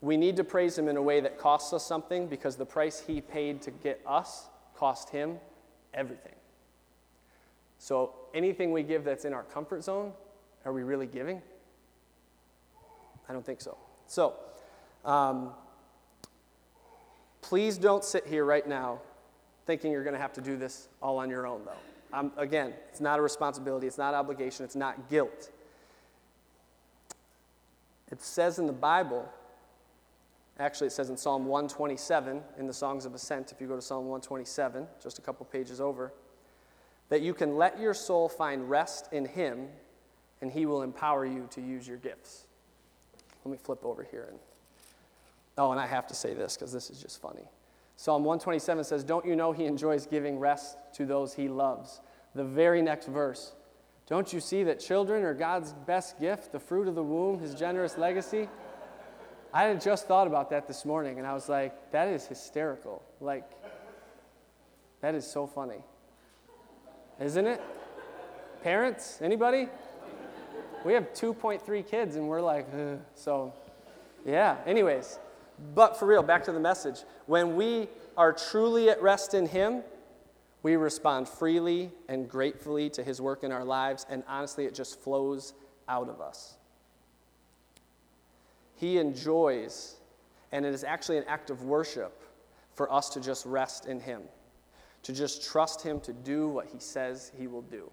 we 0.00 0.16
need 0.16 0.36
to 0.36 0.44
praise 0.44 0.78
Him 0.78 0.88
in 0.88 0.96
a 0.96 1.02
way 1.02 1.20
that 1.20 1.38
costs 1.38 1.72
us 1.72 1.84
something 1.84 2.28
because 2.28 2.56
the 2.56 2.66
price 2.66 3.02
He 3.06 3.20
paid 3.20 3.60
to 3.62 3.70
get 3.70 4.00
us 4.06 4.46
cost 4.74 5.10
Him 5.10 5.38
everything. 5.92 6.34
So 7.78 8.14
anything 8.34 8.72
we 8.72 8.82
give 8.82 9.04
that's 9.04 9.24
in 9.24 9.32
our 9.32 9.42
comfort 9.42 9.84
zone, 9.84 10.12
are 10.64 10.72
we 10.72 10.82
really 10.82 11.06
giving? 11.06 11.42
I 13.28 13.32
don't 13.32 13.44
think 13.44 13.60
so. 13.60 13.76
So, 14.08 14.34
um, 15.04 15.50
please 17.42 17.78
don't 17.78 18.02
sit 18.02 18.26
here 18.26 18.44
right 18.44 18.66
now 18.66 19.00
thinking 19.66 19.92
you're 19.92 20.02
going 20.02 20.14
to 20.14 20.20
have 20.20 20.32
to 20.32 20.40
do 20.40 20.56
this 20.56 20.88
all 21.02 21.18
on 21.18 21.28
your 21.28 21.46
own, 21.46 21.60
though. 21.64 22.32
Again, 22.38 22.72
it's 22.88 23.02
not 23.02 23.18
a 23.18 23.22
responsibility, 23.22 23.86
it's 23.86 23.98
not 23.98 24.14
obligation, 24.14 24.64
it's 24.64 24.74
not 24.74 25.10
guilt. 25.10 25.50
It 28.10 28.22
says 28.22 28.58
in 28.58 28.66
the 28.66 28.72
Bible, 28.72 29.30
actually, 30.58 30.86
it 30.86 30.92
says 30.92 31.10
in 31.10 31.18
Psalm 31.18 31.44
127 31.44 32.42
in 32.58 32.66
the 32.66 32.72
Songs 32.72 33.04
of 33.04 33.14
Ascent, 33.14 33.52
if 33.52 33.60
you 33.60 33.66
go 33.66 33.76
to 33.76 33.82
Psalm 33.82 34.06
127, 34.06 34.86
just 35.02 35.18
a 35.18 35.22
couple 35.22 35.44
pages 35.44 35.82
over, 35.82 36.14
that 37.10 37.20
you 37.20 37.34
can 37.34 37.58
let 37.58 37.78
your 37.78 37.92
soul 37.92 38.26
find 38.26 38.70
rest 38.70 39.12
in 39.12 39.26
Him 39.26 39.68
and 40.40 40.50
He 40.50 40.64
will 40.64 40.80
empower 40.80 41.26
you 41.26 41.46
to 41.50 41.60
use 41.60 41.86
your 41.86 41.98
gifts. 41.98 42.46
Let 43.48 43.52
me 43.52 43.64
flip 43.64 43.82
over 43.82 44.02
here. 44.02 44.26
And, 44.28 44.38
oh, 45.56 45.72
and 45.72 45.80
I 45.80 45.86
have 45.86 46.06
to 46.08 46.14
say 46.14 46.34
this 46.34 46.54
because 46.54 46.70
this 46.70 46.90
is 46.90 47.00
just 47.00 47.22
funny. 47.22 47.48
Psalm 47.96 48.22
127 48.22 48.84
says, 48.84 49.02
Don't 49.02 49.24
you 49.24 49.36
know 49.36 49.52
he 49.52 49.64
enjoys 49.64 50.06
giving 50.06 50.38
rest 50.38 50.76
to 50.96 51.06
those 51.06 51.32
he 51.32 51.48
loves? 51.48 52.02
The 52.34 52.44
very 52.44 52.82
next 52.82 53.06
verse, 53.06 53.54
Don't 54.06 54.34
you 54.34 54.40
see 54.40 54.64
that 54.64 54.80
children 54.80 55.24
are 55.24 55.32
God's 55.32 55.72
best 55.72 56.20
gift, 56.20 56.52
the 56.52 56.60
fruit 56.60 56.88
of 56.88 56.94
the 56.94 57.02
womb, 57.02 57.40
his 57.40 57.54
generous 57.54 57.96
legacy? 57.96 58.50
I 59.54 59.62
had 59.62 59.80
just 59.80 60.06
thought 60.06 60.26
about 60.26 60.50
that 60.50 60.68
this 60.68 60.84
morning 60.84 61.16
and 61.16 61.26
I 61.26 61.32
was 61.32 61.48
like, 61.48 61.90
That 61.92 62.08
is 62.08 62.26
hysterical. 62.26 63.02
Like, 63.18 63.50
that 65.00 65.14
is 65.14 65.26
so 65.26 65.46
funny. 65.46 65.82
Isn't 67.18 67.46
it? 67.46 67.62
Parents, 68.62 69.20
anybody? 69.22 69.68
We 70.88 70.94
have 70.94 71.12
2.3 71.12 71.86
kids 71.86 72.16
and 72.16 72.26
we're 72.26 72.40
like, 72.40 72.66
Ugh. 72.72 72.98
so 73.14 73.52
yeah, 74.24 74.56
anyways. 74.64 75.18
But 75.74 75.98
for 75.98 76.06
real, 76.06 76.22
back 76.22 76.44
to 76.44 76.52
the 76.52 76.60
message. 76.60 77.00
When 77.26 77.56
we 77.56 77.88
are 78.16 78.32
truly 78.32 78.88
at 78.88 79.02
rest 79.02 79.34
in 79.34 79.46
Him, 79.46 79.82
we 80.62 80.76
respond 80.76 81.28
freely 81.28 81.90
and 82.08 82.26
gratefully 82.26 82.88
to 82.88 83.02
His 83.02 83.20
work 83.20 83.44
in 83.44 83.52
our 83.52 83.66
lives, 83.66 84.06
and 84.08 84.22
honestly, 84.26 84.64
it 84.64 84.74
just 84.74 84.98
flows 85.02 85.52
out 85.90 86.08
of 86.08 86.22
us. 86.22 86.56
He 88.74 88.96
enjoys, 88.96 89.96
and 90.52 90.64
it 90.64 90.72
is 90.72 90.84
actually 90.84 91.18
an 91.18 91.24
act 91.28 91.50
of 91.50 91.64
worship 91.64 92.22
for 92.72 92.90
us 92.90 93.10
to 93.10 93.20
just 93.20 93.44
rest 93.44 93.84
in 93.84 94.00
Him, 94.00 94.22
to 95.02 95.12
just 95.12 95.44
trust 95.44 95.82
Him 95.82 96.00
to 96.00 96.14
do 96.14 96.48
what 96.48 96.64
He 96.64 96.78
says 96.78 97.30
He 97.36 97.46
will 97.46 97.60
do. 97.60 97.90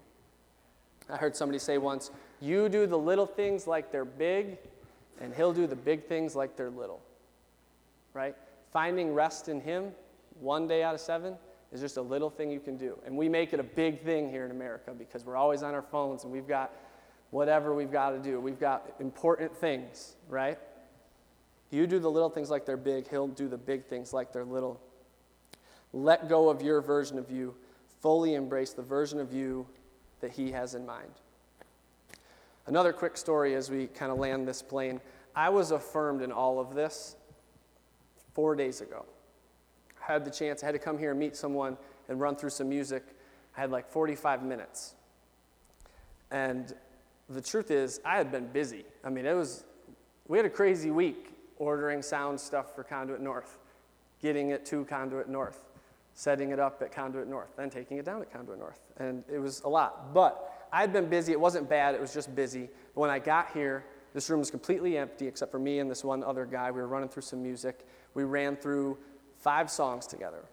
I 1.08 1.16
heard 1.16 1.36
somebody 1.36 1.58
say 1.58 1.78
once, 1.78 2.10
You 2.40 2.68
do 2.68 2.86
the 2.86 2.98
little 2.98 3.26
things 3.26 3.66
like 3.66 3.92
they're 3.92 4.04
big, 4.04 4.58
and 5.20 5.34
He'll 5.34 5.52
do 5.52 5.66
the 5.66 5.76
big 5.76 6.06
things 6.06 6.34
like 6.34 6.56
they're 6.56 6.70
little. 6.70 7.00
Right? 8.12 8.34
Finding 8.72 9.14
rest 9.14 9.48
in 9.48 9.60
Him 9.60 9.92
one 10.40 10.66
day 10.66 10.82
out 10.82 10.94
of 10.94 11.00
seven 11.00 11.34
is 11.72 11.80
just 11.80 11.96
a 11.96 12.02
little 12.02 12.30
thing 12.30 12.50
you 12.50 12.60
can 12.60 12.76
do. 12.76 12.98
And 13.04 13.16
we 13.16 13.28
make 13.28 13.52
it 13.52 13.60
a 13.60 13.64
big 13.64 14.02
thing 14.02 14.30
here 14.30 14.44
in 14.44 14.50
America 14.50 14.92
because 14.96 15.24
we're 15.24 15.36
always 15.36 15.62
on 15.62 15.74
our 15.74 15.82
phones 15.82 16.24
and 16.24 16.32
we've 16.32 16.46
got 16.46 16.72
whatever 17.30 17.74
we've 17.74 17.92
got 17.92 18.10
to 18.10 18.18
do. 18.18 18.40
We've 18.40 18.60
got 18.60 18.92
important 19.00 19.56
things, 19.56 20.14
right? 20.28 20.58
You 21.70 21.86
do 21.86 21.98
the 21.98 22.10
little 22.10 22.30
things 22.30 22.50
like 22.50 22.64
they're 22.64 22.76
big, 22.76 23.08
He'll 23.08 23.28
do 23.28 23.48
the 23.48 23.56
big 23.56 23.86
things 23.86 24.12
like 24.12 24.32
they're 24.32 24.44
little. 24.44 24.80
Let 25.92 26.28
go 26.28 26.48
of 26.48 26.62
your 26.62 26.80
version 26.80 27.18
of 27.18 27.30
you, 27.30 27.54
fully 28.00 28.34
embrace 28.34 28.72
the 28.72 28.82
version 28.82 29.18
of 29.18 29.32
you 29.32 29.66
that 30.20 30.32
He 30.32 30.52
has 30.52 30.74
in 30.74 30.86
mind. 30.86 31.10
Another 32.66 32.92
quick 32.92 33.16
story 33.16 33.54
as 33.54 33.70
we 33.70 33.86
kind 33.86 34.10
of 34.10 34.18
land 34.18 34.46
this 34.46 34.62
plane. 34.62 35.00
I 35.34 35.50
was 35.50 35.70
affirmed 35.70 36.22
in 36.22 36.32
all 36.32 36.58
of 36.58 36.74
this 36.74 37.16
four 38.34 38.56
days 38.56 38.80
ago 38.80 39.06
I 40.08 40.12
had 40.12 40.24
the 40.24 40.30
chance, 40.30 40.62
I 40.62 40.66
had 40.66 40.72
to 40.72 40.78
come 40.78 40.98
here 40.98 41.10
and 41.10 41.20
meet 41.20 41.36
someone 41.36 41.76
and 42.08 42.20
run 42.20 42.36
through 42.36 42.50
some 42.50 42.68
music. 42.68 43.04
I 43.56 43.60
had 43.60 43.70
like 43.70 43.88
45 43.88 44.42
minutes. 44.42 44.94
And 46.30 46.72
the 47.28 47.40
truth 47.40 47.70
is, 47.70 48.00
I 48.04 48.16
had 48.16 48.30
been 48.30 48.46
busy. 48.46 48.84
I 49.04 49.10
mean, 49.10 49.26
it 49.26 49.34
was, 49.34 49.64
we 50.28 50.38
had 50.38 50.46
a 50.46 50.50
crazy 50.50 50.90
week 50.90 51.32
ordering 51.58 52.02
sound 52.02 52.38
stuff 52.38 52.74
for 52.74 52.84
Conduit 52.84 53.20
North, 53.20 53.58
getting 54.20 54.50
it 54.50 54.64
to 54.66 54.84
Conduit 54.84 55.28
North, 55.28 55.65
setting 56.16 56.50
it 56.50 56.58
up 56.58 56.80
at 56.80 56.90
Conduit 56.90 57.28
North, 57.28 57.50
then 57.56 57.68
taking 57.68 57.98
it 57.98 58.06
down 58.06 58.22
at 58.22 58.32
Conduit 58.32 58.58
North. 58.58 58.80
And 58.96 59.22
it 59.30 59.38
was 59.38 59.60
a 59.64 59.68
lot. 59.68 60.14
But 60.14 60.66
I 60.72 60.80
had 60.80 60.90
been 60.90 61.10
busy. 61.10 61.32
It 61.32 61.38
wasn't 61.38 61.68
bad, 61.68 61.94
it 61.94 62.00
was 62.00 62.12
just 62.12 62.34
busy. 62.34 62.70
But 62.94 63.02
when 63.02 63.10
I 63.10 63.18
got 63.18 63.52
here, 63.52 63.84
this 64.14 64.30
room 64.30 64.40
was 64.40 64.50
completely 64.50 64.96
empty 64.96 65.26
except 65.28 65.52
for 65.52 65.58
me 65.58 65.78
and 65.78 65.90
this 65.90 66.02
one 66.02 66.24
other 66.24 66.46
guy. 66.46 66.70
We 66.70 66.80
were 66.80 66.88
running 66.88 67.10
through 67.10 67.22
some 67.22 67.42
music. 67.42 67.86
We 68.14 68.24
ran 68.24 68.56
through 68.56 68.96
five 69.38 69.70
songs 69.70 70.06
together. 70.06 70.46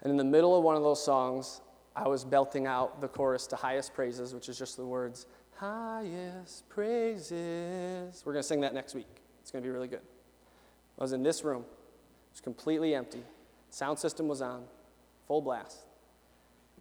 And 0.00 0.10
in 0.10 0.16
the 0.16 0.24
middle 0.24 0.56
of 0.56 0.64
one 0.64 0.74
of 0.74 0.82
those 0.82 1.04
songs, 1.04 1.60
I 1.94 2.08
was 2.08 2.24
belting 2.24 2.66
out 2.66 3.02
the 3.02 3.08
chorus 3.08 3.46
to 3.48 3.56
Highest 3.56 3.92
Praises, 3.92 4.32
which 4.32 4.48
is 4.48 4.58
just 4.58 4.78
the 4.78 4.86
words, 4.86 5.26
Highest 5.56 6.66
Praises. 6.70 8.22
We're 8.24 8.32
going 8.32 8.42
to 8.42 8.48
sing 8.48 8.62
that 8.62 8.72
next 8.72 8.94
week. 8.94 9.20
It's 9.42 9.50
going 9.50 9.62
to 9.62 9.68
be 9.68 9.70
really 9.70 9.88
good. 9.88 10.00
I 10.98 11.02
was 11.02 11.12
in 11.12 11.22
this 11.22 11.44
room, 11.44 11.60
it 11.60 12.32
was 12.32 12.40
completely 12.40 12.94
empty. 12.94 13.22
Sound 13.70 13.98
system 13.98 14.28
was 14.28 14.42
on, 14.42 14.64
full 15.26 15.40
blast. 15.40 15.78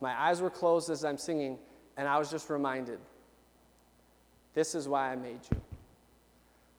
My 0.02 0.20
eyes 0.20 0.42
were 0.42 0.50
closed 0.50 0.90
as 0.90 1.06
I'm 1.06 1.18
singing, 1.18 1.58
and 1.98 2.08
I 2.08 2.18
was 2.18 2.32
just 2.32 2.50
reminded 2.50 3.00
this 4.54 4.74
is 4.76 4.88
why 4.88 5.12
I 5.12 5.16
made 5.16 5.40
you. 5.52 5.62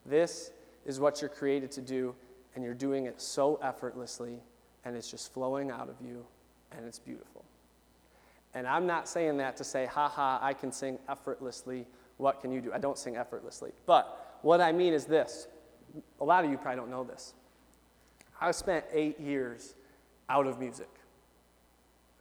This 0.04 0.50
is 0.84 0.98
what 0.98 1.20
you're 1.20 1.30
created 1.30 1.70
to 1.72 1.80
do, 1.80 2.14
and 2.54 2.64
you're 2.64 2.74
doing 2.74 3.06
it 3.06 3.20
so 3.20 3.60
effortlessly, 3.62 4.40
and 4.84 4.96
it's 4.96 5.10
just 5.10 5.32
flowing 5.32 5.70
out 5.70 5.88
of 5.88 5.94
you, 6.04 6.26
and 6.72 6.84
it's 6.84 6.98
beautiful. 6.98 7.44
And 8.54 8.66
I'm 8.66 8.86
not 8.86 9.08
saying 9.08 9.36
that 9.36 9.56
to 9.58 9.64
say, 9.64 9.86
ha 9.86 10.08
ha, 10.08 10.40
I 10.42 10.52
can 10.54 10.72
sing 10.72 10.98
effortlessly. 11.08 11.86
What 12.16 12.40
can 12.40 12.50
you 12.50 12.60
do? 12.60 12.72
I 12.72 12.78
don't 12.78 12.98
sing 12.98 13.16
effortlessly. 13.16 13.70
But 13.86 14.38
what 14.42 14.60
I 14.60 14.72
mean 14.72 14.92
is 14.92 15.04
this 15.04 15.46
a 16.20 16.24
lot 16.24 16.44
of 16.44 16.50
you 16.50 16.56
probably 16.56 16.80
don't 16.80 16.90
know 16.90 17.04
this. 17.04 17.34
I 18.40 18.50
spent 18.52 18.84
eight 18.92 19.20
years 19.20 19.74
out 20.30 20.46
of 20.46 20.58
music. 20.58 20.88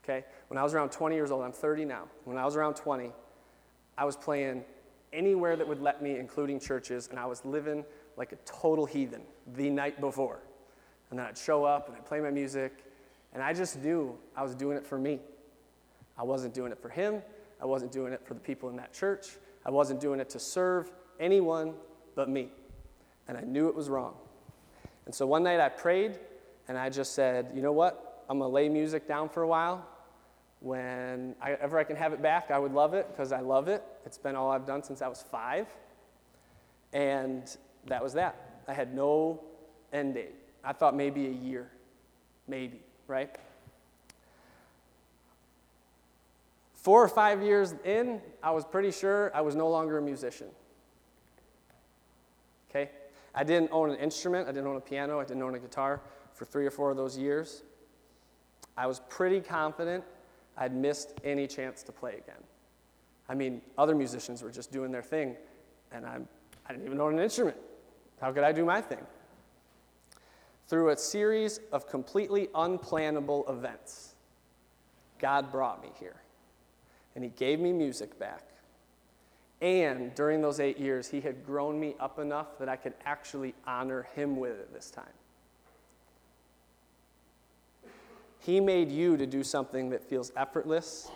Okay? 0.03 0.25
When 0.49 0.57
I 0.57 0.63
was 0.63 0.73
around 0.73 0.89
20 0.89 1.15
years 1.15 1.31
old, 1.31 1.43
I'm 1.43 1.53
30 1.53 1.85
now. 1.85 2.05
When 2.25 2.37
I 2.37 2.43
was 2.43 2.55
around 2.55 2.73
20, 2.73 3.13
I 3.97 4.05
was 4.05 4.17
playing 4.17 4.65
anywhere 5.13 5.55
that 5.55 5.67
would 5.67 5.81
let 5.81 6.01
me, 6.01 6.17
including 6.17 6.59
churches, 6.59 7.07
and 7.09 7.19
I 7.19 7.25
was 7.25 7.45
living 7.45 7.85
like 8.17 8.31
a 8.31 8.37
total 8.37 8.85
heathen 8.85 9.21
the 9.55 9.69
night 9.69 10.01
before. 10.01 10.39
And 11.09 11.19
then 11.19 11.25
I'd 11.25 11.37
show 11.37 11.63
up 11.63 11.87
and 11.87 11.95
I'd 11.95 12.05
play 12.05 12.19
my 12.19 12.31
music, 12.31 12.83
and 13.33 13.41
I 13.43 13.53
just 13.53 13.79
knew 13.79 14.17
I 14.35 14.43
was 14.43 14.55
doing 14.55 14.77
it 14.77 14.85
for 14.85 14.97
me. 14.97 15.19
I 16.17 16.23
wasn't 16.23 16.53
doing 16.53 16.71
it 16.71 16.79
for 16.81 16.89
him, 16.89 17.21
I 17.61 17.65
wasn't 17.65 17.91
doing 17.91 18.11
it 18.11 18.25
for 18.25 18.33
the 18.33 18.39
people 18.39 18.69
in 18.69 18.75
that 18.77 18.93
church, 18.93 19.37
I 19.65 19.71
wasn't 19.71 20.01
doing 20.01 20.19
it 20.19 20.29
to 20.31 20.39
serve 20.39 20.91
anyone 21.19 21.73
but 22.15 22.29
me. 22.29 22.49
And 23.27 23.37
I 23.37 23.41
knew 23.41 23.69
it 23.69 23.75
was 23.75 23.89
wrong. 23.89 24.15
And 25.05 25.13
so 25.13 25.25
one 25.27 25.43
night 25.43 25.59
I 25.59 25.69
prayed 25.69 26.19
and 26.69 26.77
I 26.77 26.87
just 26.87 27.15
said, 27.15 27.51
you 27.55 27.63
know 27.63 27.71
what? 27.71 28.23
I'm 28.29 28.37
going 28.37 28.49
to 28.49 28.53
lay 28.53 28.69
music 28.69 29.07
down 29.07 29.27
for 29.27 29.41
a 29.41 29.47
while. 29.47 29.85
Whenever 30.61 31.79
I 31.79 31.83
can 31.83 31.95
have 31.95 32.13
it 32.13 32.21
back, 32.21 32.51
I 32.51 32.59
would 32.59 32.73
love 32.73 32.93
it 32.93 33.07
because 33.09 33.31
I 33.31 33.39
love 33.39 33.67
it. 33.67 33.83
It's 34.05 34.19
been 34.19 34.35
all 34.35 34.51
I've 34.51 34.67
done 34.67 34.83
since 34.83 35.01
I 35.01 35.07
was 35.07 35.23
five. 35.31 35.65
And 36.93 37.43
that 37.87 38.03
was 38.03 38.13
that. 38.13 38.61
I 38.67 38.73
had 38.73 38.93
no 38.93 39.41
end 39.91 40.13
date. 40.13 40.35
I 40.63 40.73
thought 40.73 40.95
maybe 40.95 41.25
a 41.25 41.31
year, 41.31 41.71
maybe, 42.47 42.81
right? 43.07 43.35
Four 46.75 47.03
or 47.03 47.09
five 47.09 47.41
years 47.41 47.73
in, 47.83 48.21
I 48.43 48.51
was 48.51 48.63
pretty 48.63 48.91
sure 48.91 49.31
I 49.33 49.41
was 49.41 49.55
no 49.55 49.69
longer 49.69 49.97
a 49.97 50.01
musician. 50.03 50.47
Okay? 52.69 52.91
I 53.33 53.43
didn't 53.43 53.69
own 53.71 53.89
an 53.89 53.95
instrument, 53.95 54.47
I 54.47 54.51
didn't 54.51 54.67
own 54.67 54.77
a 54.77 54.81
piano, 54.81 55.19
I 55.19 55.23
didn't 55.23 55.41
own 55.41 55.55
a 55.55 55.59
guitar 55.59 55.99
for 56.39 56.45
three 56.45 56.65
or 56.65 56.71
four 56.71 56.89
of 56.89 56.95
those 56.95 57.17
years. 57.17 57.63
I 58.77 58.87
was 58.87 59.01
pretty 59.09 59.41
confident 59.41 60.05
I'd 60.57 60.73
missed 60.73 61.13
any 61.25 61.47
chance 61.47 61.83
to 61.83 61.91
play 61.91 62.13
again. 62.13 62.41
I 63.27 63.35
mean, 63.35 63.61
other 63.77 63.93
musicians 63.93 64.41
were 64.41 64.49
just 64.49 64.71
doing 64.71 64.89
their 64.89 65.03
thing, 65.03 65.35
and 65.91 66.05
I'm, 66.05 66.29
I 66.65 66.71
didn't 66.71 66.85
even 66.85 67.01
own 67.01 67.15
an 67.15 67.19
instrument. 67.19 67.57
How 68.21 68.31
could 68.31 68.45
I 68.45 68.53
do 68.53 68.63
my 68.63 68.79
thing? 68.79 69.05
Through 70.67 70.91
a 70.91 70.97
series 70.97 71.59
of 71.73 71.89
completely 71.89 72.47
unplannable 72.55 73.49
events, 73.49 74.15
God 75.19 75.51
brought 75.51 75.83
me 75.83 75.89
here. 75.99 76.21
And 77.15 77.23
He 77.23 77.31
gave 77.31 77.59
me 77.59 77.73
music 77.73 78.17
back. 78.17 78.43
And 79.59 80.15
during 80.15 80.41
those 80.41 80.61
eight 80.61 80.79
years, 80.79 81.09
He 81.09 81.19
had 81.19 81.45
grown 81.45 81.77
me 81.77 81.95
up 81.99 82.17
enough 82.17 82.57
that 82.59 82.69
I 82.69 82.77
could 82.77 82.93
actually 83.05 83.55
honor 83.67 84.07
Him 84.15 84.37
with 84.37 84.53
it 84.53 84.73
this 84.73 84.89
time. 84.89 85.05
He 88.39 88.59
made 88.59 88.91
you 88.91 89.17
to 89.17 89.27
do 89.27 89.43
something 89.43 89.89
that 89.89 90.03
feels 90.03 90.31
effortless 90.35 91.11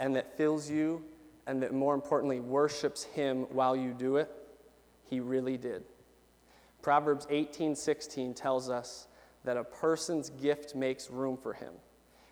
and 0.00 0.14
that 0.16 0.36
fills 0.36 0.68
you 0.68 1.04
and 1.46 1.62
that 1.62 1.72
more 1.72 1.94
importantly 1.94 2.40
worships 2.40 3.04
Him 3.04 3.46
while 3.50 3.76
you 3.76 3.92
do 3.92 4.16
it. 4.16 4.30
He 5.08 5.20
really 5.20 5.56
did. 5.56 5.84
Proverbs 6.82 7.26
18:16 7.30 8.34
tells 8.34 8.68
us 8.68 9.08
that 9.44 9.56
a 9.56 9.64
person's 9.64 10.30
gift 10.30 10.74
makes 10.74 11.10
room 11.10 11.36
for 11.36 11.52
him 11.52 11.72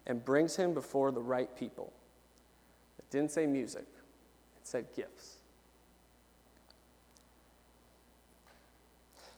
and 0.07 0.25
brings 0.25 0.57
him 0.57 0.75
before 0.75 1.13
the 1.13 1.23
right 1.23 1.55
people. 1.57 1.93
It 2.99 3.09
didn't 3.11 3.31
say 3.31 3.47
music, 3.47 3.87
it 4.57 4.67
said 4.67 4.87
gifts. 4.95 5.39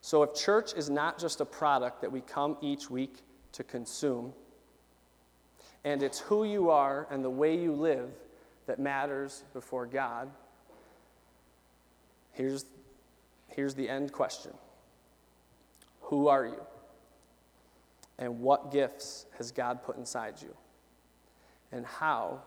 So 0.00 0.22
if 0.22 0.34
church 0.34 0.74
is 0.74 0.90
not 0.90 1.18
just 1.18 1.40
a 1.40 1.44
product 1.44 2.00
that 2.00 2.12
we 2.12 2.20
come 2.20 2.56
each 2.60 2.90
week 2.90 3.22
to 3.52 3.64
consume, 3.64 4.34
and 5.84 6.02
it's 6.02 6.18
who 6.18 6.44
you 6.44 6.70
are 6.70 7.06
and 7.10 7.24
the 7.24 7.30
way 7.30 7.56
you 7.56 7.72
live 7.72 8.10
that 8.66 8.78
matters 8.78 9.44
before 9.52 9.86
God, 9.86 10.30
here's, 12.32 12.64
here's 13.48 13.74
the 13.74 13.88
end 13.88 14.12
question 14.12 14.52
who 16.00 16.28
are 16.28 16.46
you? 16.46 16.60
And 18.18 18.40
what 18.40 18.70
gifts 18.70 19.26
has 19.38 19.50
God 19.50 19.82
put 19.82 19.96
inside 19.96 20.34
you? 20.40 20.54
And 21.72 21.84
how 21.84 22.42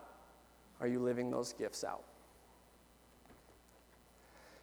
are 0.80 0.86
you 0.86 1.00
living 1.00 1.30
those 1.30 1.52
gifts 1.52 1.84
out? 1.84 2.04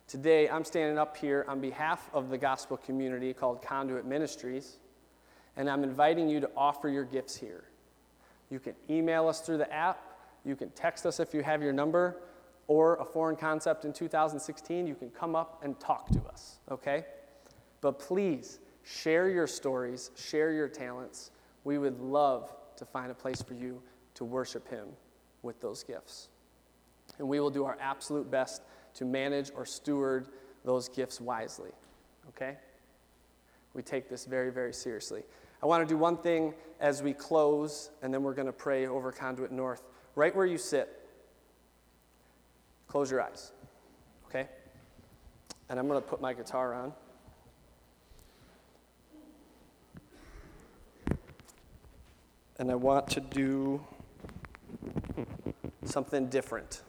Today, 0.08 0.50
I'm 0.50 0.64
standing 0.64 0.98
up 0.98 1.18
here 1.18 1.46
on 1.48 1.60
behalf 1.60 2.10
of 2.14 2.30
the 2.30 2.38
gospel 2.38 2.78
community 2.78 3.34
called 3.34 3.62
Conduit 3.62 4.06
Ministries, 4.06 4.78
and 5.58 5.70
I'm 5.70 5.84
inviting 5.84 6.30
you 6.30 6.40
to 6.40 6.50
offer 6.56 6.90
your 6.90 7.04
gifts 7.04 7.36
here. 7.36 7.66
You 8.56 8.60
can 8.62 8.74
email 8.89 9.28
us 9.28 9.41
through 9.41 9.58
the 9.58 9.70
app, 9.70 9.99
you 10.45 10.56
can 10.56 10.70
text 10.70 11.06
us 11.06 11.20
if 11.20 11.34
you 11.34 11.43
have 11.43 11.62
your 11.62 11.74
number, 11.74 12.22
or 12.68 12.95
a 13.01 13.03
foreign 13.03 13.36
concept 13.36 13.84
in 13.84 13.91
2016, 13.91 14.88
you 14.88 14.95
can 14.95 15.10
come 15.10 15.36
up 15.36 15.60
and 15.62 15.78
talk 15.78 16.08
to 16.12 16.22
us, 16.22 16.60
okay? 16.72 17.03
But 17.82 17.99
please 17.99 18.60
share 18.82 19.28
your 19.28 19.45
stories, 19.45 20.12
share 20.16 20.53
your 20.53 20.70
talents. 20.70 21.32
We 21.66 21.78
would 21.80 21.99
love 21.99 22.56
to 22.78 22.86
find 22.86 23.12
a 23.12 23.14
place 23.14 23.41
for 23.41 23.56
you 23.56 23.82
to 24.14 24.24
worship 24.24 24.70
Him 24.70 24.88
with 25.41 25.60
those 25.60 25.84
gifts. 25.84 26.30
And 27.20 27.28
we 27.28 27.41
will 27.41 27.49
do 27.49 27.66
our 27.66 27.78
absolute 27.82 28.32
best 28.32 28.62
to 28.93 29.03
manage 29.03 29.51
or 29.53 29.66
steward 29.66 30.30
those 30.64 30.88
gifts 30.88 31.20
wisely, 31.20 31.72
okay? 32.30 32.56
We 33.74 33.82
take 33.82 34.08
this 34.08 34.24
very, 34.24 34.49
very 34.49 34.74
seriously. 34.74 35.24
I 35.66 35.68
want 35.68 35.82
to 35.82 35.91
do 35.91 35.97
one 35.97 36.18
thing 36.18 36.53
as 36.80 37.01
we 37.01 37.11
close, 37.11 37.89
and 38.03 38.13
then 38.13 38.22
we're 38.22 38.36
going 38.36 38.45
to 38.45 38.53
pray 38.53 38.86
over 38.86 39.11
Conduit 39.11 39.51
North. 39.51 39.82
Right 40.13 40.36
where 40.36 40.45
you 40.45 40.59
sit, 40.59 41.09
close 42.88 43.09
your 43.09 43.20
eyes, 43.20 43.51
okay? 44.28 44.47
And 45.68 45.80
I'm 45.80 45.88
going 45.88 45.99
to 45.99 46.07
put 46.07 46.22
my 46.22 46.34
guitar 46.34 46.76
on. 46.76 46.93
And 52.59 52.70
I 52.70 52.76
want 52.76 53.07
to 53.07 53.20
do 53.20 53.84
something 55.84 56.28
different. 56.28 56.84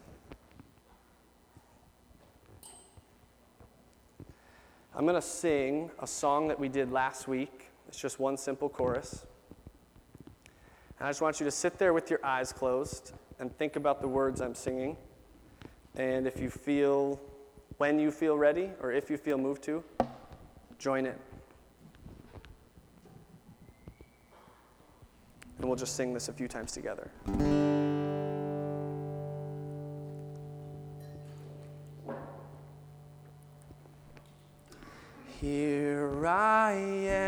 I'm 4.95 5.05
going 5.07 5.15
to 5.15 5.21
sing 5.27 5.89
a 5.97 6.05
song 6.05 6.47
that 6.49 6.59
we 6.59 6.69
did 6.69 6.91
last 6.91 7.27
week. 7.27 7.66
It's 7.87 7.99
just 7.99 8.19
one 8.19 8.37
simple 8.37 8.69
chorus. 8.69 9.25
And 10.99 11.07
I 11.07 11.09
just 11.09 11.21
want 11.21 11.39
you 11.39 11.45
to 11.45 11.51
sit 11.51 11.77
there 11.77 11.93
with 11.93 12.09
your 12.09 12.19
eyes 12.25 12.51
closed 12.51 13.13
and 13.39 13.55
think 13.57 13.75
about 13.75 14.01
the 14.01 14.07
words 14.07 14.41
I'm 14.41 14.55
singing. 14.55 14.97
And 15.95 16.27
if 16.27 16.39
you 16.39 16.49
feel, 16.49 17.19
when 17.77 17.99
you 17.99 18.11
feel 18.11 18.37
ready, 18.37 18.71
or 18.81 18.91
if 18.91 19.09
you 19.09 19.17
feel 19.17 19.37
moved 19.37 19.63
to, 19.63 19.83
join 20.79 21.05
in. 21.05 21.15
And 25.59 25.67
we'll 25.67 25.75
just 25.75 25.95
sing 25.95 26.13
this 26.13 26.29
a 26.29 26.33
few 26.33 26.47
times 26.47 26.71
together. 26.71 27.09
Here 35.39 36.25
I 36.25 36.73
am, 36.73 37.26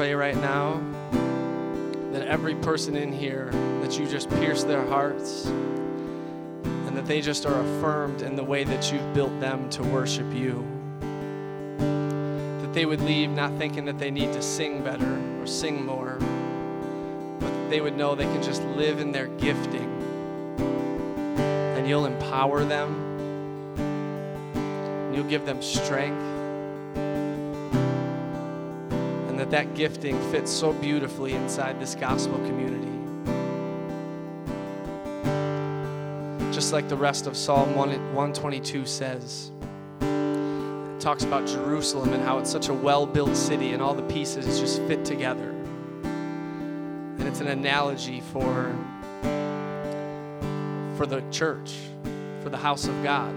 pray 0.00 0.14
right 0.14 0.36
now 0.36 0.80
that 2.10 2.26
every 2.26 2.54
person 2.54 2.96
in 2.96 3.12
here, 3.12 3.50
that 3.82 3.98
you 3.98 4.06
just 4.06 4.30
pierce 4.30 4.64
their 4.64 4.82
hearts 4.86 5.44
and 5.44 6.96
that 6.96 7.04
they 7.04 7.20
just 7.20 7.44
are 7.44 7.60
affirmed 7.60 8.22
in 8.22 8.34
the 8.34 8.42
way 8.42 8.64
that 8.64 8.90
you've 8.90 9.12
built 9.12 9.38
them 9.40 9.68
to 9.68 9.82
worship 9.82 10.24
you. 10.32 10.66
That 12.62 12.72
they 12.72 12.86
would 12.86 13.02
leave 13.02 13.28
not 13.28 13.52
thinking 13.58 13.84
that 13.84 13.98
they 13.98 14.10
need 14.10 14.32
to 14.32 14.40
sing 14.40 14.82
better 14.82 15.20
or 15.38 15.46
sing 15.46 15.84
more, 15.84 16.16
but 17.38 17.68
they 17.68 17.82
would 17.82 17.94
know 17.94 18.14
they 18.14 18.24
can 18.24 18.42
just 18.42 18.62
live 18.68 19.00
in 19.00 19.12
their 19.12 19.26
gifting 19.26 19.90
and 21.76 21.86
you'll 21.86 22.06
empower 22.06 22.64
them 22.64 23.06
you'll 25.14 25.28
give 25.28 25.44
them 25.44 25.60
strength 25.60 26.39
that 29.50 29.74
gifting 29.74 30.16
fits 30.30 30.50
so 30.50 30.72
beautifully 30.74 31.32
inside 31.32 31.80
this 31.80 31.96
gospel 31.96 32.36
community. 32.38 32.86
Just 36.52 36.72
like 36.72 36.88
the 36.88 36.96
rest 36.96 37.26
of 37.26 37.36
psalm 37.36 37.74
122 37.74 38.86
says 38.86 39.50
it 40.00 41.00
talks 41.00 41.24
about 41.24 41.46
jerusalem 41.46 42.12
and 42.12 42.22
how 42.22 42.38
it's 42.38 42.50
such 42.50 42.68
a 42.68 42.74
well-built 42.74 43.34
city 43.34 43.72
and 43.72 43.82
all 43.82 43.94
the 43.94 44.02
pieces 44.02 44.60
just 44.60 44.80
fit 44.82 45.04
together. 45.04 45.50
And 47.18 47.22
it's 47.22 47.40
an 47.40 47.48
analogy 47.48 48.20
for 48.32 48.72
for 50.96 51.06
the 51.06 51.24
church 51.30 51.74
for 52.42 52.50
the 52.50 52.58
house 52.58 52.86
of 52.86 53.02
god 53.02 53.34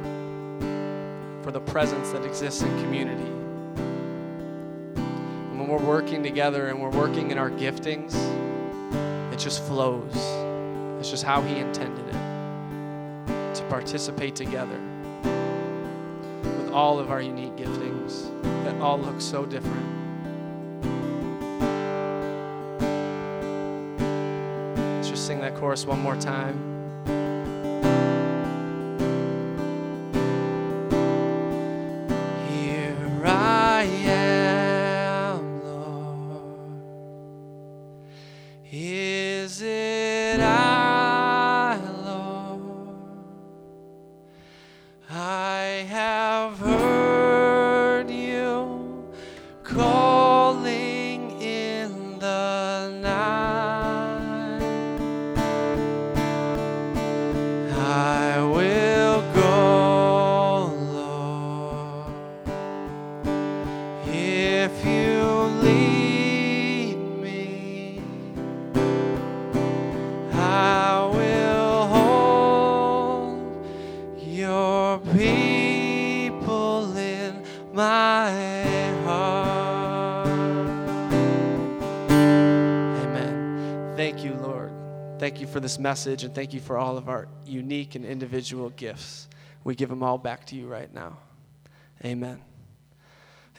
for 1.43 1.51
the 1.51 1.61
presence 1.61 2.11
that 2.11 2.23
exists 2.25 2.61
in 2.61 2.69
community 2.81 3.32
we're 5.73 5.85
working 5.85 6.21
together 6.21 6.67
and 6.67 6.79
we're 6.79 6.91
working 6.91 7.31
in 7.31 7.37
our 7.39 7.49
giftings, 7.49 8.13
it 9.33 9.39
just 9.39 9.63
flows. 9.63 10.15
It's 10.99 11.09
just 11.09 11.23
how 11.23 11.41
He 11.41 11.57
intended 11.57 12.07
it. 12.07 13.55
to 13.55 13.63
participate 13.69 14.35
together 14.35 14.79
with 16.43 16.69
all 16.71 16.99
of 16.99 17.09
our 17.09 17.21
unique 17.21 17.55
giftings 17.55 18.29
that 18.63 18.79
all 18.81 18.99
look 18.99 19.19
so 19.19 19.45
different. 19.45 19.89
Let's 24.95 25.09
just 25.09 25.25
sing 25.25 25.39
that 25.41 25.55
chorus 25.55 25.85
one 25.85 26.01
more 26.01 26.15
time. 26.17 26.72
This 85.63 85.79
message 85.79 86.23
and 86.23 86.35
thank 86.35 86.53
you 86.53 86.59
for 86.59 86.77
all 86.77 86.97
of 86.97 87.09
our 87.09 87.27
unique 87.45 87.95
and 87.95 88.05
individual 88.05 88.69
gifts. 88.71 89.29
We 89.63 89.75
give 89.75 89.89
them 89.89 90.03
all 90.03 90.17
back 90.17 90.45
to 90.47 90.55
you 90.55 90.67
right 90.67 90.93
now. 90.93 91.17
Amen. 92.03 92.41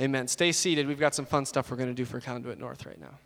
Amen. 0.01 0.29
Stay 0.29 0.53
seated. 0.53 0.87
We've 0.87 1.01
got 1.01 1.15
some 1.15 1.25
fun 1.25 1.47
stuff 1.47 1.71
we're 1.71 1.79
going 1.79 1.89
to 1.89 1.95
do 1.95 2.05
for 2.05 2.21
Conduit 2.21 2.59
North 2.59 2.85
right 2.85 3.01
now. 3.01 3.19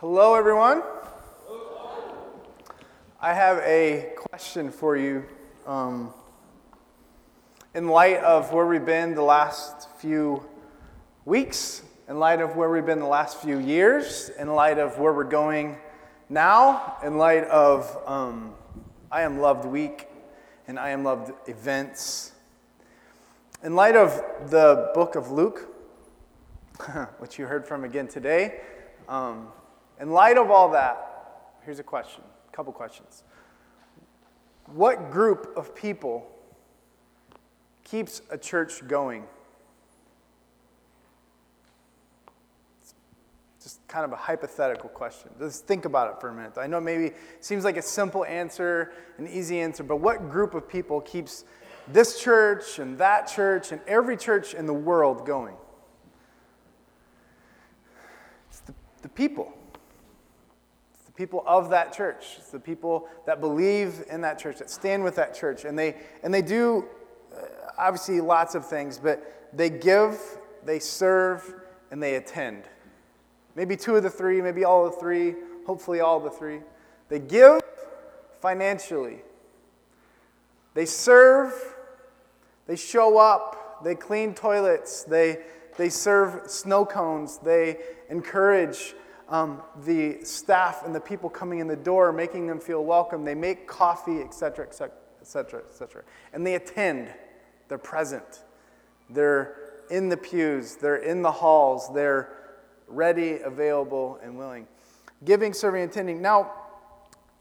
Hello, 0.00 0.34
everyone. 0.34 0.82
I 3.20 3.34
have 3.34 3.58
a 3.64 4.12
question 4.14 4.70
for 4.70 4.96
you. 4.96 5.24
Um, 5.66 6.14
in 7.74 7.88
light 7.88 8.18
of 8.18 8.52
where 8.52 8.64
we've 8.64 8.86
been 8.86 9.16
the 9.16 9.22
last 9.22 9.90
few 9.98 10.46
weeks, 11.24 11.82
in 12.08 12.20
light 12.20 12.40
of 12.40 12.54
where 12.54 12.70
we've 12.70 12.86
been 12.86 13.00
the 13.00 13.06
last 13.06 13.38
few 13.38 13.58
years, 13.58 14.30
in 14.38 14.54
light 14.54 14.78
of 14.78 15.00
where 15.00 15.12
we're 15.12 15.24
going 15.24 15.78
now, 16.28 16.96
in 17.04 17.18
light 17.18 17.42
of 17.46 17.98
um, 18.06 18.54
I 19.10 19.22
Am 19.22 19.40
Loved 19.40 19.64
Week 19.64 20.06
and 20.68 20.78
I 20.78 20.90
Am 20.90 21.02
Loved 21.02 21.32
events, 21.48 22.30
in 23.64 23.74
light 23.74 23.96
of 23.96 24.12
the 24.48 24.92
book 24.94 25.16
of 25.16 25.32
Luke, 25.32 25.66
which 27.18 27.36
you 27.36 27.46
heard 27.46 27.66
from 27.66 27.82
again 27.82 28.06
today, 28.06 28.60
um, 29.08 29.48
in 30.00 30.12
light 30.12 30.38
of 30.38 30.52
all 30.52 30.70
that, 30.70 31.56
here's 31.64 31.80
a 31.80 31.82
question 31.82 32.22
couple 32.58 32.72
questions. 32.72 33.22
What 34.66 35.12
group 35.12 35.52
of 35.56 35.76
people 35.76 36.28
keeps 37.84 38.20
a 38.32 38.36
church 38.36 38.84
going? 38.88 39.22
It's 42.82 42.94
just 43.62 43.86
kind 43.86 44.04
of 44.04 44.10
a 44.10 44.16
hypothetical 44.16 44.88
question. 44.88 45.30
Just 45.38 45.68
think 45.68 45.84
about 45.84 46.12
it 46.12 46.20
for 46.20 46.30
a 46.30 46.34
minute. 46.34 46.58
I 46.58 46.66
know 46.66 46.80
maybe 46.80 47.04
it 47.04 47.16
seems 47.38 47.62
like 47.62 47.76
a 47.76 47.82
simple 47.82 48.24
answer, 48.24 48.92
an 49.18 49.28
easy 49.28 49.60
answer, 49.60 49.84
but 49.84 49.98
what 49.98 50.28
group 50.28 50.54
of 50.54 50.68
people 50.68 51.00
keeps 51.02 51.44
this 51.86 52.20
church 52.20 52.80
and 52.80 52.98
that 52.98 53.28
church 53.28 53.70
and 53.70 53.80
every 53.86 54.16
church 54.16 54.52
in 54.52 54.66
the 54.66 54.74
world 54.74 55.24
going? 55.24 55.54
It's 58.50 58.58
the, 58.58 58.74
the 59.02 59.08
people 59.08 59.57
people 61.18 61.42
of 61.48 61.70
that 61.70 61.92
church. 61.92 62.38
The 62.52 62.60
people 62.60 63.08
that 63.26 63.40
believe 63.40 64.04
in 64.08 64.20
that 64.20 64.38
church, 64.38 64.58
that 64.58 64.70
stand 64.70 65.02
with 65.02 65.16
that 65.16 65.34
church. 65.34 65.64
And 65.64 65.76
they, 65.76 65.96
and 66.22 66.32
they 66.32 66.42
do 66.42 66.84
uh, 67.36 67.40
obviously 67.76 68.20
lots 68.20 68.54
of 68.54 68.64
things, 68.64 68.98
but 68.98 69.50
they 69.52 69.68
give, 69.68 70.16
they 70.64 70.78
serve, 70.78 71.56
and 71.90 72.00
they 72.00 72.14
attend. 72.14 72.64
Maybe 73.56 73.76
two 73.76 73.96
of 73.96 74.04
the 74.04 74.10
three, 74.10 74.40
maybe 74.40 74.64
all 74.64 74.84
the 74.84 74.96
three, 74.96 75.34
hopefully 75.66 75.98
all 75.98 76.20
the 76.20 76.30
three. 76.30 76.60
They 77.08 77.18
give 77.18 77.62
financially, 78.40 79.22
they 80.74 80.86
serve, 80.86 81.52
they 82.68 82.76
show 82.76 83.18
up, 83.18 83.82
they 83.82 83.96
clean 83.96 84.34
toilets, 84.34 85.02
they, 85.02 85.40
they 85.76 85.88
serve 85.88 86.48
snow 86.48 86.86
cones, 86.86 87.38
they 87.38 87.78
encourage 88.08 88.94
um, 89.28 89.62
the 89.84 90.18
staff 90.24 90.84
and 90.84 90.94
the 90.94 91.00
people 91.00 91.28
coming 91.28 91.58
in 91.58 91.66
the 91.66 91.76
door, 91.76 92.12
making 92.12 92.46
them 92.46 92.60
feel 92.60 92.84
welcome. 92.84 93.24
They 93.24 93.34
make 93.34 93.66
coffee, 93.66 94.20
etc., 94.20 94.66
etc., 94.66 94.96
etc., 95.20 95.62
etc. 95.68 96.02
And 96.32 96.46
they 96.46 96.54
attend. 96.54 97.12
They're 97.68 97.78
present. 97.78 98.44
They're 99.10 99.56
in 99.90 100.08
the 100.08 100.16
pews. 100.16 100.76
They're 100.76 100.96
in 100.96 101.22
the 101.22 101.32
halls. 101.32 101.92
They're 101.92 102.32
ready, 102.86 103.38
available, 103.40 104.18
and 104.22 104.38
willing. 104.38 104.66
Giving, 105.24 105.52
serving, 105.52 105.82
attending. 105.82 106.22
Now, 106.22 106.52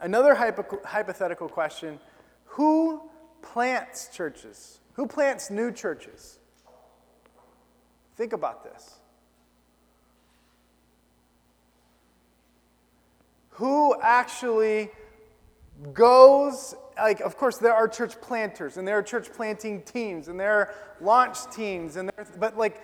another 0.02 0.36
hypo- 0.36 0.84
hypothetical 0.84 1.48
question 1.48 2.00
Who 2.46 3.02
plants 3.42 4.10
churches? 4.10 4.80
Who 4.94 5.08
plants 5.08 5.50
new 5.50 5.72
churches? 5.72 6.40
Think 8.18 8.34
about 8.34 8.64
this. 8.64 8.96
Who 13.58 13.99
actually 14.01 14.91
goes 15.91 16.76
like 16.95 17.20
of 17.22 17.38
course 17.38 17.58
there 17.58 17.74
are 17.74 17.88
church 17.88 18.20
planters 18.22 18.78
and 18.78 18.88
there 18.88 18.97
are 18.97 19.03
church 19.03 19.32
planting 19.34 19.82
teams 19.82 20.28
and 20.28 20.39
there 20.39 20.53
are 20.53 20.76
launch 21.01 21.38
teams 21.51 21.95
and 21.95 22.10
there, 22.10 22.28
but 22.39 22.55
like 22.55 22.82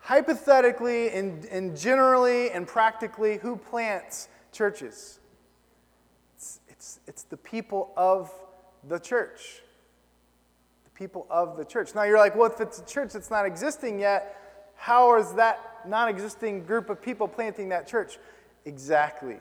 hypothetically 0.00 1.10
and, 1.10 1.46
and 1.46 1.76
generally 1.76 2.50
and 2.50 2.66
practically 2.66 3.38
who 3.38 3.56
plants 3.56 4.28
churches? 4.52 5.18
It's, 6.36 6.60
it's, 6.68 7.00
it's 7.06 7.22
the 7.24 7.38
people 7.38 7.90
of 7.96 8.30
the 8.88 8.98
church. 8.98 9.62
The 10.84 10.90
people 10.90 11.26
of 11.30 11.56
the 11.56 11.64
church. 11.64 11.94
Now 11.94 12.02
you're 12.02 12.18
like 12.18 12.36
well 12.36 12.52
if 12.52 12.60
it's 12.60 12.80
a 12.80 12.84
church 12.84 13.14
that's 13.14 13.30
not 13.30 13.46
existing 13.46 13.98
yet 13.98 14.38
how 14.76 15.16
is 15.18 15.32
that 15.34 15.86
non-existing 15.86 16.66
group 16.66 16.90
of 16.90 17.00
people 17.00 17.26
planting 17.26 17.70
that 17.70 17.86
church? 17.86 18.18
Exactly 18.66 19.38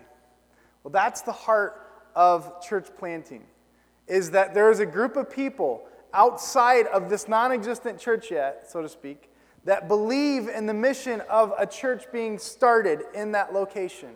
well, 0.84 0.92
that's 0.92 1.22
the 1.22 1.32
heart 1.32 1.88
of 2.16 2.62
church 2.62 2.88
planting, 2.98 3.44
is 4.08 4.32
that 4.32 4.54
there 4.54 4.72
is 4.72 4.80
a 4.80 4.86
group 4.86 5.16
of 5.16 5.30
people 5.30 5.84
outside 6.14 6.88
of 6.88 7.10
this 7.10 7.28
non 7.28 7.52
existent 7.52 8.00
church 8.00 8.32
yet, 8.32 8.70
so 8.70 8.82
to 8.82 8.90
speak, 8.90 9.30
that 9.66 9.88
believe 9.88 10.48
in 10.48 10.66
the 10.66 10.74
mission 10.74 11.22
of 11.30 11.54
a 11.58 11.66
church 11.66 12.06
being 12.12 12.38
started 12.40 13.02
in 13.14 13.32
that 13.34 13.54
location 13.54 14.10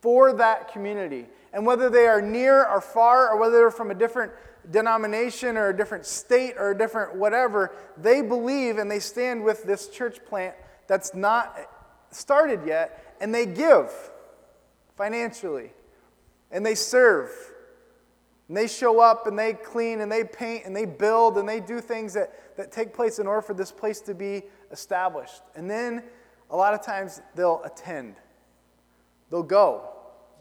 for 0.00 0.32
that 0.32 0.72
community. 0.72 1.26
And 1.52 1.64
whether 1.64 1.88
they 1.88 2.06
are 2.06 2.20
near 2.20 2.66
or 2.66 2.80
far, 2.80 3.30
or 3.30 3.38
whether 3.38 3.56
they're 3.56 3.70
from 3.70 3.90
a 3.90 3.94
different 3.94 4.32
denomination 4.70 5.56
or 5.56 5.68
a 5.68 5.76
different 5.76 6.04
state 6.04 6.54
or 6.58 6.72
a 6.72 6.78
different 6.78 7.16
whatever, 7.16 7.72
they 7.96 8.20
believe 8.20 8.78
and 8.78 8.90
they 8.90 8.98
stand 8.98 9.42
with 9.42 9.64
this 9.64 9.88
church 9.88 10.24
plant 10.26 10.54
that's 10.86 11.14
not 11.14 11.56
started 12.10 12.60
yet, 12.66 13.16
and 13.20 13.34
they 13.34 13.46
give 13.46 13.92
financially. 14.98 15.70
And 16.50 16.66
they 16.66 16.74
serve. 16.74 17.30
And 18.48 18.56
they 18.56 18.66
show 18.66 19.00
up 19.00 19.26
and 19.26 19.38
they 19.38 19.54
clean 19.54 20.00
and 20.00 20.10
they 20.10 20.24
paint 20.24 20.66
and 20.66 20.74
they 20.74 20.84
build 20.84 21.38
and 21.38 21.48
they 21.48 21.60
do 21.60 21.80
things 21.80 22.12
that, 22.14 22.56
that 22.56 22.72
take 22.72 22.92
place 22.92 23.18
in 23.18 23.26
order 23.26 23.42
for 23.42 23.54
this 23.54 23.70
place 23.72 24.00
to 24.02 24.14
be 24.14 24.42
established. 24.70 25.42
And 25.54 25.70
then 25.70 26.02
a 26.50 26.56
lot 26.56 26.74
of 26.74 26.84
times 26.84 27.22
they'll 27.34 27.62
attend. 27.64 28.16
They'll 29.30 29.42
go. 29.42 29.90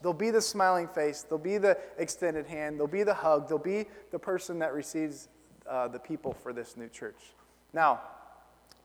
They'll 0.02 0.14
be 0.14 0.32
the 0.32 0.42
smiling 0.42 0.88
face, 0.88 1.24
they'll 1.24 1.40
be 1.40 1.58
the 1.58 1.78
extended 1.98 2.46
hand, 2.46 2.80
they'll 2.80 2.86
be 2.86 3.02
the 3.02 3.16
hug, 3.16 3.50
they'll 3.50 3.58
be 3.58 3.86
the 4.12 4.20
person 4.20 4.60
that 4.60 4.74
receives 4.74 5.28
uh, 5.68 5.88
the 5.88 5.98
people 5.98 6.34
for 6.34 6.54
this 6.54 6.78
new 6.78 6.88
church. 6.88 7.18
Now, 7.74 8.02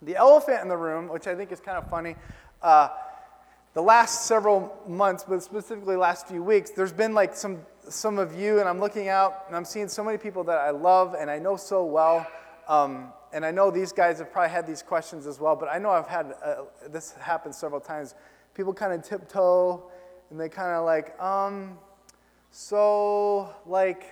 the 0.01 0.17
elephant 0.17 0.63
in 0.63 0.69
the 0.69 0.77
room, 0.77 1.09
which 1.09 1.27
I 1.27 1.35
think 1.35 1.53
is 1.53 1.61
kind 1.61 1.77
of 1.77 1.89
funny, 1.91 2.17
uh, 2.63 2.89
the 3.75 3.83
last 3.83 4.27
several 4.27 4.77
months, 4.87 5.25
but 5.27 5.43
specifically 5.43 5.97
last 5.97 6.29
few 6.29 6.43
weeks, 6.43 6.71
there's 6.71 6.93
been 6.93 7.15
like 7.15 7.35
some 7.35 7.61
some 7.89 8.19
of 8.19 8.35
you, 8.35 8.61
and 8.61 8.69
I'm 8.69 8.81
looking 8.81 9.09
out 9.09 9.45
and 9.49 9.57
I'm 9.57 9.65
seeing 9.65 9.89
so 9.89 10.05
many 10.05 10.17
people 10.19 10.45
that 10.45 10.59
I 10.59 10.71
love 10.71 11.15
and 11.19 11.31
I 11.31 11.39
know 11.39 11.57
so 11.57 11.85
well. 11.85 12.27
Um, 12.69 13.13
and 13.33 13.45
I 13.45 13.51
know 13.51 13.71
these 13.71 13.93
guys 13.93 14.19
have 14.19 14.31
probably 14.31 14.51
had 14.51 14.67
these 14.67 14.83
questions 14.83 15.27
as 15.27 15.41
well, 15.41 15.57
but 15.57 15.69
I 15.69 15.79
know 15.79 15.91
I've 15.91 16.07
had 16.07 16.35
uh, 16.45 16.57
this 16.91 17.13
happen 17.13 17.53
several 17.53 17.81
times. 17.81 18.15
People 18.55 18.75
kind 18.75 18.93
of 18.93 19.03
tiptoe 19.03 19.83
and 20.31 20.39
they 20.39 20.49
kind 20.49 20.73
of 20.73 20.85
like, 20.85 21.21
um, 21.21 21.79
so 22.51 23.55
like, 23.67 24.05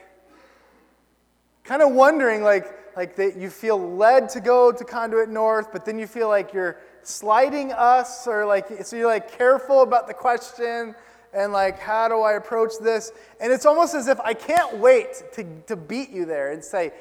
kind 1.64 1.82
of 1.82 1.92
wondering 1.92 2.42
like, 2.42 2.96
like 2.96 3.14
that 3.16 3.36
you 3.36 3.50
feel 3.50 3.78
led 3.78 4.28
to 4.30 4.40
go 4.40 4.72
to 4.72 4.84
Conduit 4.84 5.28
North, 5.28 5.70
but 5.70 5.84
then 5.84 5.98
you 5.98 6.06
feel 6.06 6.28
like 6.28 6.52
you're 6.52 6.78
sliding 7.02 7.72
us, 7.72 8.26
or 8.26 8.46
like, 8.46 8.84
so 8.84 8.96
you're 8.96 9.06
like 9.06 9.36
careful 9.36 9.82
about 9.82 10.06
the 10.06 10.14
question 10.14 10.94
and 11.32 11.52
like, 11.52 11.78
how 11.78 12.08
do 12.08 12.20
I 12.20 12.32
approach 12.32 12.72
this? 12.80 13.12
And 13.40 13.52
it's 13.52 13.66
almost 13.66 13.94
as 13.94 14.08
if 14.08 14.18
I 14.20 14.34
can't 14.34 14.78
wait 14.78 15.22
to, 15.34 15.44
to 15.68 15.76
beat 15.76 16.10
you 16.10 16.24
there 16.24 16.52
and 16.52 16.64
say, 16.64 16.92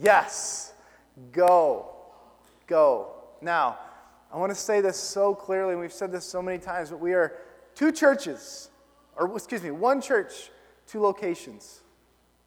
yes, 0.00 0.72
go, 1.32 1.94
go. 2.66 3.14
Now, 3.40 3.78
I 4.32 4.38
want 4.38 4.50
to 4.50 4.58
say 4.58 4.80
this 4.80 4.96
so 4.96 5.34
clearly, 5.34 5.72
and 5.72 5.80
we've 5.80 5.92
said 5.92 6.10
this 6.10 6.24
so 6.24 6.42
many 6.42 6.58
times, 6.58 6.90
but 6.90 7.00
we 7.00 7.14
are 7.14 7.38
two 7.74 7.92
churches, 7.92 8.70
or 9.16 9.34
excuse 9.36 9.62
me, 9.62 9.70
one 9.70 10.00
church, 10.00 10.50
two 10.88 11.00
locations. 11.00 11.80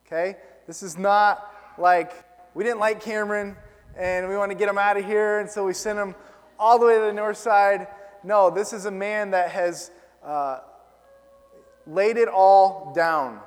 Okay? 0.06 0.38
This 0.68 0.84
is 0.84 0.98
not 0.98 1.54
like 1.78 2.12
we 2.54 2.64
didn't 2.64 2.80
like 2.80 3.02
Cameron 3.02 3.56
and 3.98 4.28
we 4.28 4.36
want 4.38 4.52
to 4.52 4.56
get 4.56 4.70
him 4.70 4.78
out 4.78 4.98
of 4.98 5.06
here, 5.06 5.40
and 5.40 5.50
so 5.50 5.66
we 5.66 5.74
sent 5.74 5.98
him 5.98 6.16
all 6.60 6.78
the 6.78 6.86
way 6.86 6.96
to 6.96 7.06
the 7.06 7.14
north 7.14 7.38
side. 7.38 7.88
No, 8.24 8.50
this 8.50 8.74
is 8.74 8.86
a 8.86 8.92
man 8.92 9.32
that 9.32 9.52
has 9.52 9.92
uh, 10.24 10.60
laid 11.88 12.18
it 12.18 12.28
all 12.28 12.94
down 12.94 13.40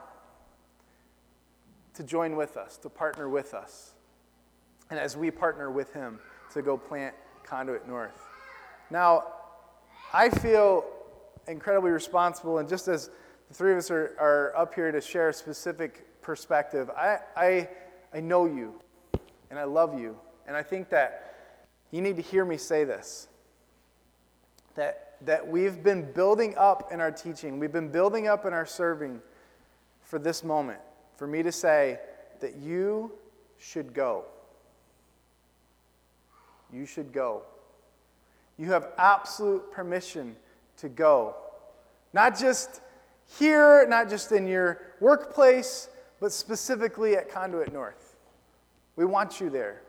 to 1.95 2.03
join 2.03 2.37
with 2.37 2.57
us, 2.57 2.79
to 2.79 2.89
partner 2.89 3.29
with 3.29 3.53
us. 3.53 3.93
And 4.91 4.99
as 4.99 5.17
we 5.17 5.31
partner 5.31 5.71
with 5.71 5.93
him 5.93 6.19
to 6.55 6.63
go 6.63 6.77
plant 6.77 7.15
Conduit 7.45 7.87
North. 7.87 8.19
Now, 8.91 9.25
I 10.13 10.31
feel 10.31 10.85
incredibly 11.49 11.91
responsible, 11.91 12.59
and 12.59 12.69
just 12.69 12.89
as 12.89 13.11
the 13.49 13.55
three 13.55 13.73
of 13.73 13.79
us 13.79 13.91
are, 13.91 14.15
are 14.19 14.57
up 14.57 14.75
here 14.75 14.91
to 14.93 15.01
share 15.01 15.29
a 15.29 15.33
specific 15.33 16.23
perspective, 16.23 16.91
I, 16.91 17.19
I, 17.37 17.69
I 18.15 18.21
know 18.21 18.47
you, 18.47 18.81
and 19.51 19.59
I 19.59 19.65
love 19.65 19.99
you, 19.99 20.17
and 20.47 20.57
I 20.57 20.63
think 20.63 20.89
that 20.91 21.32
you 21.93 22.01
need 22.01 22.17
to 22.17 22.23
hear 22.23 22.45
me 22.45 22.57
say 22.57 22.83
this. 22.83 23.29
That 24.75 25.13
that 25.25 25.47
we've 25.47 25.83
been 25.83 26.11
building 26.13 26.55
up 26.57 26.93
in 26.93 27.01
our 27.01 27.11
teaching, 27.11 27.59
we've 27.59 27.73
been 27.73 27.91
building 27.91 28.27
up 28.27 28.45
in 28.45 28.53
our 28.53 28.67
serving 28.67 29.21
for 30.03 30.19
this 30.19 30.45
moment, 30.45 30.81
for 31.17 31.27
me 31.27 31.43
to 31.43 31.53
say 31.53 32.01
that 32.41 32.57
you 32.57 33.13
should 33.59 33.95
go. 33.95 34.25
You 36.73 36.87
should 36.87 37.13
go. 37.13 37.43
You 38.59 38.71
have 38.73 38.89
absolute 38.99 39.71
permission 39.73 40.37
to 40.79 40.89
go. 40.89 41.37
Not 42.13 42.39
just 42.39 42.81
here, 43.39 43.87
not 43.89 44.09
just 44.09 44.33
in 44.33 44.47
your 44.47 44.81
workplace, 45.01 45.89
but 46.21 46.33
specifically 46.33 47.17
at 47.17 47.31
Conduit 47.31 47.73
North. 47.73 48.17
We 48.97 49.05
want 49.05 49.41
you 49.41 49.51
there. 49.51 49.83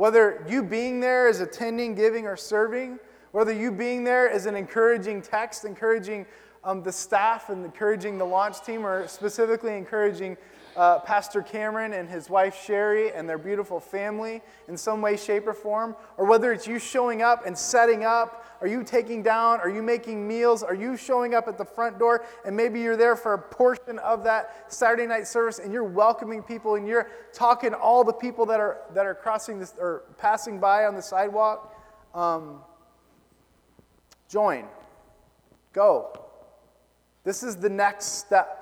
Whether 0.00 0.42
you 0.48 0.62
being 0.62 1.00
there 1.00 1.28
is 1.28 1.40
attending, 1.42 1.94
giving, 1.94 2.26
or 2.26 2.34
serving, 2.34 2.98
whether 3.32 3.52
you 3.52 3.70
being 3.70 4.02
there 4.02 4.34
is 4.34 4.46
an 4.46 4.56
encouraging 4.56 5.20
text, 5.20 5.66
encouraging 5.66 6.24
um, 6.64 6.82
the 6.82 6.90
staff 6.90 7.50
and 7.50 7.66
encouraging 7.66 8.16
the 8.16 8.24
launch 8.24 8.62
team, 8.62 8.86
or 8.86 9.06
specifically 9.06 9.76
encouraging 9.76 10.38
uh, 10.74 11.00
Pastor 11.00 11.42
Cameron 11.42 11.92
and 11.92 12.08
his 12.08 12.30
wife 12.30 12.58
Sherry 12.64 13.12
and 13.12 13.28
their 13.28 13.36
beautiful 13.36 13.78
family 13.78 14.40
in 14.68 14.76
some 14.78 15.02
way, 15.02 15.18
shape, 15.18 15.46
or 15.46 15.52
form, 15.52 15.94
or 16.16 16.24
whether 16.24 16.50
it's 16.50 16.66
you 16.66 16.78
showing 16.78 17.20
up 17.20 17.44
and 17.44 17.56
setting 17.56 18.02
up, 18.02 18.49
are 18.60 18.66
you 18.66 18.84
taking 18.84 19.22
down, 19.22 19.60
are 19.60 19.70
you 19.70 19.82
making 19.82 20.26
meals, 20.26 20.62
are 20.62 20.74
you 20.74 20.96
showing 20.96 21.34
up 21.34 21.48
at 21.48 21.56
the 21.56 21.64
front 21.64 21.98
door, 21.98 22.24
and 22.44 22.56
maybe 22.56 22.80
you're 22.80 22.96
there 22.96 23.16
for 23.16 23.34
a 23.34 23.38
portion 23.38 23.98
of 24.00 24.24
that 24.24 24.72
Saturday 24.72 25.06
night 25.06 25.26
service 25.26 25.58
and 25.58 25.72
you're 25.72 25.84
welcoming 25.84 26.42
people 26.42 26.74
and 26.74 26.86
you're 26.86 27.10
talking 27.32 27.70
to 27.70 27.78
all 27.78 28.04
the 28.04 28.12
people 28.12 28.44
that 28.46 28.60
are, 28.60 28.82
that 28.94 29.06
are 29.06 29.14
crossing 29.14 29.58
this 29.58 29.74
or 29.78 30.04
passing 30.18 30.60
by 30.60 30.84
on 30.84 30.94
the 30.94 31.02
sidewalk. 31.02 31.74
Um, 32.14 32.60
Join. 34.30 34.66
Go. 35.72 36.12
This 37.24 37.42
is 37.42 37.56
the 37.56 37.68
next 37.68 38.18
step. 38.18 38.56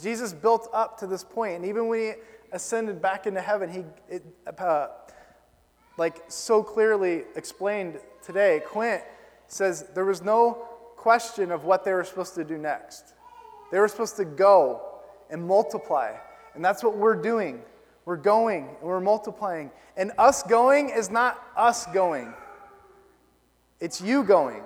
Jesus 0.00 0.32
built 0.32 0.68
up 0.72 0.98
to 1.00 1.06
this 1.06 1.22
point, 1.22 1.56
and 1.56 1.66
even 1.66 1.88
when 1.88 2.00
he 2.00 2.12
ascended 2.52 3.00
back 3.02 3.26
into 3.26 3.40
heaven, 3.40 3.70
he 3.70 3.84
it, 4.08 4.24
uh, 4.58 4.88
like 5.98 6.22
so 6.28 6.62
clearly 6.62 7.24
explained 7.36 7.98
today. 8.22 8.62
Clint 8.66 9.02
says 9.48 9.86
there 9.94 10.04
was 10.04 10.22
no 10.22 10.66
question 10.96 11.50
of 11.50 11.64
what 11.64 11.84
they 11.84 11.92
were 11.92 12.04
supposed 12.04 12.34
to 12.34 12.44
do 12.44 12.58
next. 12.58 13.14
They 13.70 13.78
were 13.78 13.88
supposed 13.88 14.16
to 14.16 14.24
go 14.24 14.82
and 15.30 15.46
multiply, 15.46 16.14
and 16.54 16.64
that's 16.64 16.82
what 16.82 16.96
we're 16.96 17.20
doing. 17.20 17.62
We're 18.04 18.16
going 18.16 18.68
and 18.80 18.82
we're 18.82 19.00
multiplying, 19.00 19.70
and 19.96 20.12
us 20.18 20.42
going 20.42 20.90
is 20.90 21.10
not 21.10 21.42
us 21.56 21.86
going. 21.86 22.32
It's 23.80 24.00
you 24.00 24.22
going. 24.22 24.62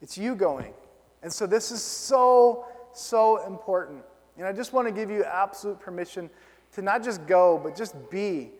It's 0.00 0.18
you 0.18 0.34
going. 0.34 0.74
And 1.22 1.32
so 1.32 1.46
this 1.46 1.70
is 1.70 1.82
so, 1.82 2.66
so 2.92 3.46
important. 3.46 4.02
And 4.36 4.46
I 4.46 4.52
just 4.52 4.72
want 4.72 4.88
to 4.88 4.92
give 4.92 5.10
you 5.10 5.24
absolute 5.24 5.78
permission 5.80 6.28
to 6.74 6.82
not 6.82 7.04
just 7.04 7.26
go, 7.26 7.60
but 7.62 7.76
just 7.76 7.94
be. 8.10 8.50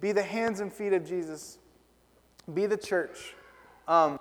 Be 0.00 0.12
the 0.12 0.22
hands 0.22 0.60
and 0.60 0.72
feet 0.72 0.92
of 0.92 1.06
Jesus. 1.06 1.58
Be 2.52 2.66
the 2.66 2.76
church. 2.76 3.34
Um, 3.88 4.18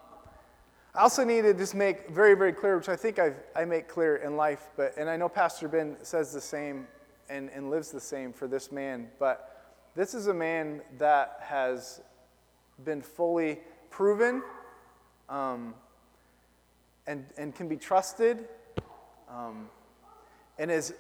I 0.96 1.02
also 1.02 1.24
need 1.24 1.42
to 1.42 1.54
just 1.54 1.76
make 1.76 2.10
very, 2.10 2.36
very 2.36 2.54
clear, 2.54 2.78
which 2.78 2.90
I 2.90 2.96
think 2.96 3.20
I've, 3.20 3.36
i 3.56 3.66
make 3.66 3.88
clear 3.88 4.18
in 4.18 4.38
life, 4.38 4.70
but, 4.78 4.96
and 4.98 5.10
I 5.10 5.18
know 5.18 5.28
Pastor 5.28 5.68
Ben 5.68 5.98
says 6.02 6.32
the 6.32 6.42
same 6.42 6.88
and, 7.30 7.50
and 7.50 7.70
lives 7.70 7.92
the 7.92 8.00
same 8.00 8.32
for 8.32 8.48
this 8.48 8.72
man, 8.72 9.08
but 9.20 9.74
this 9.96 10.14
is 10.14 10.28
a 10.28 10.34
man 10.34 10.82
that 10.98 11.40
has 11.42 12.02
been 12.84 13.02
fully 13.02 13.60
proven. 13.90 14.42
Um, 15.28 15.74
and, 17.08 17.26
and 17.38 17.56
can 17.56 17.68
be 17.68 17.78
trusted, 17.78 18.48
um, 19.30 19.70
and 20.58 20.72
is 20.72 20.94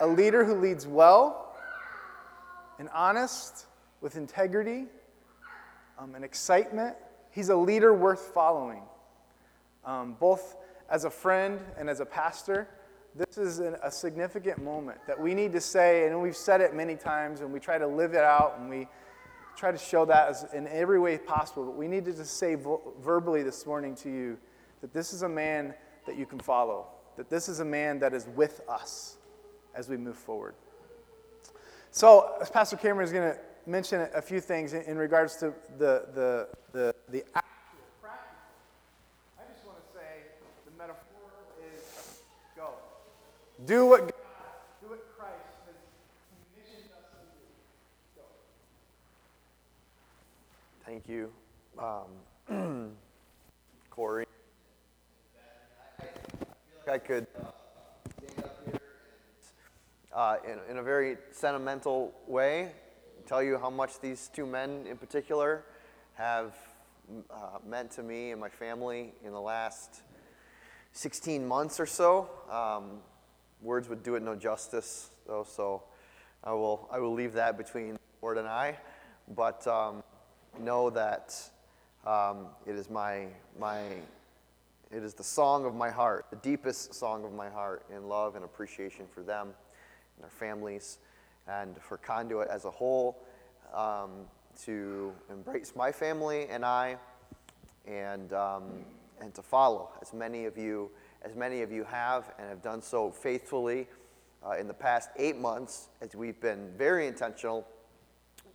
a 0.00 0.06
leader 0.06 0.44
who 0.44 0.54
leads 0.54 0.86
well 0.86 1.54
and 2.78 2.88
honest, 2.92 3.66
with 4.00 4.16
integrity 4.16 4.86
um, 5.98 6.14
and 6.14 6.24
excitement. 6.24 6.96
He's 7.30 7.50
a 7.50 7.56
leader 7.56 7.94
worth 7.94 8.32
following, 8.34 8.82
um, 9.84 10.16
both 10.18 10.56
as 10.88 11.04
a 11.04 11.10
friend 11.10 11.60
and 11.78 11.88
as 11.88 12.00
a 12.00 12.06
pastor. 12.06 12.68
This 13.14 13.36
is 13.36 13.58
an, 13.58 13.76
a 13.82 13.90
significant 13.90 14.62
moment 14.62 14.98
that 15.06 15.20
we 15.20 15.34
need 15.34 15.52
to 15.52 15.60
say, 15.60 16.06
and 16.06 16.22
we've 16.22 16.36
said 16.36 16.60
it 16.60 16.74
many 16.74 16.96
times, 16.96 17.40
and 17.40 17.52
we 17.52 17.60
try 17.60 17.78
to 17.78 17.86
live 17.86 18.14
it 18.14 18.24
out, 18.24 18.56
and 18.58 18.70
we 18.70 18.88
try 19.56 19.70
to 19.70 19.78
show 19.78 20.04
that 20.06 20.28
as, 20.28 20.46
in 20.54 20.66
every 20.68 20.98
way 20.98 21.18
possible. 21.18 21.64
But 21.64 21.76
we 21.76 21.88
need 21.88 22.04
to 22.06 22.12
just 22.12 22.38
say 22.38 22.54
vo- 22.54 22.94
verbally 23.00 23.42
this 23.42 23.66
morning 23.66 23.94
to 23.96 24.10
you 24.10 24.38
that 24.80 24.92
this 24.92 25.12
is 25.12 25.22
a 25.22 25.28
man 25.28 25.74
that 26.06 26.16
you 26.16 26.26
can 26.26 26.38
follow, 26.38 26.86
that 27.16 27.28
this 27.28 27.48
is 27.48 27.60
a 27.60 27.64
man 27.64 27.98
that 28.00 28.12
is 28.14 28.26
with 28.34 28.60
us 28.68 29.16
as 29.74 29.88
we 29.88 29.96
move 29.96 30.16
forward. 30.16 30.54
So, 31.90 32.36
as 32.40 32.50
Pastor 32.50 32.76
Cameron 32.76 33.06
is 33.06 33.12
going 33.12 33.32
to 33.32 33.38
mention 33.66 34.08
a 34.14 34.22
few 34.22 34.40
things 34.40 34.72
in, 34.72 34.82
in 34.82 34.96
regards 34.96 35.36
to 35.36 35.52
the, 35.78 36.06
the, 36.14 36.48
the, 36.72 36.94
the 37.10 37.22
actual 37.34 37.84
practice, 38.00 38.32
I 39.38 39.42
just 39.52 39.66
want 39.66 39.78
to 39.78 39.98
say 39.98 40.32
the 40.64 40.76
metaphor 40.76 41.28
is 41.62 42.22
go. 42.56 42.70
Do 43.66 43.86
what 43.86 44.00
God, 44.00 44.12
do 44.80 44.88
what 44.88 45.16
Christ 45.16 45.34
has 45.66 45.76
commissioned 46.52 46.90
us 46.90 47.04
to 47.12 47.18
do. 48.16 48.22
Thank 50.84 51.08
you, 51.08 51.30
um, 51.78 52.90
Corey. 53.90 54.26
I 56.90 56.98
could 56.98 57.26
stand 58.18 58.44
up 58.44 58.58
here 58.66 58.80
uh, 60.12 60.36
in, 60.44 60.58
in 60.72 60.78
a 60.78 60.82
very 60.82 61.16
sentimental 61.30 62.12
way 62.26 62.72
tell 63.26 63.42
you 63.42 63.58
how 63.58 63.70
much 63.70 64.00
these 64.00 64.28
two 64.34 64.44
men 64.44 64.84
in 64.90 64.96
particular 64.96 65.64
have 66.14 66.54
uh, 67.30 67.58
meant 67.64 67.92
to 67.92 68.02
me 68.02 68.32
and 68.32 68.40
my 68.40 68.48
family 68.48 69.12
in 69.24 69.30
the 69.30 69.40
last 69.40 70.02
16 70.92 71.46
months 71.46 71.78
or 71.78 71.86
so. 71.86 72.28
Um, 72.50 73.00
words 73.62 73.88
would 73.88 74.02
do 74.02 74.16
it 74.16 74.22
no 74.22 74.34
justice, 74.34 75.10
though, 75.26 75.44
so 75.48 75.84
I 76.44 76.52
will, 76.52 76.88
I 76.92 76.98
will 76.98 77.12
leave 77.12 77.32
that 77.34 77.56
between 77.56 77.94
the 77.94 77.98
Lord 78.20 78.38
and 78.38 78.48
I. 78.48 78.76
But 79.34 79.66
um, 79.66 80.02
know 80.60 80.90
that 80.90 81.38
um, 82.06 82.46
it 82.66 82.74
is 82.74 82.90
my, 82.90 83.26
my, 83.58 83.80
it 84.90 85.02
is 85.02 85.14
the 85.14 85.24
song 85.24 85.64
of 85.64 85.74
my 85.74 85.90
heart, 85.90 86.26
the 86.30 86.36
deepest 86.36 86.94
song 86.94 87.24
of 87.24 87.32
my 87.32 87.48
heart 87.48 87.84
in 87.94 88.08
love 88.08 88.34
and 88.34 88.44
appreciation 88.44 89.06
for 89.12 89.22
them 89.22 89.48
and 90.16 90.24
their 90.24 90.30
families 90.30 90.98
and 91.46 91.76
for 91.80 91.96
Conduit 91.96 92.48
as 92.48 92.64
a 92.64 92.70
whole 92.70 93.22
um, 93.74 94.10
to 94.64 95.12
embrace 95.30 95.72
my 95.76 95.90
family 95.90 96.46
and 96.48 96.64
I 96.64 96.96
and, 97.86 98.32
um, 98.32 98.64
and 99.20 99.32
to 99.34 99.42
follow 99.42 99.90
as 100.02 100.12
many 100.12 100.44
of 100.44 100.58
you 100.58 100.90
as 101.24 101.34
many 101.34 101.62
of 101.62 101.70
you 101.70 101.84
have 101.84 102.32
and 102.38 102.48
have 102.48 102.62
done 102.62 102.82
so 102.82 103.10
faithfully 103.10 103.86
uh, 104.44 104.56
in 104.58 104.66
the 104.66 104.74
past 104.74 105.10
eight 105.16 105.38
months 105.38 105.88
as 106.00 106.14
we've 106.14 106.40
been 106.40 106.70
very 106.76 107.06
intentional 107.06 107.66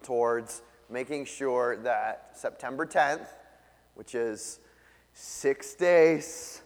towards 0.04 0.62
making 0.90 1.26
sure 1.26 1.78
that 1.78 2.32
September 2.34 2.86
10th, 2.86 3.28
which 3.96 4.16
is 4.16 4.60
six 5.14 5.74
days, 5.74 6.62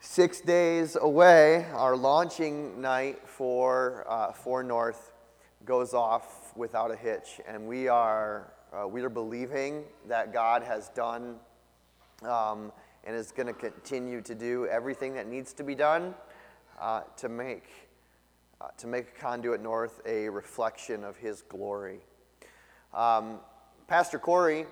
six 0.00 0.40
days 0.40 0.96
away, 1.00 1.66
our 1.74 1.96
launching 1.96 2.80
night 2.80 3.20
for, 3.26 4.04
uh, 4.08 4.32
for 4.32 4.62
North 4.62 5.12
goes 5.64 5.94
off 5.94 6.56
without 6.56 6.90
a 6.90 6.96
hitch. 6.96 7.40
And 7.46 7.66
we 7.66 7.88
are, 7.88 8.52
uh, 8.72 8.86
we 8.86 9.02
are 9.02 9.08
believing 9.08 9.84
that 10.08 10.32
God 10.32 10.62
has 10.62 10.88
done 10.90 11.36
um, 12.22 12.72
and 13.04 13.16
is 13.16 13.32
going 13.32 13.46
to 13.46 13.52
continue 13.52 14.20
to 14.22 14.34
do 14.34 14.66
everything 14.66 15.14
that 15.14 15.26
needs 15.26 15.52
to 15.54 15.64
be 15.64 15.74
done 15.74 16.14
uh, 16.80 17.02
to 17.16 17.28
make 17.28 17.64
uh, 18.60 18.66
to 18.76 18.86
make 18.88 19.18
Conduit 19.18 19.62
North 19.62 20.00
a 20.04 20.28
reflection 20.28 21.04
of 21.04 21.16
His 21.16 21.42
glory. 21.42 22.00
Um, 22.92 23.38
Pastor 23.86 24.18
Corey 24.18 24.66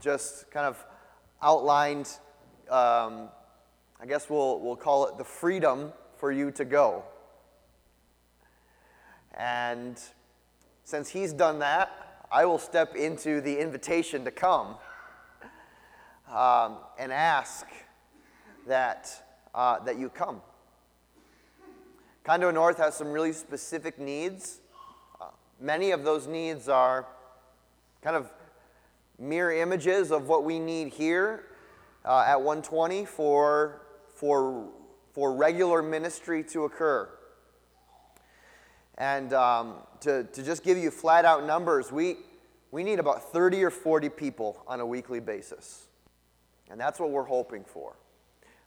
just 0.00 0.50
kind 0.50 0.66
of 0.66 0.84
outlined, 1.42 2.06
um, 2.70 3.28
I 4.00 4.06
guess 4.06 4.30
we'll, 4.30 4.60
we'll 4.60 4.76
call 4.76 5.06
it 5.08 5.18
the 5.18 5.24
freedom 5.24 5.92
for 6.16 6.30
you 6.30 6.50
to 6.52 6.64
go. 6.64 7.04
And 9.34 10.00
since 10.84 11.08
he's 11.08 11.32
done 11.32 11.58
that, 11.60 12.24
I 12.30 12.44
will 12.44 12.58
step 12.58 12.96
into 12.96 13.40
the 13.40 13.58
invitation 13.58 14.24
to 14.24 14.30
come 14.30 14.76
um, 16.32 16.76
and 16.98 17.12
ask 17.12 17.66
that, 18.66 19.10
uh, 19.54 19.78
that 19.80 19.98
you 19.98 20.08
come. 20.08 20.40
Conduit 22.24 22.54
North 22.54 22.78
has 22.78 22.94
some 22.94 23.10
really 23.10 23.32
specific 23.32 23.98
needs. 23.98 24.60
Uh, 25.20 25.26
many 25.60 25.90
of 25.92 26.04
those 26.04 26.26
needs 26.26 26.68
are 26.68 27.06
kind 28.02 28.16
of 28.16 28.30
mirror 29.18 29.52
images 29.52 30.12
of 30.12 30.28
what 30.28 30.44
we 30.44 30.58
need 30.58 30.88
here 30.88 31.46
uh, 32.04 32.24
at 32.26 32.40
120 32.40 33.04
for, 33.04 33.82
for, 34.14 34.68
for 35.12 35.34
regular 35.34 35.82
ministry 35.82 36.44
to 36.44 36.64
occur. 36.64 37.08
And 38.96 39.32
um, 39.32 39.74
to, 40.00 40.24
to 40.24 40.42
just 40.42 40.62
give 40.62 40.76
you 40.76 40.90
flat 40.90 41.24
out 41.24 41.46
numbers, 41.46 41.90
we, 41.90 42.16
we 42.70 42.84
need 42.84 42.98
about 42.98 43.32
30 43.32 43.62
or 43.64 43.70
40 43.70 44.08
people 44.10 44.62
on 44.66 44.80
a 44.80 44.86
weekly 44.86 45.20
basis. 45.20 45.87
And 46.70 46.80
that's 46.80 47.00
what 47.00 47.10
we're 47.10 47.24
hoping 47.24 47.64
for. 47.64 47.96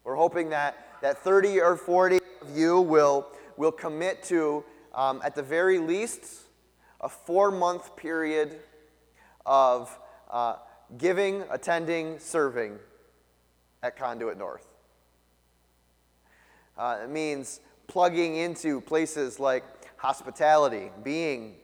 We're 0.03 0.15
hoping 0.15 0.49
that, 0.49 0.77
that 1.01 1.19
30 1.19 1.61
or 1.61 1.75
40 1.75 2.19
of 2.41 2.57
you 2.57 2.81
will, 2.81 3.27
will 3.57 3.71
commit 3.71 4.23
to, 4.23 4.63
um, 4.95 5.21
at 5.23 5.35
the 5.35 5.43
very 5.43 5.77
least, 5.77 6.43
a 6.99 7.09
four 7.09 7.51
month 7.51 7.95
period 7.95 8.59
of 9.45 9.97
uh, 10.29 10.55
giving, 10.97 11.43
attending, 11.51 12.19
serving 12.19 12.77
at 13.83 13.97
Conduit 13.97 14.37
North. 14.37 14.67
Uh, 16.77 16.99
it 17.03 17.09
means 17.09 17.59
plugging 17.87 18.37
into 18.37 18.81
places 18.81 19.39
like 19.39 19.63
hospitality, 19.97 20.89
being, 21.03 21.55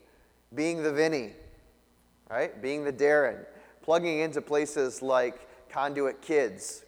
being 0.53 0.83
the 0.83 0.91
Vinny, 0.91 1.31
right? 2.29 2.61
Being 2.61 2.83
the 2.83 2.93
Darren, 2.93 3.45
plugging 3.81 4.19
into 4.19 4.41
places 4.41 5.01
like 5.01 5.46
Conduit 5.69 6.21
Kids, 6.21 6.83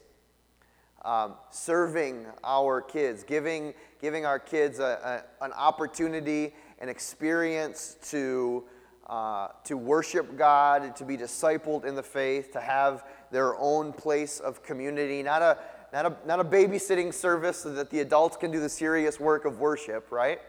um, 1.06 1.36
serving 1.50 2.26
our 2.44 2.82
kids, 2.82 3.24
giving, 3.24 3.74
giving 4.02 4.26
our 4.26 4.40
kids 4.40 4.80
a, 4.80 5.24
a, 5.42 5.46
an 5.46 5.54
opportunity, 5.54 6.54
an 6.80 6.90
experience 6.90 7.98
to, 8.10 8.64
uh, 9.08 9.50
to 9.64 9.78
worship 9.78 10.38
God, 10.38 10.96
to 10.98 11.06
be 11.06 11.18
discipled 11.18 11.86
in 11.86 11.96
the 11.96 12.04
faith, 12.04 12.52
to 12.54 12.62
have 12.62 13.06
their 13.32 13.58
own 13.58 13.94
place 13.94 14.40
of 14.40 14.62
community, 14.64 15.24
not 15.24 15.42
a, 15.42 15.58
not 15.94 16.06
a, 16.06 16.18
not 16.28 16.40
a 16.40 16.44
babysitting 16.44 17.14
service 17.14 17.58
so 17.58 17.74
that 17.74 17.90
the 17.90 18.02
adults 18.02 18.38
can 18.38 18.52
do 18.52 18.60
the 18.60 18.70
serious 18.70 19.20
work 19.20 19.46
of 19.46 19.60
worship, 19.60 20.12
right? 20.12 20.40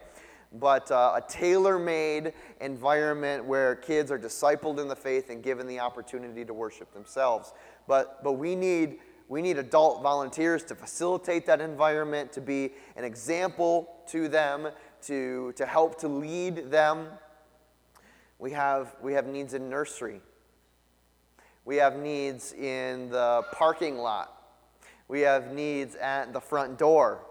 But 0.53 0.91
uh, 0.91 1.13
a 1.15 1.21
tailor 1.31 1.79
made 1.79 2.33
environment 2.59 3.45
where 3.45 3.75
kids 3.75 4.11
are 4.11 4.19
discipled 4.19 4.79
in 4.79 4.89
the 4.89 4.95
faith 4.95 5.29
and 5.29 5.41
given 5.41 5.65
the 5.65 5.79
opportunity 5.79 6.43
to 6.43 6.53
worship 6.53 6.93
themselves. 6.93 7.53
But, 7.87 8.23
but 8.23 8.33
we, 8.33 8.55
need, 8.55 8.99
we 9.27 9.41
need 9.41 9.57
adult 9.57 10.01
volunteers 10.01 10.63
to 10.65 10.75
facilitate 10.75 11.45
that 11.47 11.61
environment, 11.61 12.31
to 12.33 12.41
be 12.41 12.71
an 12.95 13.03
example 13.03 13.89
to 14.07 14.27
them, 14.27 14.69
to, 15.03 15.53
to 15.55 15.65
help 15.65 15.99
to 16.01 16.07
lead 16.07 16.71
them. 16.71 17.07
We 18.39 18.51
have, 18.51 18.95
we 19.01 19.13
have 19.13 19.27
needs 19.27 19.53
in 19.53 19.69
nursery. 19.69 20.21
We 21.63 21.75
have 21.77 21.97
needs 21.97 22.53
in 22.53 23.09
the 23.09 23.43
parking 23.51 23.97
lot. 23.97 24.37
We 25.07 25.21
have 25.21 25.53
needs 25.53 25.95
at 25.95 26.33
the 26.33 26.41
front 26.41 26.79
door. 26.79 27.25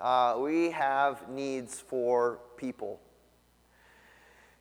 Uh, 0.00 0.36
we 0.38 0.70
have 0.70 1.28
needs 1.28 1.80
for 1.80 2.38
people. 2.56 3.00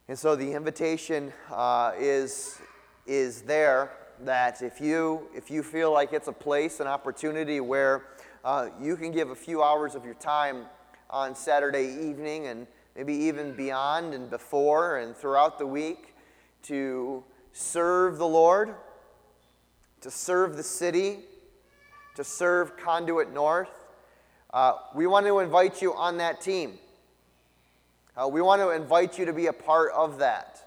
And 0.07 0.17
so 0.17 0.35
the 0.35 0.51
invitation 0.51 1.33
uh, 1.51 1.93
is, 1.97 2.59
is 3.07 3.41
there 3.41 3.91
that 4.23 4.61
if 4.61 4.79
you, 4.79 5.27
if 5.35 5.51
you 5.51 5.63
feel 5.63 5.91
like 5.91 6.13
it's 6.13 6.27
a 6.27 6.33
place, 6.33 6.79
an 6.79 6.87
opportunity 6.87 7.59
where 7.59 8.05
uh, 8.43 8.69
you 8.79 8.95
can 8.95 9.11
give 9.11 9.29
a 9.29 9.35
few 9.35 9.61
hours 9.61 9.95
of 9.95 10.05
your 10.05 10.13
time 10.15 10.65
on 11.09 11.35
Saturday 11.35 11.87
evening 12.07 12.47
and 12.47 12.67
maybe 12.95 13.13
even 13.13 13.53
beyond 13.53 14.13
and 14.13 14.29
before 14.29 14.97
and 14.97 15.15
throughout 15.15 15.59
the 15.59 15.67
week 15.67 16.15
to 16.63 17.23
serve 17.51 18.17
the 18.17 18.27
Lord, 18.27 18.75
to 20.01 20.09
serve 20.09 20.57
the 20.57 20.63
city, 20.63 21.19
to 22.15 22.23
serve 22.23 22.77
Conduit 22.77 23.33
North, 23.33 23.85
uh, 24.53 24.73
we 24.93 25.05
want 25.05 25.25
to 25.25 25.39
invite 25.39 25.81
you 25.81 25.93
on 25.93 26.17
that 26.17 26.39
team. 26.39 26.79
Uh, 28.15 28.27
we 28.27 28.41
want 28.41 28.61
to 28.61 28.69
invite 28.69 29.19
you 29.19 29.25
to 29.25 29.33
be 29.33 29.47
a 29.47 29.53
part 29.53 29.91
of 29.91 30.19
that. 30.19 30.61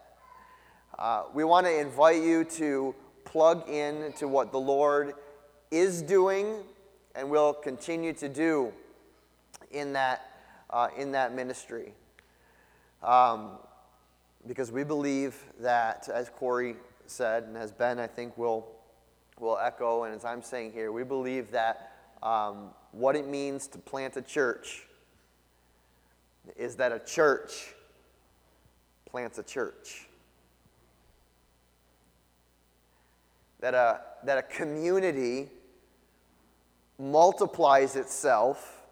Uh, 0.99 1.23
we 1.33 1.43
want 1.45 1.65
to 1.65 1.81
invite 1.81 2.23
you 2.23 2.45
to 2.45 2.95
plug 3.29 3.69
in 3.69 4.13
to 4.15 4.27
what 4.27 4.53
the 4.53 4.59
Lord 4.59 5.13
is 5.71 6.01
doing 6.01 6.63
and 7.15 7.29
will 7.29 7.53
continue 7.53 8.15
to 8.15 8.29
do 8.29 8.73
in 9.71 9.93
that, 9.93 10.31
uh, 10.71 10.89
in 10.97 11.13
that 11.13 11.35
ministry. 11.35 11.93
Um, 13.03 13.51
because 14.47 14.73
we 14.73 14.83
believe 14.83 15.37
that, 15.61 16.09
as 16.13 16.31
Corey 16.31 16.77
said, 17.07 17.43
and 17.45 17.57
as 17.57 17.71
Ben, 17.71 17.99
I 17.99 18.07
think, 18.07 18.39
will, 18.39 18.67
will 19.39 19.59
echo, 19.59 20.05
and 20.05 20.15
as 20.15 20.25
I'm 20.25 20.43
saying 20.43 20.73
here, 20.73 20.91
we 20.91 21.05
believe 21.05 21.51
that 21.51 21.93
um, 22.23 22.71
what 22.93 23.15
it 23.15 23.29
means 23.29 23.67
to 23.69 23.79
plant 23.79 24.17
a 24.17 24.23
church 24.23 24.87
is 26.57 26.77
that 26.77 26.93
a 26.93 26.99
church 26.99 27.75
plants 29.05 29.39
a 29.39 29.43
church. 29.43 30.08
That 33.61 33.75
a, 33.75 34.01
that 34.25 34.39
a 34.39 34.43
community 34.43 35.49
multiplies 36.99 37.97
itself 37.97 38.83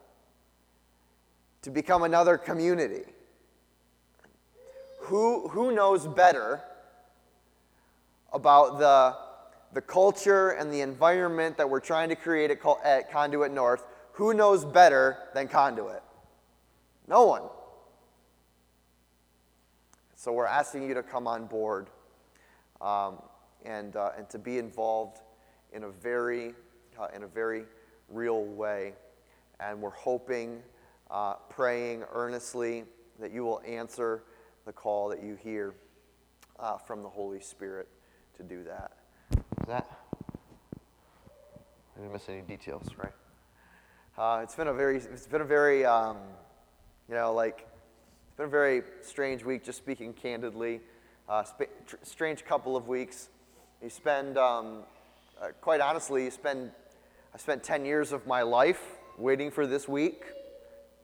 to 1.62 1.70
become 1.70 2.02
another 2.02 2.38
community. 2.38 3.02
Who, 5.00 5.48
who 5.48 5.72
knows 5.72 6.06
better 6.06 6.60
about 8.32 8.78
the, 8.78 9.16
the 9.72 9.80
culture 9.80 10.50
and 10.50 10.72
the 10.72 10.80
environment 10.80 11.56
that 11.56 11.68
we're 11.68 11.80
trying 11.80 12.08
to 12.08 12.16
create 12.16 12.50
at, 12.50 12.58
at 12.84 13.10
Conduit 13.10 13.52
North? 13.52 13.84
Who 14.12 14.34
knows 14.34 14.64
better 14.64 15.18
than 15.34 15.48
Conduit? 15.48 16.02
No 17.08 17.26
one. 17.26 17.42
So 20.14 20.32
we're 20.32 20.46
asking 20.46 20.88
you 20.88 20.94
to 20.94 21.02
come 21.02 21.26
on 21.26 21.46
board. 21.46 21.88
Um, 22.80 23.22
and, 23.66 23.96
uh, 23.96 24.10
and 24.16 24.28
to 24.30 24.38
be 24.38 24.58
involved 24.58 25.18
in 25.72 25.84
a 25.84 25.90
very, 25.90 26.54
uh, 26.98 27.08
in 27.14 27.24
a 27.24 27.26
very 27.26 27.64
real 28.08 28.44
way. 28.44 28.94
And 29.60 29.80
we're 29.80 29.90
hoping, 29.90 30.62
uh, 31.10 31.34
praying 31.48 32.04
earnestly 32.12 32.84
that 33.18 33.32
you 33.32 33.44
will 33.44 33.60
answer 33.66 34.22
the 34.64 34.72
call 34.72 35.08
that 35.08 35.22
you 35.22 35.34
hear 35.34 35.74
uh, 36.58 36.78
from 36.78 37.02
the 37.02 37.08
Holy 37.08 37.40
Spirit 37.40 37.88
to 38.36 38.42
do 38.42 38.62
that. 38.64 38.92
Is 39.32 39.66
that? 39.66 39.90
I 41.96 42.00
didn't 42.00 42.12
miss 42.12 42.28
any 42.28 42.42
details, 42.42 42.88
right? 42.96 43.12
Uh, 44.18 44.42
it's 44.42 44.54
been 44.54 44.68
a 44.68 44.74
very, 44.74 44.98
it's 44.98 45.26
been 45.26 45.40
a 45.40 45.44
very, 45.44 45.84
um, 45.84 46.18
you 47.08 47.14
know, 47.14 47.32
like, 47.32 47.66
it's 48.26 48.36
been 48.36 48.46
a 48.46 48.50
very 48.50 48.82
strange 49.02 49.44
week, 49.44 49.64
just 49.64 49.78
speaking 49.78 50.12
candidly. 50.12 50.80
Uh, 51.28 51.42
sp- 51.44 51.72
tr- 51.86 51.96
strange 52.02 52.44
couple 52.44 52.76
of 52.76 52.86
weeks. 52.88 53.30
You 53.86 53.90
spend, 53.90 54.36
um, 54.36 54.78
uh, 55.40 55.50
quite 55.60 55.80
honestly, 55.80 56.24
you 56.24 56.32
spend, 56.32 56.72
I 57.32 57.38
spent 57.38 57.62
10 57.62 57.84
years 57.84 58.10
of 58.10 58.26
my 58.26 58.42
life 58.42 58.82
waiting 59.16 59.48
for 59.48 59.64
this 59.64 59.86
week, 59.86 60.24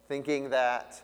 thinking 0.09 0.51
that 0.51 1.01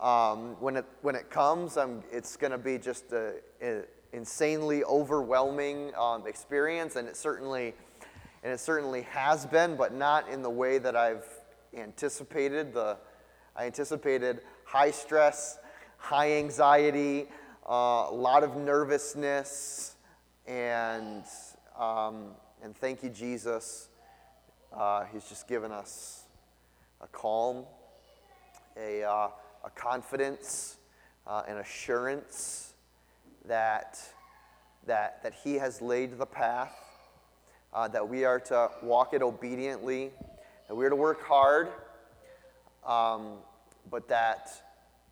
um, 0.00 0.56
when, 0.58 0.74
it, 0.74 0.84
when 1.02 1.14
it 1.14 1.30
comes, 1.30 1.76
um, 1.76 2.02
it's 2.10 2.36
going 2.36 2.50
to 2.50 2.58
be 2.58 2.76
just 2.76 3.12
an 3.12 3.84
insanely 4.12 4.82
overwhelming 4.82 5.92
um, 5.96 6.26
experience, 6.26 6.96
and 6.96 7.06
it 7.06 7.16
certainly, 7.16 7.72
and 8.42 8.52
it 8.52 8.58
certainly 8.58 9.02
has 9.02 9.46
been, 9.46 9.76
but 9.76 9.94
not 9.94 10.28
in 10.28 10.42
the 10.42 10.50
way 10.50 10.78
that 10.78 10.96
I've 10.96 11.24
anticipated. 11.72 12.74
The, 12.74 12.96
I 13.54 13.66
anticipated 13.66 14.40
high 14.64 14.90
stress, 14.90 15.60
high 15.98 16.32
anxiety, 16.32 17.28
uh, 17.64 18.08
a 18.10 18.12
lot 18.12 18.42
of 18.42 18.56
nervousness, 18.56 19.94
and, 20.50 21.22
um, 21.78 22.32
and 22.60 22.76
thank 22.76 23.04
you, 23.04 23.08
Jesus. 23.08 23.88
Uh, 24.72 25.04
he's 25.12 25.24
just 25.28 25.46
given 25.46 25.70
us 25.70 26.24
a 27.00 27.06
calm, 27.06 27.64
a, 28.76 29.04
uh, 29.04 29.28
a 29.64 29.70
confidence, 29.76 30.78
uh, 31.24 31.44
an 31.46 31.58
assurance 31.58 32.72
that, 33.44 34.00
that, 34.86 35.22
that 35.22 35.34
He 35.44 35.54
has 35.54 35.80
laid 35.80 36.18
the 36.18 36.26
path, 36.26 36.74
uh, 37.72 37.86
that 37.86 38.08
we 38.08 38.24
are 38.24 38.40
to 38.40 38.70
walk 38.82 39.14
it 39.14 39.22
obediently, 39.22 40.10
that 40.66 40.74
we 40.74 40.84
are 40.84 40.90
to 40.90 40.96
work 40.96 41.22
hard, 41.22 41.68
um, 42.84 43.34
but 43.88 44.08
that 44.08 44.50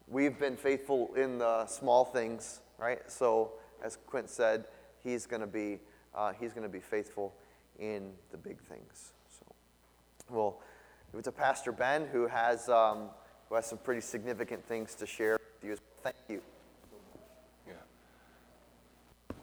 we've 0.08 0.38
been 0.38 0.56
faithful 0.56 1.14
in 1.14 1.38
the 1.38 1.64
small 1.66 2.04
things, 2.04 2.58
right? 2.76 3.08
So, 3.08 3.52
as 3.84 3.96
Quint 4.08 4.28
said, 4.28 4.64
He's 5.08 5.26
going 5.26 5.40
to 5.40 5.46
be 5.46 5.78
uh, 6.14 6.32
He's 6.38 6.52
going 6.52 6.64
to 6.64 6.72
be 6.72 6.80
faithful 6.80 7.34
in 7.78 8.12
the 8.32 8.38
big 8.38 8.58
things. 8.60 9.12
So, 9.28 9.46
well, 10.30 10.60
it 11.16 11.26
a 11.26 11.32
Pastor 11.32 11.72
Ben 11.72 12.06
who 12.06 12.26
has. 12.26 12.68
Um, 12.68 13.10
who 13.48 13.54
has 13.54 13.66
some 13.66 13.78
pretty 13.78 14.00
significant 14.00 14.64
things 14.64 14.94
to 14.96 15.06
share 15.06 15.38
with 15.60 15.70
you. 15.70 15.76
Thank 16.02 16.16
you. 16.28 16.42
Yeah. 17.66 17.74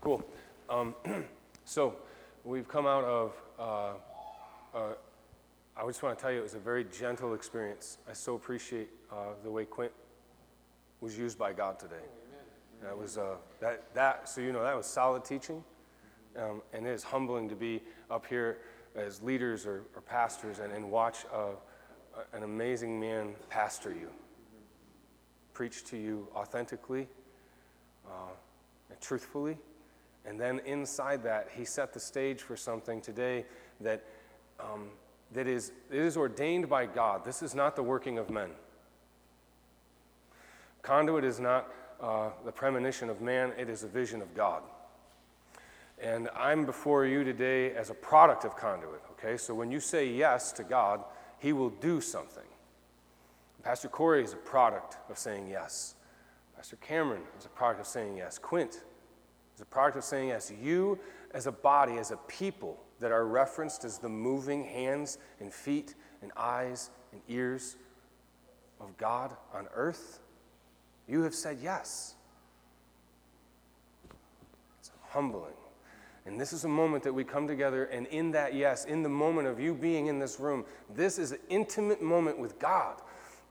Cool. 0.01 0.24
Um, 0.70 0.95
so 1.66 1.95
we've 2.43 2.68
come 2.68 2.86
out 2.86 3.03
of, 3.03 3.34
uh, 3.57 4.78
uh, 4.78 4.93
I 5.76 5.86
just 5.88 6.03
want 6.03 6.18
to 6.18 6.22
tell 6.22 6.32
you, 6.32 6.39
it 6.39 6.43
was 6.43 6.53
a 6.53 6.59
very 6.59 6.86
gentle 6.86 7.34
experience. 7.34 7.97
I 8.09 8.13
so 8.13 8.36
appreciate 8.36 8.89
uh, 9.11 9.34
the 9.43 9.51
way 9.51 9.66
Quint 9.66 9.91
was 11.01 11.18
used 11.18 11.38
by 11.38 11.53
God 11.53 11.80
today. 11.80 11.95
That 12.82 12.97
was, 12.97 13.17
uh, 13.17 13.36
that, 13.61 13.93
that, 13.93 14.30
so 14.30 14.41
you 14.41 14.51
know, 14.51 14.63
that 14.63 14.76
was 14.76 14.86
solid 14.86 15.26
teaching. 15.26 15.63
Um, 16.38 16.61
and 16.73 16.86
it 16.86 16.91
is 16.91 17.03
humbling 17.03 17.47
to 17.49 17.55
be 17.55 17.82
up 18.11 18.26
here 18.26 18.57
as 18.95 19.21
leaders 19.21 19.65
or, 19.65 19.84
or 19.95 20.01
pastors 20.01 20.59
and, 20.59 20.71
and 20.71 20.91
watch 20.91 21.26
an 22.34 22.43
amazing 22.43 22.99
man 22.99 23.36
pastor 23.49 23.91
you, 23.91 24.09
preach 25.53 25.84
to 25.86 25.97
you 25.97 26.28
authentically 26.36 27.07
uh, 28.07 28.34
and 28.89 29.01
truthfully. 29.01 29.57
And 30.26 30.39
then 30.39 30.59
inside 30.65 31.23
that, 31.23 31.49
he 31.55 31.65
set 31.65 31.93
the 31.93 31.99
stage 31.99 32.41
for 32.41 32.57
something 32.57 32.99
today 32.99 33.45
that, 33.82 34.03
um, 34.59 34.89
that 35.34 35.47
is, 35.47 35.71
it 35.91 35.99
is 35.99 36.17
ordained 36.17 36.67
by 36.67 36.86
God. 36.86 37.23
This 37.23 37.43
is 37.43 37.53
not 37.53 37.76
the 37.76 37.84
working 37.84 38.17
of 38.17 38.30
men. 38.30 38.49
Conduit 40.82 41.23
is 41.23 41.39
not 41.39 41.67
uh, 42.02 42.30
the 42.43 42.52
premonition 42.52 43.10
of 43.10 43.22
man, 43.22 43.54
it 43.58 43.70
is 43.70 43.84
a 43.84 43.88
vision 43.88 44.22
of 44.22 44.34
God. 44.36 44.64
And 46.02 46.30
I'm 46.36 46.66
before 46.66 47.06
you 47.06 47.24
today 47.24 47.74
as 47.74 47.89
a 47.89 47.93
product 47.93 48.43
of 48.43 48.56
conduit, 48.58 49.02
okay? 49.12 49.38
So 49.38 49.54
when 49.54 49.72
you 49.72 49.80
say 49.80 50.10
yes 50.10 50.52
to 50.54 50.64
God, 50.64 51.02
he 51.39 51.54
will 51.54 51.70
do 51.70 52.02
something. 52.02 52.43
Pastor 53.64 53.88
Corey 53.88 54.24
is 54.24 54.34
a 54.34 54.38
product 54.38 54.98
of 55.10 55.18
saying 55.18 55.48
yes. 55.48 55.96
Pastor 56.56 56.76
Cameron 56.78 57.24
is 57.39 57.46
a 57.46 57.50
product 57.50 57.82
of 57.82 57.88
saying 57.88 58.18
yes. 58.18 58.38
Quint 58.38 58.84
is 59.56 59.62
a 59.62 59.66
product 59.66 59.98
of 59.98 60.04
saying 60.04 60.30
yes. 60.30 60.52
You, 60.62 61.00
as 61.34 61.48
a 61.48 61.52
body, 61.52 61.98
as 61.98 62.12
a 62.12 62.18
people 62.28 62.78
that 63.00 63.12
are 63.12 63.26
referenced 63.26 63.84
as 63.84 63.98
the 63.98 64.10
moving 64.10 64.64
hands 64.64 65.18
and 65.39 65.52
feet 65.52 65.96
and 66.22 66.32
eyes 66.38 66.91
and 67.12 67.22
ears 67.28 67.76
of 68.80 68.96
God 68.98 69.36
on 69.54 69.68
earth, 69.74 70.20
you 71.08 71.22
have 71.22 71.36
said 71.36 71.60
yes. 71.62 72.16
It's 74.80 74.91
humbling. 75.10 75.53
And 76.26 76.41
this 76.41 76.53
is 76.53 76.64
a 76.64 76.70
moment 76.70 77.03
that 77.03 77.14
we 77.14 77.24
come 77.24 77.47
together, 77.47 77.86
and 77.86 78.08
in 78.08 78.32
that 78.32 78.56
yes, 78.56 78.86
in 78.86 79.03
the 79.03 79.10
moment 79.10 79.47
of 79.47 79.60
you 79.60 79.76
being 79.76 80.08
in 80.08 80.18
this 80.18 80.39
room, 80.39 80.66
this 80.95 81.20
is 81.20 81.32
an 81.32 81.39
intimate 81.49 82.01
moment 82.01 82.39
with 82.39 82.58
God. 82.58 82.99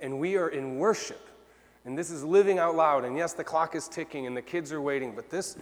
And 0.00 0.18
we 0.18 0.36
are 0.36 0.48
in 0.48 0.78
worship. 0.78 1.28
And 1.84 1.96
this 1.96 2.10
is 2.10 2.24
living 2.24 2.58
out 2.58 2.74
loud. 2.74 3.04
And 3.04 3.16
yes, 3.16 3.32
the 3.32 3.44
clock 3.44 3.76
is 3.76 3.86
ticking 3.88 4.26
and 4.26 4.36
the 4.36 4.42
kids 4.42 4.72
are 4.72 4.80
waiting, 4.80 5.14
but 5.14 5.30
this, 5.30 5.56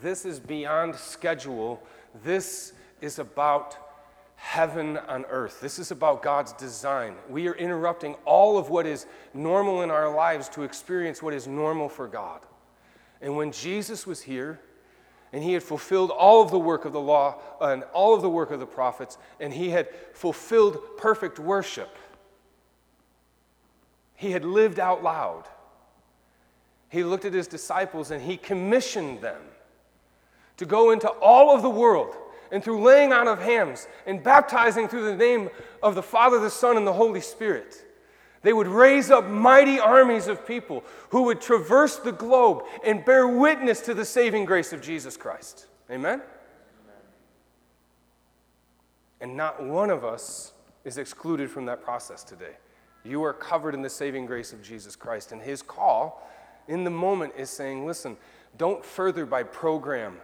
this 0.00 0.24
is 0.24 0.40
beyond 0.40 0.94
schedule. 0.94 1.82
This 2.22 2.72
is 3.00 3.18
about 3.18 3.76
heaven 4.44 4.98
on 4.98 5.24
earth. 5.30 5.58
This 5.62 5.78
is 5.78 5.90
about 5.90 6.22
God's 6.22 6.52
design. 6.52 7.14
We 7.30 7.48
are 7.48 7.54
interrupting 7.54 8.14
all 8.26 8.58
of 8.58 8.68
what 8.68 8.84
is 8.84 9.06
normal 9.32 9.80
in 9.80 9.90
our 9.90 10.14
lives 10.14 10.50
to 10.50 10.64
experience 10.64 11.22
what 11.22 11.32
is 11.32 11.48
normal 11.48 11.88
for 11.88 12.06
God. 12.06 12.40
And 13.22 13.38
when 13.38 13.52
Jesus 13.52 14.06
was 14.06 14.20
here, 14.20 14.60
and 15.32 15.42
he 15.42 15.54
had 15.54 15.62
fulfilled 15.62 16.10
all 16.10 16.42
of 16.42 16.50
the 16.50 16.58
work 16.58 16.84
of 16.84 16.92
the 16.92 17.00
law 17.00 17.40
and 17.58 17.84
all 17.94 18.14
of 18.14 18.20
the 18.20 18.28
work 18.28 18.50
of 18.50 18.60
the 18.60 18.66
prophets, 18.66 19.16
and 19.40 19.50
he 19.50 19.70
had 19.70 19.88
fulfilled 20.12 20.78
perfect 20.98 21.38
worship. 21.38 21.96
He 24.14 24.30
had 24.30 24.44
lived 24.44 24.78
out 24.78 25.02
loud. 25.02 25.44
He 26.90 27.02
looked 27.02 27.24
at 27.24 27.32
his 27.32 27.48
disciples 27.48 28.10
and 28.10 28.22
he 28.22 28.36
commissioned 28.36 29.22
them 29.22 29.40
to 30.58 30.66
go 30.66 30.90
into 30.90 31.08
all 31.08 31.56
of 31.56 31.62
the 31.62 31.70
world 31.70 32.14
and 32.54 32.64
through 32.64 32.82
laying 32.82 33.12
on 33.12 33.28
of 33.28 33.42
hands 33.42 33.86
and 34.06 34.22
baptizing 34.22 34.88
through 34.88 35.04
the 35.04 35.16
name 35.16 35.50
of 35.82 35.94
the 35.94 36.02
Father, 36.02 36.38
the 36.38 36.48
Son, 36.48 36.78
and 36.78 36.86
the 36.86 36.92
Holy 36.94 37.20
Spirit 37.20 37.84
they 38.44 38.52
would 38.52 38.68
raise 38.68 39.10
up 39.10 39.26
mighty 39.26 39.80
armies 39.80 40.28
of 40.28 40.46
people 40.46 40.84
who 41.08 41.22
would 41.22 41.40
traverse 41.40 41.96
the 41.96 42.12
globe 42.12 42.62
and 42.84 43.02
bear 43.04 43.26
witness 43.26 43.80
to 43.80 43.94
the 43.94 44.04
saving 44.04 44.44
grace 44.44 44.72
of 44.74 44.82
Jesus 44.82 45.16
Christ. 45.16 45.66
Amen? 45.90 46.20
And 49.22 49.34
not 49.34 49.64
one 49.64 49.88
of 49.88 50.04
us 50.04 50.52
is 50.84 50.98
excluded 50.98 51.50
from 51.50 51.64
that 51.66 51.82
process 51.82 52.22
today. 52.22 52.56
You 53.02 53.24
are 53.24 53.32
covered 53.32 53.74
in 53.74 53.80
the 53.80 53.88
saving 53.88 54.26
grace 54.26 54.52
of 54.52 54.62
Jesus 54.62 54.94
Christ. 54.94 55.32
And 55.32 55.40
his 55.40 55.62
call 55.62 56.30
in 56.68 56.84
the 56.84 56.90
moment 56.90 57.32
is 57.38 57.48
saying, 57.48 57.86
listen, 57.86 58.14
don't 58.58 58.84
further 58.84 59.24
by 59.24 59.42
program 59.42 60.18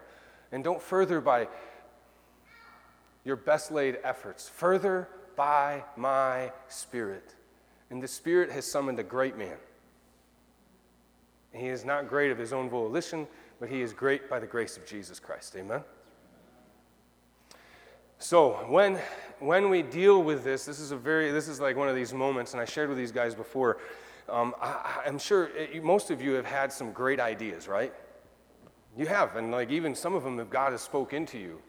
and 0.52 0.62
don't 0.62 0.80
further 0.82 1.22
by 1.22 1.48
your 3.24 3.36
best 3.36 3.70
laid 3.70 3.98
efforts, 4.02 4.48
further 4.48 5.08
by 5.36 5.84
my 5.96 6.52
spirit. 6.68 7.34
And 7.90 8.02
the 8.02 8.08
Spirit 8.08 8.50
has 8.50 8.70
summoned 8.70 8.98
a 8.98 9.02
great 9.02 9.36
man. 9.36 9.56
He 11.52 11.68
is 11.68 11.84
not 11.84 12.08
great 12.08 12.30
of 12.30 12.38
his 12.38 12.52
own 12.52 12.70
volition, 12.70 13.26
but 13.58 13.68
he 13.68 13.82
is 13.82 13.92
great 13.92 14.30
by 14.30 14.38
the 14.38 14.46
grace 14.46 14.76
of 14.76 14.86
Jesus 14.86 15.18
Christ. 15.18 15.56
Amen? 15.56 15.82
So 18.18 18.50
when, 18.68 18.98
when 19.40 19.70
we 19.70 19.82
deal 19.82 20.22
with 20.22 20.44
this, 20.44 20.64
this 20.64 20.78
is 20.78 20.92
a 20.92 20.96
very, 20.96 21.32
this 21.32 21.48
is 21.48 21.58
like 21.58 21.76
one 21.76 21.88
of 21.88 21.96
these 21.96 22.12
moments, 22.12 22.52
and 22.52 22.60
I 22.60 22.64
shared 22.64 22.88
with 22.88 22.98
these 22.98 23.12
guys 23.12 23.34
before. 23.34 23.78
Um, 24.28 24.54
I, 24.60 25.02
am 25.06 25.18
sure 25.18 25.48
it, 25.56 25.82
most 25.82 26.10
of 26.10 26.22
you 26.22 26.32
have 26.32 26.44
had 26.44 26.72
some 26.72 26.92
great 26.92 27.18
ideas, 27.18 27.66
right? 27.66 27.92
You 28.96 29.06
have, 29.06 29.36
and 29.36 29.50
like 29.50 29.70
even 29.70 29.94
some 29.94 30.14
of 30.14 30.22
them, 30.22 30.38
if 30.38 30.50
God 30.50 30.72
has 30.72 30.82
spoke 30.82 31.12
into 31.12 31.38
you. 31.38 31.60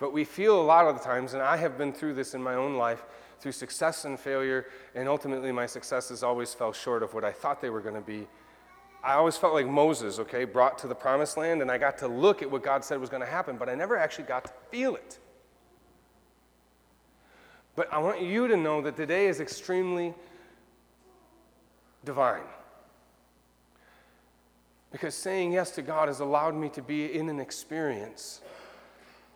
But 0.00 0.14
we 0.14 0.24
feel 0.24 0.60
a 0.60 0.64
lot 0.64 0.86
of 0.86 0.98
the 0.98 1.04
times, 1.04 1.34
and 1.34 1.42
I 1.42 1.58
have 1.58 1.78
been 1.78 1.92
through 1.92 2.14
this 2.14 2.34
in 2.34 2.42
my 2.42 2.54
own 2.54 2.76
life, 2.76 3.04
through 3.38 3.52
success 3.52 4.06
and 4.06 4.18
failure, 4.18 4.66
and 4.94 5.06
ultimately 5.06 5.52
my 5.52 5.66
successes 5.66 6.22
always 6.22 6.54
fell 6.54 6.72
short 6.72 7.02
of 7.02 7.14
what 7.14 7.22
I 7.22 7.30
thought 7.30 7.60
they 7.60 7.70
were 7.70 7.82
going 7.82 7.94
to 7.94 8.00
be. 8.00 8.26
I 9.04 9.12
always 9.14 9.36
felt 9.36 9.52
like 9.54 9.66
Moses, 9.66 10.18
okay, 10.18 10.44
brought 10.44 10.78
to 10.78 10.88
the 10.88 10.94
promised 10.94 11.36
land, 11.36 11.60
and 11.62 11.70
I 11.70 11.78
got 11.78 11.98
to 11.98 12.08
look 12.08 12.42
at 12.42 12.50
what 12.50 12.62
God 12.62 12.82
said 12.82 12.98
was 12.98 13.10
going 13.10 13.22
to 13.22 13.28
happen, 13.28 13.56
but 13.56 13.68
I 13.68 13.74
never 13.74 13.96
actually 13.96 14.24
got 14.24 14.44
to 14.46 14.52
feel 14.70 14.96
it. 14.96 15.18
But 17.76 17.92
I 17.92 17.98
want 17.98 18.22
you 18.22 18.48
to 18.48 18.56
know 18.56 18.80
that 18.82 18.96
today 18.96 19.26
is 19.26 19.40
extremely 19.40 20.14
divine. 22.04 22.42
Because 24.92 25.14
saying 25.14 25.52
yes 25.52 25.70
to 25.72 25.82
God 25.82 26.08
has 26.08 26.20
allowed 26.20 26.54
me 26.54 26.68
to 26.70 26.82
be 26.82 27.14
in 27.14 27.28
an 27.28 27.38
experience 27.38 28.40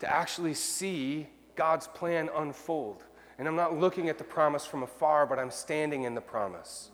to 0.01 0.13
actually 0.13 0.55
see 0.55 1.27
God's 1.57 1.87
plan 1.89 2.29
unfold. 2.35 3.05
And 3.39 3.49
I'm 3.49 3.57
not 3.57 3.79
looking 3.79 4.09
at 4.09 4.19
the 4.19 4.25
promise 4.25 4.65
from 4.65 4.83
afar, 4.83 5.27
but 5.27 5.39
I'm 5.39 5.51
standing 5.51 6.05
in 6.05 6.15
the 6.15 6.21
promise. 6.21 6.91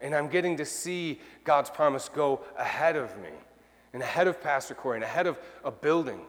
And 0.00 0.14
I'm 0.14 0.28
getting 0.28 0.56
to 0.56 0.64
see 0.64 1.20
God's 1.44 1.70
promise 1.70 2.08
go 2.08 2.40
ahead 2.58 2.96
of 2.96 3.16
me 3.18 3.30
and 3.92 4.02
ahead 4.02 4.26
of 4.26 4.42
Pastor 4.42 4.74
Corey 4.74 4.96
and 4.96 5.04
ahead 5.04 5.26
of 5.26 5.38
a 5.64 5.70
building. 5.70 6.20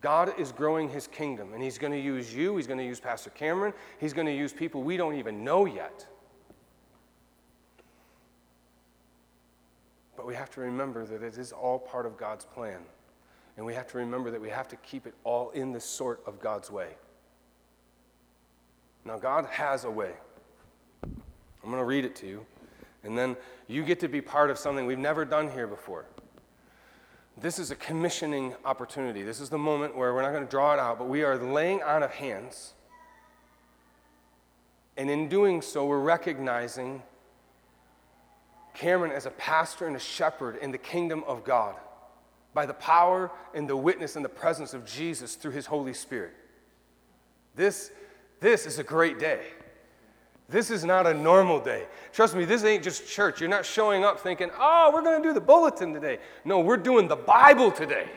God 0.00 0.32
is 0.38 0.50
growing 0.50 0.88
his 0.88 1.06
kingdom, 1.06 1.52
and 1.52 1.62
he's 1.62 1.78
going 1.78 1.92
to 1.92 1.98
use 1.98 2.34
you, 2.34 2.56
he's 2.56 2.66
going 2.66 2.78
to 2.78 2.84
use 2.84 3.00
Pastor 3.00 3.30
Cameron, 3.30 3.72
he's 3.98 4.12
going 4.12 4.26
to 4.26 4.34
use 4.34 4.52
people 4.52 4.82
we 4.82 4.96
don't 4.96 5.14
even 5.14 5.44
know 5.44 5.64
yet. 5.64 6.06
But 10.16 10.26
we 10.26 10.34
have 10.34 10.50
to 10.50 10.60
remember 10.60 11.04
that 11.06 11.22
it 11.22 11.38
is 11.38 11.52
all 11.52 11.78
part 11.78 12.06
of 12.06 12.16
God's 12.16 12.44
plan. 12.44 12.80
And 13.56 13.66
we 13.66 13.74
have 13.74 13.86
to 13.88 13.98
remember 13.98 14.30
that 14.30 14.40
we 14.40 14.50
have 14.50 14.68
to 14.68 14.76
keep 14.76 15.06
it 15.06 15.14
all 15.24 15.50
in 15.50 15.72
the 15.72 15.80
sort 15.80 16.22
of 16.26 16.40
God's 16.40 16.70
way. 16.70 16.88
Now, 19.04 19.18
God 19.18 19.46
has 19.46 19.84
a 19.84 19.90
way. 19.90 20.12
I'm 21.02 21.70
going 21.70 21.78
to 21.78 21.84
read 21.84 22.04
it 22.04 22.16
to 22.16 22.26
you. 22.26 22.46
And 23.04 23.18
then 23.18 23.36
you 23.66 23.84
get 23.84 24.00
to 24.00 24.08
be 24.08 24.20
part 24.20 24.50
of 24.50 24.58
something 24.58 24.86
we've 24.86 24.98
never 24.98 25.24
done 25.24 25.50
here 25.50 25.66
before. 25.66 26.06
This 27.36 27.58
is 27.58 27.70
a 27.70 27.76
commissioning 27.76 28.54
opportunity. 28.64 29.22
This 29.22 29.40
is 29.40 29.48
the 29.50 29.58
moment 29.58 29.96
where 29.96 30.14
we're 30.14 30.22
not 30.22 30.32
going 30.32 30.44
to 30.44 30.50
draw 30.50 30.74
it 30.74 30.78
out, 30.78 30.98
but 30.98 31.08
we 31.08 31.22
are 31.24 31.36
laying 31.36 31.82
on 31.82 32.02
of 32.02 32.12
hands. 32.12 32.74
And 34.96 35.10
in 35.10 35.28
doing 35.28 35.62
so, 35.62 35.86
we're 35.86 35.98
recognizing 35.98 37.02
Cameron 38.74 39.12
as 39.12 39.26
a 39.26 39.30
pastor 39.30 39.86
and 39.86 39.96
a 39.96 40.00
shepherd 40.00 40.56
in 40.56 40.70
the 40.70 40.78
kingdom 40.78 41.24
of 41.26 41.44
God 41.44 41.76
by 42.54 42.66
the 42.66 42.74
power 42.74 43.30
and 43.54 43.68
the 43.68 43.76
witness 43.76 44.16
and 44.16 44.24
the 44.24 44.28
presence 44.28 44.74
of 44.74 44.84
Jesus 44.84 45.34
through 45.34 45.52
his 45.52 45.66
Holy 45.66 45.94
Spirit. 45.94 46.34
This, 47.54 47.90
this 48.40 48.66
is 48.66 48.78
a 48.78 48.84
great 48.84 49.18
day. 49.18 49.42
This 50.48 50.70
is 50.70 50.84
not 50.84 51.06
a 51.06 51.14
normal 51.14 51.60
day. 51.60 51.86
Trust 52.12 52.34
me, 52.36 52.44
this 52.44 52.62
ain't 52.62 52.84
just 52.84 53.08
church. 53.08 53.40
You're 53.40 53.48
not 53.48 53.64
showing 53.64 54.04
up 54.04 54.20
thinking, 54.20 54.50
oh, 54.58 54.90
we're 54.92 55.02
going 55.02 55.22
to 55.22 55.26
do 55.26 55.32
the 55.32 55.40
bulletin 55.40 55.94
today. 55.94 56.18
No, 56.44 56.60
we're 56.60 56.76
doing 56.76 57.08
the 57.08 57.16
Bible 57.16 57.70
today. 57.70 58.08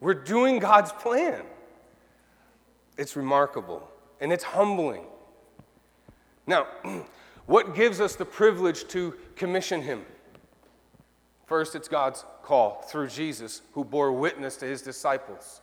We're 0.00 0.14
doing 0.14 0.58
God's 0.58 0.92
plan. 0.92 1.42
It's 2.96 3.14
remarkable 3.14 3.90
and 4.20 4.32
it's 4.32 4.44
humbling. 4.44 5.04
Now, 6.46 6.66
what 7.46 7.74
gives 7.74 8.00
us 8.00 8.16
the 8.16 8.24
privilege 8.24 8.88
to 8.88 9.14
commission 9.36 9.82
him? 9.82 10.04
First, 11.46 11.74
it's 11.74 11.88
God's 11.88 12.24
call 12.42 12.82
through 12.82 13.08
Jesus, 13.08 13.62
who 13.72 13.84
bore 13.84 14.12
witness 14.12 14.56
to 14.58 14.66
his 14.66 14.82
disciples. 14.82 15.60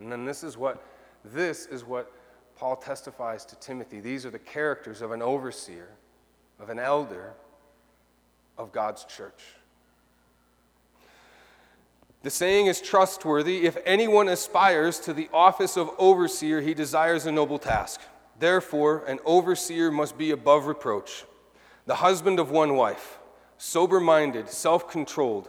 And 0.00 0.10
then 0.10 0.24
this 0.24 0.42
is 0.42 0.56
what 0.56 0.82
this 1.24 1.66
is 1.66 1.84
what 1.84 2.10
Paul 2.56 2.76
testifies 2.76 3.44
to 3.46 3.56
Timothy. 3.56 4.00
These 4.00 4.26
are 4.26 4.30
the 4.30 4.38
characters 4.38 5.02
of 5.02 5.12
an 5.12 5.22
overseer, 5.22 5.88
of 6.58 6.70
an 6.70 6.78
elder 6.78 7.34
of 8.58 8.72
God's 8.72 9.04
church. 9.04 9.42
The 12.22 12.30
saying 12.30 12.66
is 12.66 12.80
trustworthy. 12.80 13.66
If 13.66 13.76
anyone 13.84 14.28
aspires 14.28 15.00
to 15.00 15.12
the 15.12 15.28
office 15.32 15.76
of 15.76 15.90
overseer, 15.98 16.60
he 16.60 16.74
desires 16.74 17.26
a 17.26 17.32
noble 17.32 17.58
task. 17.58 18.00
Therefore, 18.38 19.04
an 19.06 19.18
overseer 19.24 19.90
must 19.90 20.16
be 20.16 20.30
above 20.30 20.66
reproach, 20.66 21.24
the 21.86 21.96
husband 21.96 22.38
of 22.38 22.50
one 22.50 22.76
wife 22.76 23.18
sober 23.58 24.00
minded, 24.00 24.48
self 24.48 24.88
controlled, 24.90 25.48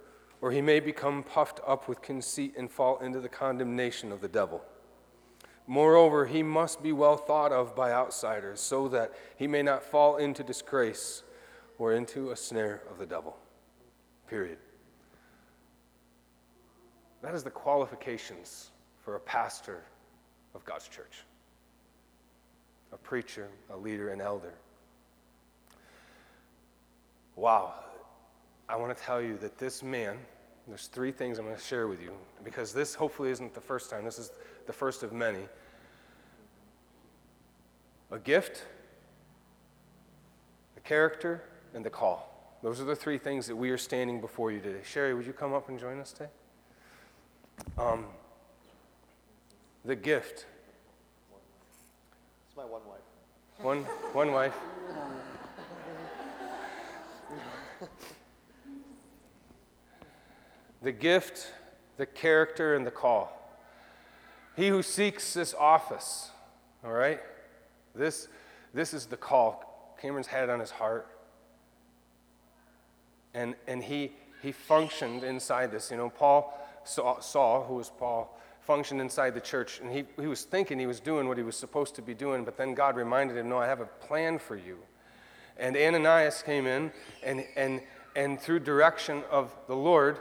or 0.41 0.51
he 0.51 0.61
may 0.61 0.79
become 0.79 1.23
puffed 1.23 1.59
up 1.65 1.87
with 1.87 2.01
conceit 2.01 2.55
and 2.57 2.69
fall 2.69 2.97
into 2.99 3.19
the 3.19 3.29
condemnation 3.29 4.11
of 4.11 4.21
the 4.21 4.27
devil. 4.27 4.63
Moreover, 5.67 6.25
he 6.25 6.41
must 6.43 6.81
be 6.81 6.91
well 6.91 7.15
thought 7.15 7.51
of 7.51 7.75
by 7.75 7.91
outsiders, 7.91 8.59
so 8.59 8.87
that 8.89 9.13
he 9.37 9.47
may 9.47 9.61
not 9.61 9.83
fall 9.83 10.17
into 10.17 10.43
disgrace 10.43 11.23
or 11.77 11.93
into 11.93 12.31
a 12.31 12.35
snare 12.35 12.81
of 12.89 12.97
the 12.97 13.05
devil. 13.05 13.37
Period. 14.27 14.57
That 17.21 17.35
is 17.35 17.43
the 17.43 17.51
qualifications 17.51 18.71
for 19.05 19.15
a 19.15 19.19
pastor 19.19 19.83
of 20.55 20.65
God's 20.65 20.87
church 20.87 21.23
a 22.93 22.97
preacher, 22.97 23.47
a 23.69 23.77
leader, 23.77 24.09
an 24.09 24.19
elder. 24.19 24.53
Wow. 27.37 27.73
I 28.71 28.77
want 28.77 28.97
to 28.97 29.03
tell 29.03 29.21
you 29.21 29.37
that 29.39 29.57
this 29.57 29.83
man, 29.83 30.17
there's 30.65 30.87
three 30.87 31.11
things 31.11 31.37
I'm 31.37 31.45
going 31.45 31.57
to 31.57 31.61
share 31.61 31.89
with 31.89 32.01
you 32.01 32.13
because 32.41 32.71
this 32.71 32.95
hopefully 32.95 33.29
isn't 33.29 33.53
the 33.53 33.59
first 33.59 33.89
time. 33.89 34.05
This 34.05 34.17
is 34.17 34.31
the 34.65 34.71
first 34.71 35.03
of 35.03 35.11
many. 35.11 35.41
A 38.11 38.17
gift, 38.17 38.63
the 40.75 40.81
character, 40.81 41.43
and 41.73 41.83
the 41.83 41.89
call. 41.89 42.57
Those 42.63 42.79
are 42.79 42.85
the 42.85 42.95
three 42.95 43.17
things 43.17 43.45
that 43.47 43.55
we 43.57 43.71
are 43.71 43.77
standing 43.77 44.21
before 44.21 44.53
you 44.53 44.61
today. 44.61 44.79
Sherry, 44.85 45.13
would 45.13 45.25
you 45.25 45.33
come 45.33 45.53
up 45.53 45.67
and 45.67 45.77
join 45.77 45.99
us 45.99 46.13
today? 46.13 46.29
Um, 47.77 48.05
the 49.83 49.97
gift. 49.97 50.45
It's 52.47 52.55
my 52.55 52.63
one 52.63 52.81
wife. 52.87 53.01
One, 53.59 53.83
one 54.13 54.31
wife. 54.31 54.55
the 60.81 60.91
gift, 60.91 61.53
the 61.97 62.05
character, 62.05 62.75
and 62.75 62.85
the 62.85 62.91
call. 62.91 63.37
He 64.55 64.67
who 64.67 64.81
seeks 64.81 65.33
this 65.33 65.53
office, 65.53 66.31
all 66.83 66.91
right? 66.91 67.19
This, 67.95 68.27
this 68.73 68.93
is 68.93 69.05
the 69.05 69.17
call. 69.17 69.95
Cameron's 70.01 70.27
had 70.27 70.45
it 70.45 70.49
on 70.49 70.59
his 70.59 70.71
heart. 70.71 71.07
And, 73.33 73.55
and 73.67 73.83
he, 73.83 74.11
he 74.41 74.51
functioned 74.51 75.23
inside 75.23 75.71
this. 75.71 75.91
You 75.91 75.97
know, 75.97 76.09
Paul, 76.09 76.57
Saul, 76.83 77.65
who 77.67 77.75
was 77.75 77.89
Paul, 77.89 78.37
functioned 78.61 79.01
inside 79.01 79.33
the 79.33 79.41
church, 79.41 79.79
and 79.81 79.91
he, 79.91 80.05
he 80.19 80.27
was 80.27 80.43
thinking 80.43 80.79
he 80.79 80.85
was 80.85 80.99
doing 80.99 81.27
what 81.27 81.37
he 81.37 81.43
was 81.43 81.55
supposed 81.55 81.95
to 81.95 82.01
be 82.01 82.13
doing, 82.13 82.43
but 82.43 82.57
then 82.57 82.73
God 82.73 82.95
reminded 82.95 83.37
him, 83.37 83.49
No, 83.49 83.57
I 83.57 83.67
have 83.67 83.81
a 83.81 83.85
plan 83.85 84.37
for 84.37 84.55
you. 84.55 84.77
And 85.57 85.75
Ananias 85.75 86.43
came 86.43 86.65
in, 86.67 86.91
and, 87.23 87.45
and, 87.55 87.81
and 88.15 88.39
through 88.39 88.59
direction 88.59 89.23
of 89.29 89.55
the 89.67 89.75
Lord, 89.75 90.19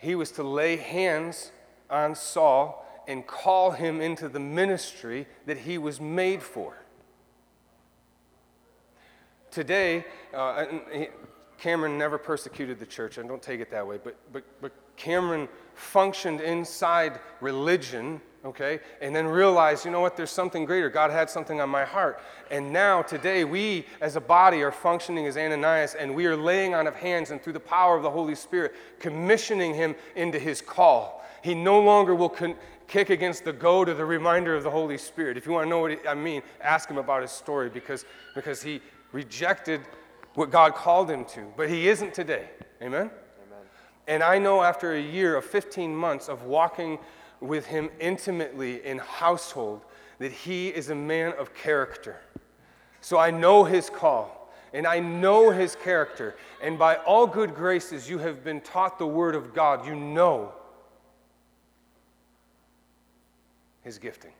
he 0.00 0.14
was 0.14 0.30
to 0.32 0.42
lay 0.42 0.76
hands 0.76 1.52
on 1.90 2.14
Saul 2.14 2.86
and 3.06 3.26
call 3.26 3.72
him 3.72 4.00
into 4.00 4.28
the 4.28 4.40
ministry 4.40 5.26
that 5.46 5.58
he 5.58 5.78
was 5.78 6.00
made 6.00 6.42
for. 6.42 6.76
Today, 9.50 10.04
uh, 10.32 10.64
Cameron 11.58 11.98
never 11.98 12.16
persecuted 12.18 12.78
the 12.78 12.86
church, 12.86 13.18
and 13.18 13.28
don't 13.28 13.42
take 13.42 13.60
it 13.60 13.70
that 13.72 13.86
way, 13.86 13.98
but, 14.02 14.16
but, 14.32 14.44
but 14.60 14.72
Cameron 14.96 15.48
functioned 15.74 16.40
inside 16.40 17.20
religion 17.40 18.20
okay? 18.44 18.80
And 19.00 19.14
then 19.14 19.26
realize, 19.26 19.84
you 19.84 19.90
know 19.90 20.00
what, 20.00 20.16
there's 20.16 20.30
something 20.30 20.64
greater. 20.64 20.88
God 20.88 21.10
had 21.10 21.28
something 21.28 21.60
on 21.60 21.68
my 21.68 21.84
heart. 21.84 22.20
And 22.50 22.72
now, 22.72 23.02
today, 23.02 23.44
we 23.44 23.86
as 24.00 24.16
a 24.16 24.20
body 24.20 24.62
are 24.62 24.72
functioning 24.72 25.26
as 25.26 25.36
Ananias, 25.36 25.94
and 25.94 26.14
we 26.14 26.26
are 26.26 26.36
laying 26.36 26.74
on 26.74 26.86
of 26.86 26.94
hands 26.94 27.30
and 27.30 27.42
through 27.42 27.52
the 27.52 27.60
power 27.60 27.96
of 27.96 28.02
the 28.02 28.10
Holy 28.10 28.34
Spirit, 28.34 28.74
commissioning 28.98 29.74
him 29.74 29.94
into 30.16 30.38
his 30.38 30.60
call. 30.60 31.24
He 31.42 31.54
no 31.54 31.80
longer 31.80 32.14
will 32.14 32.28
con- 32.28 32.56
kick 32.86 33.10
against 33.10 33.44
the 33.44 33.52
goad 33.52 33.88
of 33.88 33.96
the 33.96 34.04
reminder 34.04 34.54
of 34.54 34.62
the 34.62 34.70
Holy 34.70 34.98
Spirit. 34.98 35.36
If 35.36 35.46
you 35.46 35.52
want 35.52 35.66
to 35.66 35.70
know 35.70 35.78
what 35.78 35.98
I 36.08 36.14
mean, 36.14 36.42
ask 36.60 36.88
him 36.88 36.98
about 36.98 37.22
his 37.22 37.30
story 37.30 37.70
because, 37.70 38.04
because 38.34 38.62
he 38.62 38.80
rejected 39.12 39.80
what 40.34 40.50
God 40.50 40.74
called 40.74 41.10
him 41.10 41.24
to. 41.26 41.46
But 41.56 41.68
he 41.68 41.88
isn't 41.88 42.14
today. 42.14 42.50
Amen? 42.82 43.10
Amen. 43.10 43.10
And 44.08 44.22
I 44.22 44.38
know 44.38 44.62
after 44.62 44.94
a 44.94 45.00
year 45.00 45.36
of 45.36 45.44
15 45.44 45.94
months 45.94 46.28
of 46.28 46.44
walking 46.44 46.98
with 47.40 47.66
him 47.66 47.90
intimately 47.98 48.84
in 48.84 48.98
household 48.98 49.82
that 50.18 50.32
he 50.32 50.68
is 50.68 50.90
a 50.90 50.94
man 50.94 51.32
of 51.38 51.54
character. 51.54 52.20
So 53.00 53.18
I 53.18 53.30
know 53.30 53.64
his 53.64 53.88
call 53.88 54.52
and 54.72 54.86
I 54.86 55.00
know 55.00 55.50
his 55.50 55.76
character. 55.76 56.36
And 56.62 56.78
by 56.78 56.96
all 56.96 57.26
good 57.26 57.54
graces, 57.54 58.08
you 58.08 58.18
have 58.18 58.44
been 58.44 58.60
taught 58.60 58.98
the 58.98 59.06
word 59.06 59.34
of 59.34 59.54
God. 59.54 59.86
You 59.86 59.94
know 59.94 60.52
his 63.82 63.98
gifting. 63.98 64.32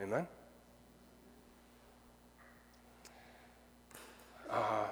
Amen? 0.00 0.26
Uh, 4.50 4.86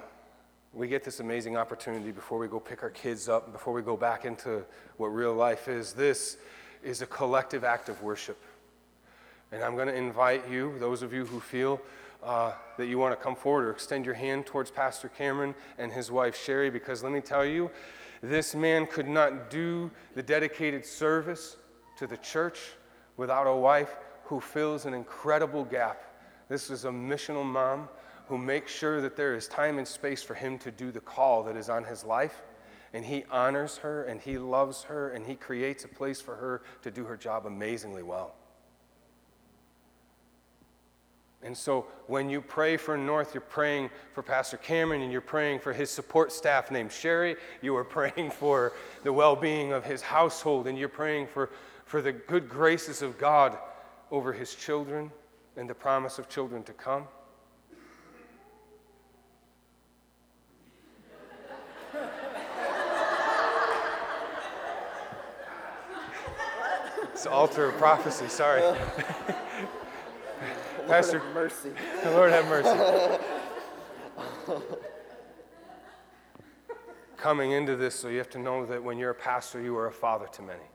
we 0.73 0.87
get 0.87 1.03
this 1.03 1.19
amazing 1.19 1.55
opportunity 1.55 2.11
before 2.11 2.39
we 2.39 2.47
go 2.47 2.59
pick 2.59 2.81
our 2.81 2.89
kids 2.89 3.29
up, 3.29 3.51
before 3.51 3.73
we 3.73 3.83
go 3.83 3.95
back 3.95 4.25
into 4.25 4.63
what 4.97 5.07
real 5.07 5.33
life 5.33 5.67
is. 5.67 5.93
This 5.93 6.37
is 6.81 7.03
a 7.03 7.05
collective 7.05 7.63
act 7.63 7.89
of 7.89 8.01
worship. 8.01 8.41
And 9.51 9.63
I'm 9.63 9.75
going 9.75 9.87
to 9.87 9.95
invite 9.95 10.49
you, 10.49 10.75
those 10.79 11.03
of 11.03 11.13
you 11.13 11.25
who 11.25 11.39
feel 11.39 11.79
uh, 12.23 12.53
that 12.77 12.87
you 12.87 12.97
want 12.97 13.17
to 13.17 13.23
come 13.23 13.35
forward 13.35 13.67
or 13.67 13.71
extend 13.71 14.03
your 14.03 14.15
hand 14.15 14.47
towards 14.47 14.71
Pastor 14.71 15.09
Cameron 15.09 15.53
and 15.77 15.91
his 15.91 16.09
wife 16.09 16.35
Sherry, 16.35 16.71
because 16.71 17.03
let 17.03 17.11
me 17.11 17.21
tell 17.21 17.45
you, 17.45 17.69
this 18.23 18.55
man 18.55 18.87
could 18.87 19.07
not 19.07 19.51
do 19.51 19.91
the 20.15 20.23
dedicated 20.23 20.85
service 20.85 21.57
to 21.97 22.07
the 22.07 22.17
church 22.17 22.59
without 23.15 23.45
a 23.45 23.55
wife 23.55 23.95
who 24.23 24.39
fills 24.39 24.85
an 24.87 24.95
incredible 24.95 25.65
gap. 25.65 26.01
This 26.49 26.71
is 26.71 26.85
a 26.85 26.89
missional 26.89 27.45
mom 27.45 27.89
who 28.27 28.37
makes 28.37 28.73
sure 28.73 29.01
that 29.01 29.15
there 29.15 29.35
is 29.35 29.47
time 29.47 29.77
and 29.77 29.87
space 29.87 30.23
for 30.23 30.33
him 30.33 30.57
to 30.59 30.71
do 30.71 30.91
the 30.91 31.01
call 31.01 31.43
that 31.43 31.57
is 31.57 31.69
on 31.69 31.83
his 31.83 32.03
life. 32.03 32.41
And 32.93 33.03
he 33.03 33.23
honors 33.31 33.77
her 33.77 34.03
and 34.03 34.21
he 34.21 34.37
loves 34.37 34.83
her 34.83 35.09
and 35.09 35.25
he 35.25 35.35
creates 35.35 35.83
a 35.83 35.87
place 35.87 36.21
for 36.21 36.35
her 36.35 36.61
to 36.83 36.91
do 36.91 37.05
her 37.05 37.17
job 37.17 37.45
amazingly 37.45 38.03
well. 38.03 38.35
And 41.43 41.57
so 41.57 41.87
when 42.07 42.29
you 42.29 42.39
pray 42.39 42.77
for 42.77 42.97
North, 42.97 43.33
you're 43.33 43.41
praying 43.41 43.89
for 44.13 44.23
Pastor 44.23 44.55
Cameron 44.57 45.01
and 45.01 45.11
you're 45.11 45.19
praying 45.19 45.59
for 45.59 45.73
his 45.73 45.89
support 45.89 46.31
staff 46.31 46.71
named 46.71 46.91
Sherry. 46.91 47.35
You 47.61 47.75
are 47.75 47.83
praying 47.83 48.31
for 48.39 48.73
the 49.03 49.11
well 49.11 49.35
being 49.35 49.73
of 49.73 49.83
his 49.83 50.01
household 50.01 50.67
and 50.67 50.77
you're 50.77 50.87
praying 50.87 51.27
for, 51.27 51.49
for 51.85 52.01
the 52.01 52.13
good 52.13 52.47
graces 52.47 53.01
of 53.01 53.17
God 53.17 53.57
over 54.11 54.31
his 54.31 54.55
children 54.55 55.11
and 55.57 55.69
the 55.69 55.75
promise 55.75 56.17
of 56.17 56.29
children 56.29 56.63
to 56.63 56.73
come. 56.73 57.07
It's 67.23 67.31
altar 67.31 67.69
of 67.69 67.77
prophecy, 67.77 68.27
sorry. 68.27 68.61
Uh, 68.61 68.75
pastor, 70.87 71.19
Lord 71.19 71.23
have 71.23 71.33
mercy. 71.33 71.69
Lord 72.05 72.33
have 72.33 72.45
mercy. 72.49 73.17
Coming 77.15 77.53
into 77.53 77.77
this, 77.77 77.95
so 77.95 78.09
you 78.09 78.17
have 78.17 78.29
to 78.31 78.39
know 78.39 78.65
that 78.65 78.83
when 78.83 78.97
you're 78.97 79.11
a 79.11 79.15
pastor, 79.15 79.61
you 79.61 79.77
are 79.77 79.87
a 79.87 79.91
father 79.93 80.27
to 80.33 80.41
many. 80.41 80.65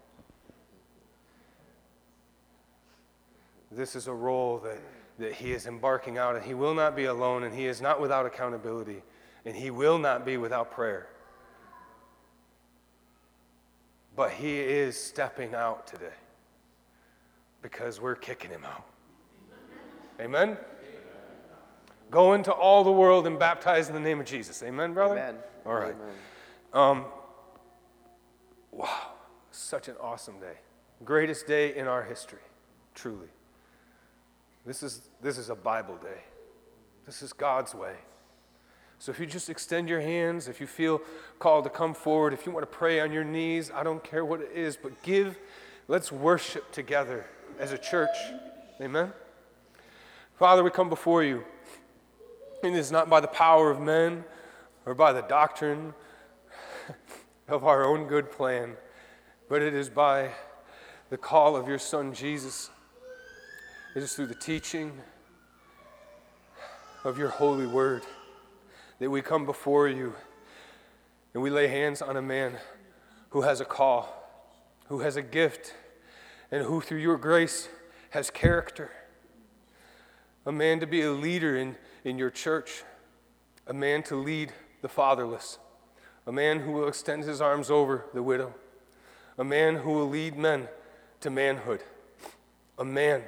This 3.71 3.95
is 3.95 4.07
a 4.07 4.15
role 4.15 4.57
that, 4.61 4.79
that 5.19 5.35
he 5.35 5.53
is 5.53 5.67
embarking 5.67 6.17
out, 6.17 6.35
and 6.35 6.43
he 6.43 6.55
will 6.55 6.75
not 6.75 6.97
be 6.97 7.05
alone, 7.05 7.45
and 7.45 7.55
he 7.55 7.67
is 7.67 7.83
not 7.83 8.01
without 8.01 8.25
accountability, 8.25 9.03
and 9.45 9.55
he 9.55 9.71
will 9.71 9.99
not 9.99 10.25
be 10.25 10.39
without 10.39 10.71
prayer. 10.71 11.09
But 14.17 14.31
he 14.31 14.61
is 14.61 14.99
stepping 14.99 15.55
out 15.55 15.87
today 15.87 16.15
because 17.71 18.01
we're 18.01 18.15
kicking 18.15 18.51
him 18.51 18.65
out. 18.65 18.85
Amen? 20.19 20.57
Go 22.11 22.33
into 22.33 22.51
all 22.51 22.83
the 22.83 22.93
world 22.93 23.27
and 23.27 23.39
baptize 23.39 23.89
in 23.89 23.95
the 23.95 24.01
name 24.01 24.21
of 24.21 24.27
Jesus. 24.27 24.63
Amen, 24.63 24.95
brother? 24.95 25.19
Amen. 25.19 25.35
All 25.67 25.75
right. 25.75 25.95
Amen. 25.95 26.15
Um, 26.73 27.05
wow, 28.73 29.13
such 29.51 29.89
an 29.89 29.97
awesome 30.01 30.41
day. 30.41 30.55
Greatest 31.05 31.47
day 31.47 31.77
in 31.77 31.87
our 31.87 32.03
history, 32.03 32.39
truly. 32.95 33.29
This 34.65 34.83
is, 34.83 35.11
this 35.21 35.37
is 35.37 35.51
a 35.51 35.55
Bible 35.55 35.97
day. 35.97 36.23
This 37.05 37.23
is 37.23 37.35
God's 37.35 37.75
way. 37.75 37.97
So 38.99 39.13
if 39.13 39.21
you 39.21 39.27
just 39.27 39.51
extend 39.51 39.91
your 39.91 40.01
hands, 40.01 40.49
if 40.49 40.59
you 40.59 40.67
feel 40.67 41.03
called 41.39 41.65
to 41.65 41.71
come 41.71 41.93
forward, 41.93 42.33
if 42.33 42.47
you 42.47 42.53
want 42.53 42.63
to 42.63 42.79
pray 42.79 42.99
on 43.01 43.13
your 43.13 43.25
knees, 43.25 43.71
I 43.71 43.83
don't 43.83 44.03
care 44.03 44.25
what 44.25 44.41
it 44.41 44.53
is, 44.55 44.79
but 44.79 45.03
give, 45.03 45.39
let's 45.87 46.11
worship 46.11 46.73
together 46.73 47.27
as 47.59 47.73
a 47.73 47.79
church. 47.79 48.17
Amen? 48.81 49.13
Father, 50.39 50.63
we 50.63 50.71
come 50.71 50.89
before 50.89 51.25
you. 51.25 51.45
And 52.63 52.75
it 52.75 52.79
is 52.79 52.93
not 52.93 53.11
by 53.11 53.21
the 53.21 53.29
power 53.29 53.71
of 53.71 53.81
men 53.81 54.25
or 54.87 54.95
by 54.95 55.13
the 55.13 55.23
doctrine 55.23 55.95
of 57.49 57.65
our 57.65 57.85
own 57.85 58.07
good 58.07 58.31
plan, 58.31 58.77
but 59.49 59.63
it 59.63 59.75
is 59.75 59.89
by 59.89 60.31
the 61.11 61.17
call 61.17 61.57
of 61.57 61.69
your 61.69 61.79
Son 61.79 62.13
Jesus. 62.13 62.71
It 63.95 64.03
is 64.03 64.15
through 64.15 64.27
the 64.27 64.35
teaching 64.35 64.93
of 67.05 67.19
your 67.19 67.29
holy 67.29 67.67
word 67.67 68.03
that 68.99 69.11
we 69.11 69.23
come 69.23 69.47
before 69.47 69.89
you 69.89 70.15
and 71.35 71.43
we 71.43 71.51
lay 71.51 71.69
hands 71.69 72.03
on 72.03 72.17
a 72.17 72.23
man 72.23 72.55
who 73.31 73.43
has 73.43 73.61
a 73.61 73.65
call, 73.65 74.15
who 74.89 75.01
has 75.01 75.17
a 75.17 75.23
gift, 75.23 75.75
and 76.51 76.65
who 76.65 76.81
through 76.81 76.99
your 76.99 77.19
grace 77.19 77.69
has 78.11 78.31
character. 78.31 78.91
A 80.47 80.53
man 80.53 80.81
to 80.81 80.87
be 80.87 81.03
a 81.03 81.13
leader 81.13 81.57
in, 81.57 81.77
in 82.05 82.19
your 82.19 82.31
church, 82.31 82.85
a 83.67 83.75
man 83.75 84.03
to 84.05 84.17
lead 84.17 84.53
the 84.81 84.89
fatherless, 84.89 85.59
a 86.27 86.33
man 86.33 86.61
who 86.61 86.73
will 86.73 86.89
extend 86.89 87.25
his 87.25 87.41
arms 87.41 87.71
over 87.71 88.07
the 88.15 88.23
widow, 88.23 88.55
a 89.37 89.45
man 89.45 89.77
who 89.77 89.93
will 89.93 90.09
lead 90.09 90.37
men 90.37 90.69
to 91.21 91.31
manhood, 91.31 91.83
a 92.79 92.85
man 92.85 93.23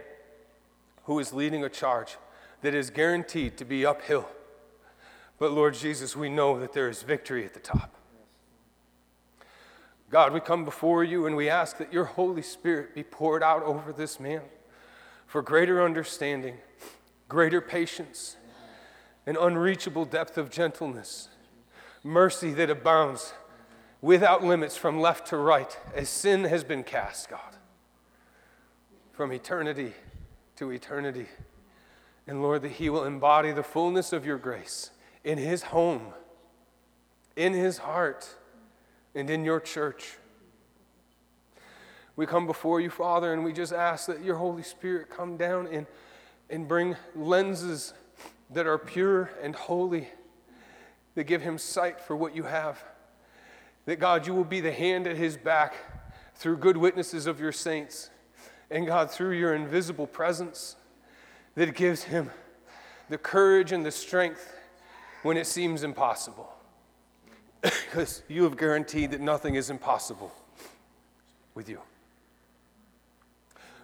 who 1.05 1.18
is 1.18 1.32
leading 1.32 1.64
a 1.64 1.68
charge 1.68 2.16
that 2.62 2.74
is 2.74 2.90
guaranteed 2.90 3.56
to 3.59 3.64
be 3.64 3.84
uphill. 3.84 4.28
But 5.38 5.52
Lord 5.52 5.74
Jesus, 5.74 6.14
we 6.14 6.28
know 6.28 6.59
that 6.60 6.72
there 6.72 6.88
is 6.88 7.02
victory 7.02 7.44
at 7.44 7.55
the 7.55 7.60
top. 7.60 7.99
God, 10.10 10.32
we 10.32 10.40
come 10.40 10.64
before 10.64 11.04
you 11.04 11.26
and 11.26 11.36
we 11.36 11.48
ask 11.48 11.78
that 11.78 11.92
your 11.92 12.04
Holy 12.04 12.42
Spirit 12.42 12.96
be 12.96 13.04
poured 13.04 13.44
out 13.44 13.62
over 13.62 13.92
this 13.92 14.18
man 14.18 14.42
for 15.24 15.40
greater 15.40 15.84
understanding, 15.84 16.56
greater 17.28 17.60
patience, 17.60 18.36
an 19.24 19.36
unreachable 19.36 20.04
depth 20.04 20.36
of 20.36 20.50
gentleness, 20.50 21.28
mercy 22.02 22.52
that 22.54 22.68
abounds 22.68 23.34
without 24.02 24.42
limits 24.42 24.76
from 24.76 25.00
left 25.00 25.28
to 25.28 25.36
right 25.36 25.78
as 25.94 26.08
sin 26.08 26.42
has 26.42 26.64
been 26.64 26.82
cast, 26.82 27.28
God, 27.28 27.56
from 29.12 29.32
eternity 29.32 29.92
to 30.56 30.72
eternity. 30.72 31.26
And 32.26 32.42
Lord, 32.42 32.62
that 32.62 32.72
he 32.72 32.90
will 32.90 33.04
embody 33.04 33.52
the 33.52 33.62
fullness 33.62 34.12
of 34.12 34.26
your 34.26 34.38
grace 34.38 34.90
in 35.22 35.38
his 35.38 35.62
home, 35.64 36.14
in 37.36 37.52
his 37.52 37.78
heart, 37.78 38.34
and 39.14 39.28
in 39.30 39.44
your 39.44 39.60
church. 39.60 40.16
We 42.16 42.26
come 42.26 42.46
before 42.46 42.80
you, 42.80 42.90
Father, 42.90 43.32
and 43.32 43.44
we 43.44 43.52
just 43.52 43.72
ask 43.72 44.06
that 44.06 44.22
your 44.22 44.36
Holy 44.36 44.62
Spirit 44.62 45.08
come 45.10 45.36
down 45.36 45.66
and, 45.68 45.86
and 46.50 46.68
bring 46.68 46.96
lenses 47.14 47.94
that 48.50 48.66
are 48.66 48.78
pure 48.78 49.30
and 49.42 49.54
holy, 49.54 50.08
that 51.14 51.24
give 51.24 51.42
him 51.42 51.56
sight 51.56 52.00
for 52.00 52.14
what 52.16 52.34
you 52.34 52.42
have. 52.42 52.82
That, 53.86 54.00
God, 54.00 54.26
you 54.26 54.34
will 54.34 54.44
be 54.44 54.60
the 54.60 54.72
hand 54.72 55.06
at 55.06 55.16
his 55.16 55.36
back 55.36 55.74
through 56.34 56.58
good 56.58 56.76
witnesses 56.76 57.26
of 57.26 57.40
your 57.40 57.52
saints. 57.52 58.10
And, 58.70 58.86
God, 58.86 59.10
through 59.10 59.32
your 59.32 59.54
invisible 59.54 60.06
presence, 60.06 60.76
that 61.54 61.74
gives 61.74 62.04
him 62.04 62.30
the 63.08 63.18
courage 63.18 63.72
and 63.72 63.84
the 63.84 63.90
strength 63.90 64.54
when 65.22 65.36
it 65.36 65.46
seems 65.46 65.82
impossible. 65.82 66.52
Because 67.62 68.22
you 68.28 68.44
have 68.44 68.56
guaranteed 68.56 69.10
that 69.10 69.20
nothing 69.20 69.54
is 69.54 69.70
impossible 69.70 70.32
with 71.54 71.68
you. 71.68 71.80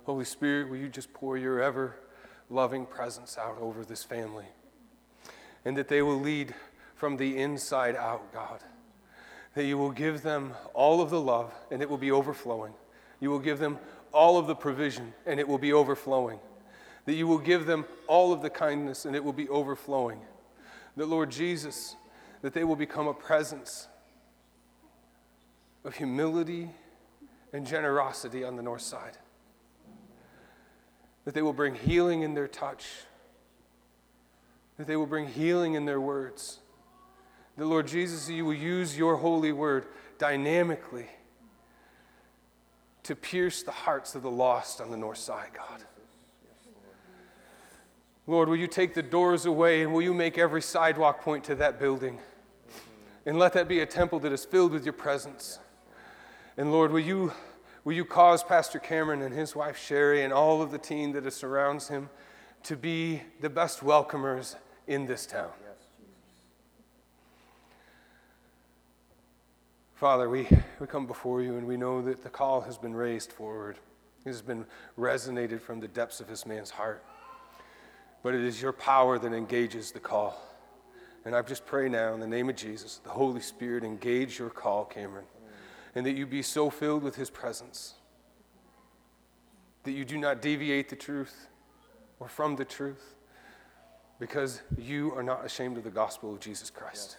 Holy 0.04 0.24
Spirit, 0.24 0.68
will 0.68 0.76
you 0.76 0.88
just 0.88 1.12
pour 1.12 1.36
your 1.36 1.60
ever 1.60 1.96
loving 2.48 2.86
presence 2.86 3.36
out 3.36 3.58
over 3.60 3.84
this 3.84 4.04
family? 4.04 4.46
And 5.64 5.76
that 5.76 5.88
they 5.88 6.00
will 6.00 6.20
lead 6.20 6.54
from 6.94 7.16
the 7.16 7.36
inside 7.38 7.96
out, 7.96 8.32
God. 8.32 8.60
That 9.54 9.64
you 9.64 9.76
will 9.76 9.90
give 9.90 10.22
them 10.22 10.54
all 10.74 11.00
of 11.00 11.10
the 11.10 11.20
love 11.20 11.52
and 11.70 11.82
it 11.82 11.90
will 11.90 11.98
be 11.98 12.12
overflowing. 12.12 12.72
You 13.20 13.30
will 13.30 13.40
give 13.40 13.58
them 13.58 13.78
all 14.12 14.38
of 14.38 14.46
the 14.46 14.54
provision 14.54 15.12
and 15.26 15.40
it 15.40 15.48
will 15.48 15.58
be 15.58 15.72
overflowing. 15.72 16.38
That 17.04 17.14
you 17.14 17.26
will 17.26 17.38
give 17.38 17.66
them 17.66 17.84
all 18.06 18.32
of 18.32 18.42
the 18.42 18.50
kindness 18.50 19.04
and 19.04 19.16
it 19.16 19.24
will 19.24 19.32
be 19.32 19.48
overflowing. 19.48 20.20
That, 20.96 21.06
Lord 21.06 21.30
Jesus, 21.30 21.96
that 22.46 22.54
they 22.54 22.62
will 22.62 22.76
become 22.76 23.08
a 23.08 23.12
presence 23.12 23.88
of 25.84 25.96
humility 25.96 26.70
and 27.52 27.66
generosity 27.66 28.44
on 28.44 28.54
the 28.54 28.62
north 28.62 28.82
side. 28.82 29.18
That 31.24 31.34
they 31.34 31.42
will 31.42 31.52
bring 31.52 31.74
healing 31.74 32.22
in 32.22 32.34
their 32.34 32.46
touch. 32.46 32.86
that 34.76 34.86
they 34.86 34.94
will 34.94 35.06
bring 35.06 35.26
healing 35.26 35.74
in 35.74 35.86
their 35.86 36.00
words. 36.00 36.60
The 37.58 37.64
Lord 37.64 37.88
Jesus, 37.88 38.28
you 38.28 38.44
will 38.44 38.54
use 38.54 38.96
your 38.96 39.16
holy 39.16 39.50
word 39.50 39.86
dynamically 40.16 41.08
to 43.02 43.16
pierce 43.16 43.64
the 43.64 43.72
hearts 43.72 44.14
of 44.14 44.22
the 44.22 44.30
lost 44.30 44.80
on 44.80 44.92
the 44.92 44.96
north 44.96 45.18
side, 45.18 45.48
God. 45.52 45.82
Lord, 48.28 48.48
will 48.48 48.54
you 48.54 48.68
take 48.68 48.94
the 48.94 49.02
doors 49.02 49.46
away 49.46 49.82
and 49.82 49.92
will 49.92 50.02
you 50.02 50.14
make 50.14 50.38
every 50.38 50.62
sidewalk 50.62 51.22
point 51.22 51.42
to 51.46 51.56
that 51.56 51.80
building? 51.80 52.20
And 53.26 53.40
let 53.40 53.54
that 53.54 53.66
be 53.66 53.80
a 53.80 53.86
temple 53.86 54.20
that 54.20 54.32
is 54.32 54.44
filled 54.44 54.70
with 54.70 54.84
your 54.84 54.92
presence. 54.92 55.58
And 56.56 56.70
Lord, 56.70 56.92
will 56.92 57.00
you, 57.00 57.32
will 57.84 57.92
you 57.92 58.04
cause 58.04 58.44
Pastor 58.44 58.78
Cameron 58.78 59.20
and 59.20 59.34
his 59.34 59.56
wife 59.56 59.76
Sherry 59.76 60.22
and 60.22 60.32
all 60.32 60.62
of 60.62 60.70
the 60.70 60.78
team 60.78 61.10
that 61.12 61.30
surrounds 61.32 61.88
him 61.88 62.08
to 62.62 62.76
be 62.76 63.22
the 63.40 63.50
best 63.50 63.80
welcomers 63.80 64.54
in 64.86 65.06
this 65.06 65.26
town? 65.26 65.50
Father, 69.96 70.28
we, 70.28 70.46
we 70.78 70.86
come 70.86 71.06
before 71.06 71.42
you 71.42 71.56
and 71.56 71.66
we 71.66 71.76
know 71.76 72.02
that 72.02 72.22
the 72.22 72.28
call 72.28 72.60
has 72.60 72.78
been 72.78 72.94
raised 72.94 73.32
forward. 73.32 73.78
It 74.24 74.28
has 74.28 74.42
been 74.42 74.66
resonated 74.96 75.60
from 75.60 75.80
the 75.80 75.88
depths 75.88 76.20
of 76.20 76.28
this 76.28 76.46
man's 76.46 76.70
heart. 76.70 77.02
But 78.22 78.34
it 78.34 78.42
is 78.42 78.62
your 78.62 78.72
power 78.72 79.18
that 79.18 79.32
engages 79.32 79.90
the 79.90 80.00
call. 80.00 80.40
And 81.26 81.34
I 81.34 81.42
just 81.42 81.66
pray 81.66 81.88
now 81.88 82.14
in 82.14 82.20
the 82.20 82.26
name 82.26 82.48
of 82.48 82.56
Jesus, 82.56 83.00
the 83.04 83.10
Holy 83.10 83.40
Spirit 83.40 83.84
engage 83.84 84.38
your 84.38 84.48
call, 84.48 84.84
Cameron, 84.86 85.26
and 85.94 86.06
that 86.06 86.12
you 86.12 86.24
be 86.24 86.40
so 86.40 86.70
filled 86.70 87.02
with 87.02 87.16
his 87.16 87.28
presence 87.28 87.94
that 89.82 89.92
you 89.92 90.04
do 90.04 90.16
not 90.16 90.40
deviate 90.40 90.88
the 90.88 90.96
truth 90.96 91.48
or 92.20 92.28
from 92.28 92.56
the 92.56 92.64
truth 92.64 93.14
because 94.18 94.62
you 94.78 95.12
are 95.14 95.22
not 95.22 95.44
ashamed 95.44 95.76
of 95.76 95.84
the 95.84 95.90
gospel 95.90 96.32
of 96.32 96.40
Jesus 96.40 96.70
Christ 96.70 97.18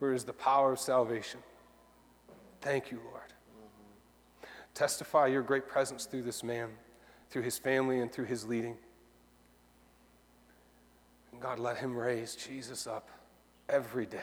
where 0.00 0.12
is 0.12 0.24
the 0.24 0.32
power 0.32 0.72
of 0.72 0.80
salvation. 0.80 1.40
Thank 2.60 2.90
you, 2.90 3.00
Lord. 3.04 3.32
Testify 4.74 5.26
your 5.28 5.42
great 5.42 5.68
presence 5.68 6.06
through 6.06 6.22
this 6.22 6.42
man, 6.42 6.70
through 7.28 7.42
his 7.42 7.58
family, 7.58 8.00
and 8.00 8.10
through 8.10 8.24
his 8.24 8.46
leading. 8.46 8.76
God, 11.40 11.58
let 11.58 11.78
him 11.78 11.96
raise 11.96 12.34
Jesus 12.34 12.86
up 12.86 13.08
every 13.68 14.06
day. 14.06 14.18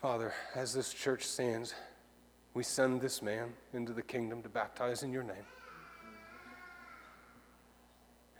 Father, 0.00 0.32
as 0.56 0.74
this 0.74 0.92
church 0.92 1.22
stands, 1.22 1.74
we 2.54 2.64
send 2.64 3.00
this 3.00 3.22
man 3.22 3.52
into 3.72 3.92
the 3.92 4.02
kingdom 4.02 4.42
to 4.42 4.48
baptize 4.48 5.04
in 5.04 5.12
your 5.12 5.22
name. 5.22 5.46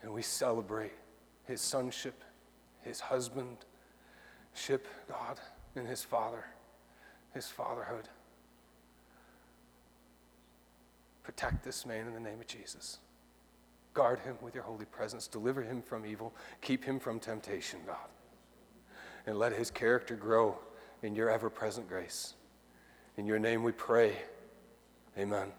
And 0.02 0.12
we 0.12 0.22
celebrate 0.22 0.92
his 1.44 1.60
sonship, 1.60 2.24
his 2.80 2.98
husbandship, 2.98 3.56
God 5.08 5.38
and 5.76 5.86
his 5.86 6.02
father, 6.02 6.44
his 7.32 7.46
fatherhood. 7.46 8.08
Protect 11.22 11.62
this 11.62 11.86
man 11.86 12.08
in 12.08 12.14
the 12.14 12.20
name 12.20 12.40
of 12.40 12.46
Jesus. 12.48 12.98
Guard 13.94 14.20
him 14.20 14.36
with 14.40 14.54
your 14.54 14.64
holy 14.64 14.86
presence. 14.86 15.26
Deliver 15.26 15.62
him 15.62 15.82
from 15.82 16.06
evil. 16.06 16.34
Keep 16.60 16.84
him 16.84 16.98
from 16.98 17.20
temptation, 17.20 17.80
God. 17.86 17.96
And 19.26 19.38
let 19.38 19.52
his 19.52 19.70
character 19.70 20.16
grow 20.16 20.58
in 21.02 21.14
your 21.14 21.30
ever 21.30 21.50
present 21.50 21.88
grace. 21.88 22.34
In 23.16 23.26
your 23.26 23.38
name 23.38 23.62
we 23.62 23.72
pray. 23.72 24.16
Amen. 25.18 25.52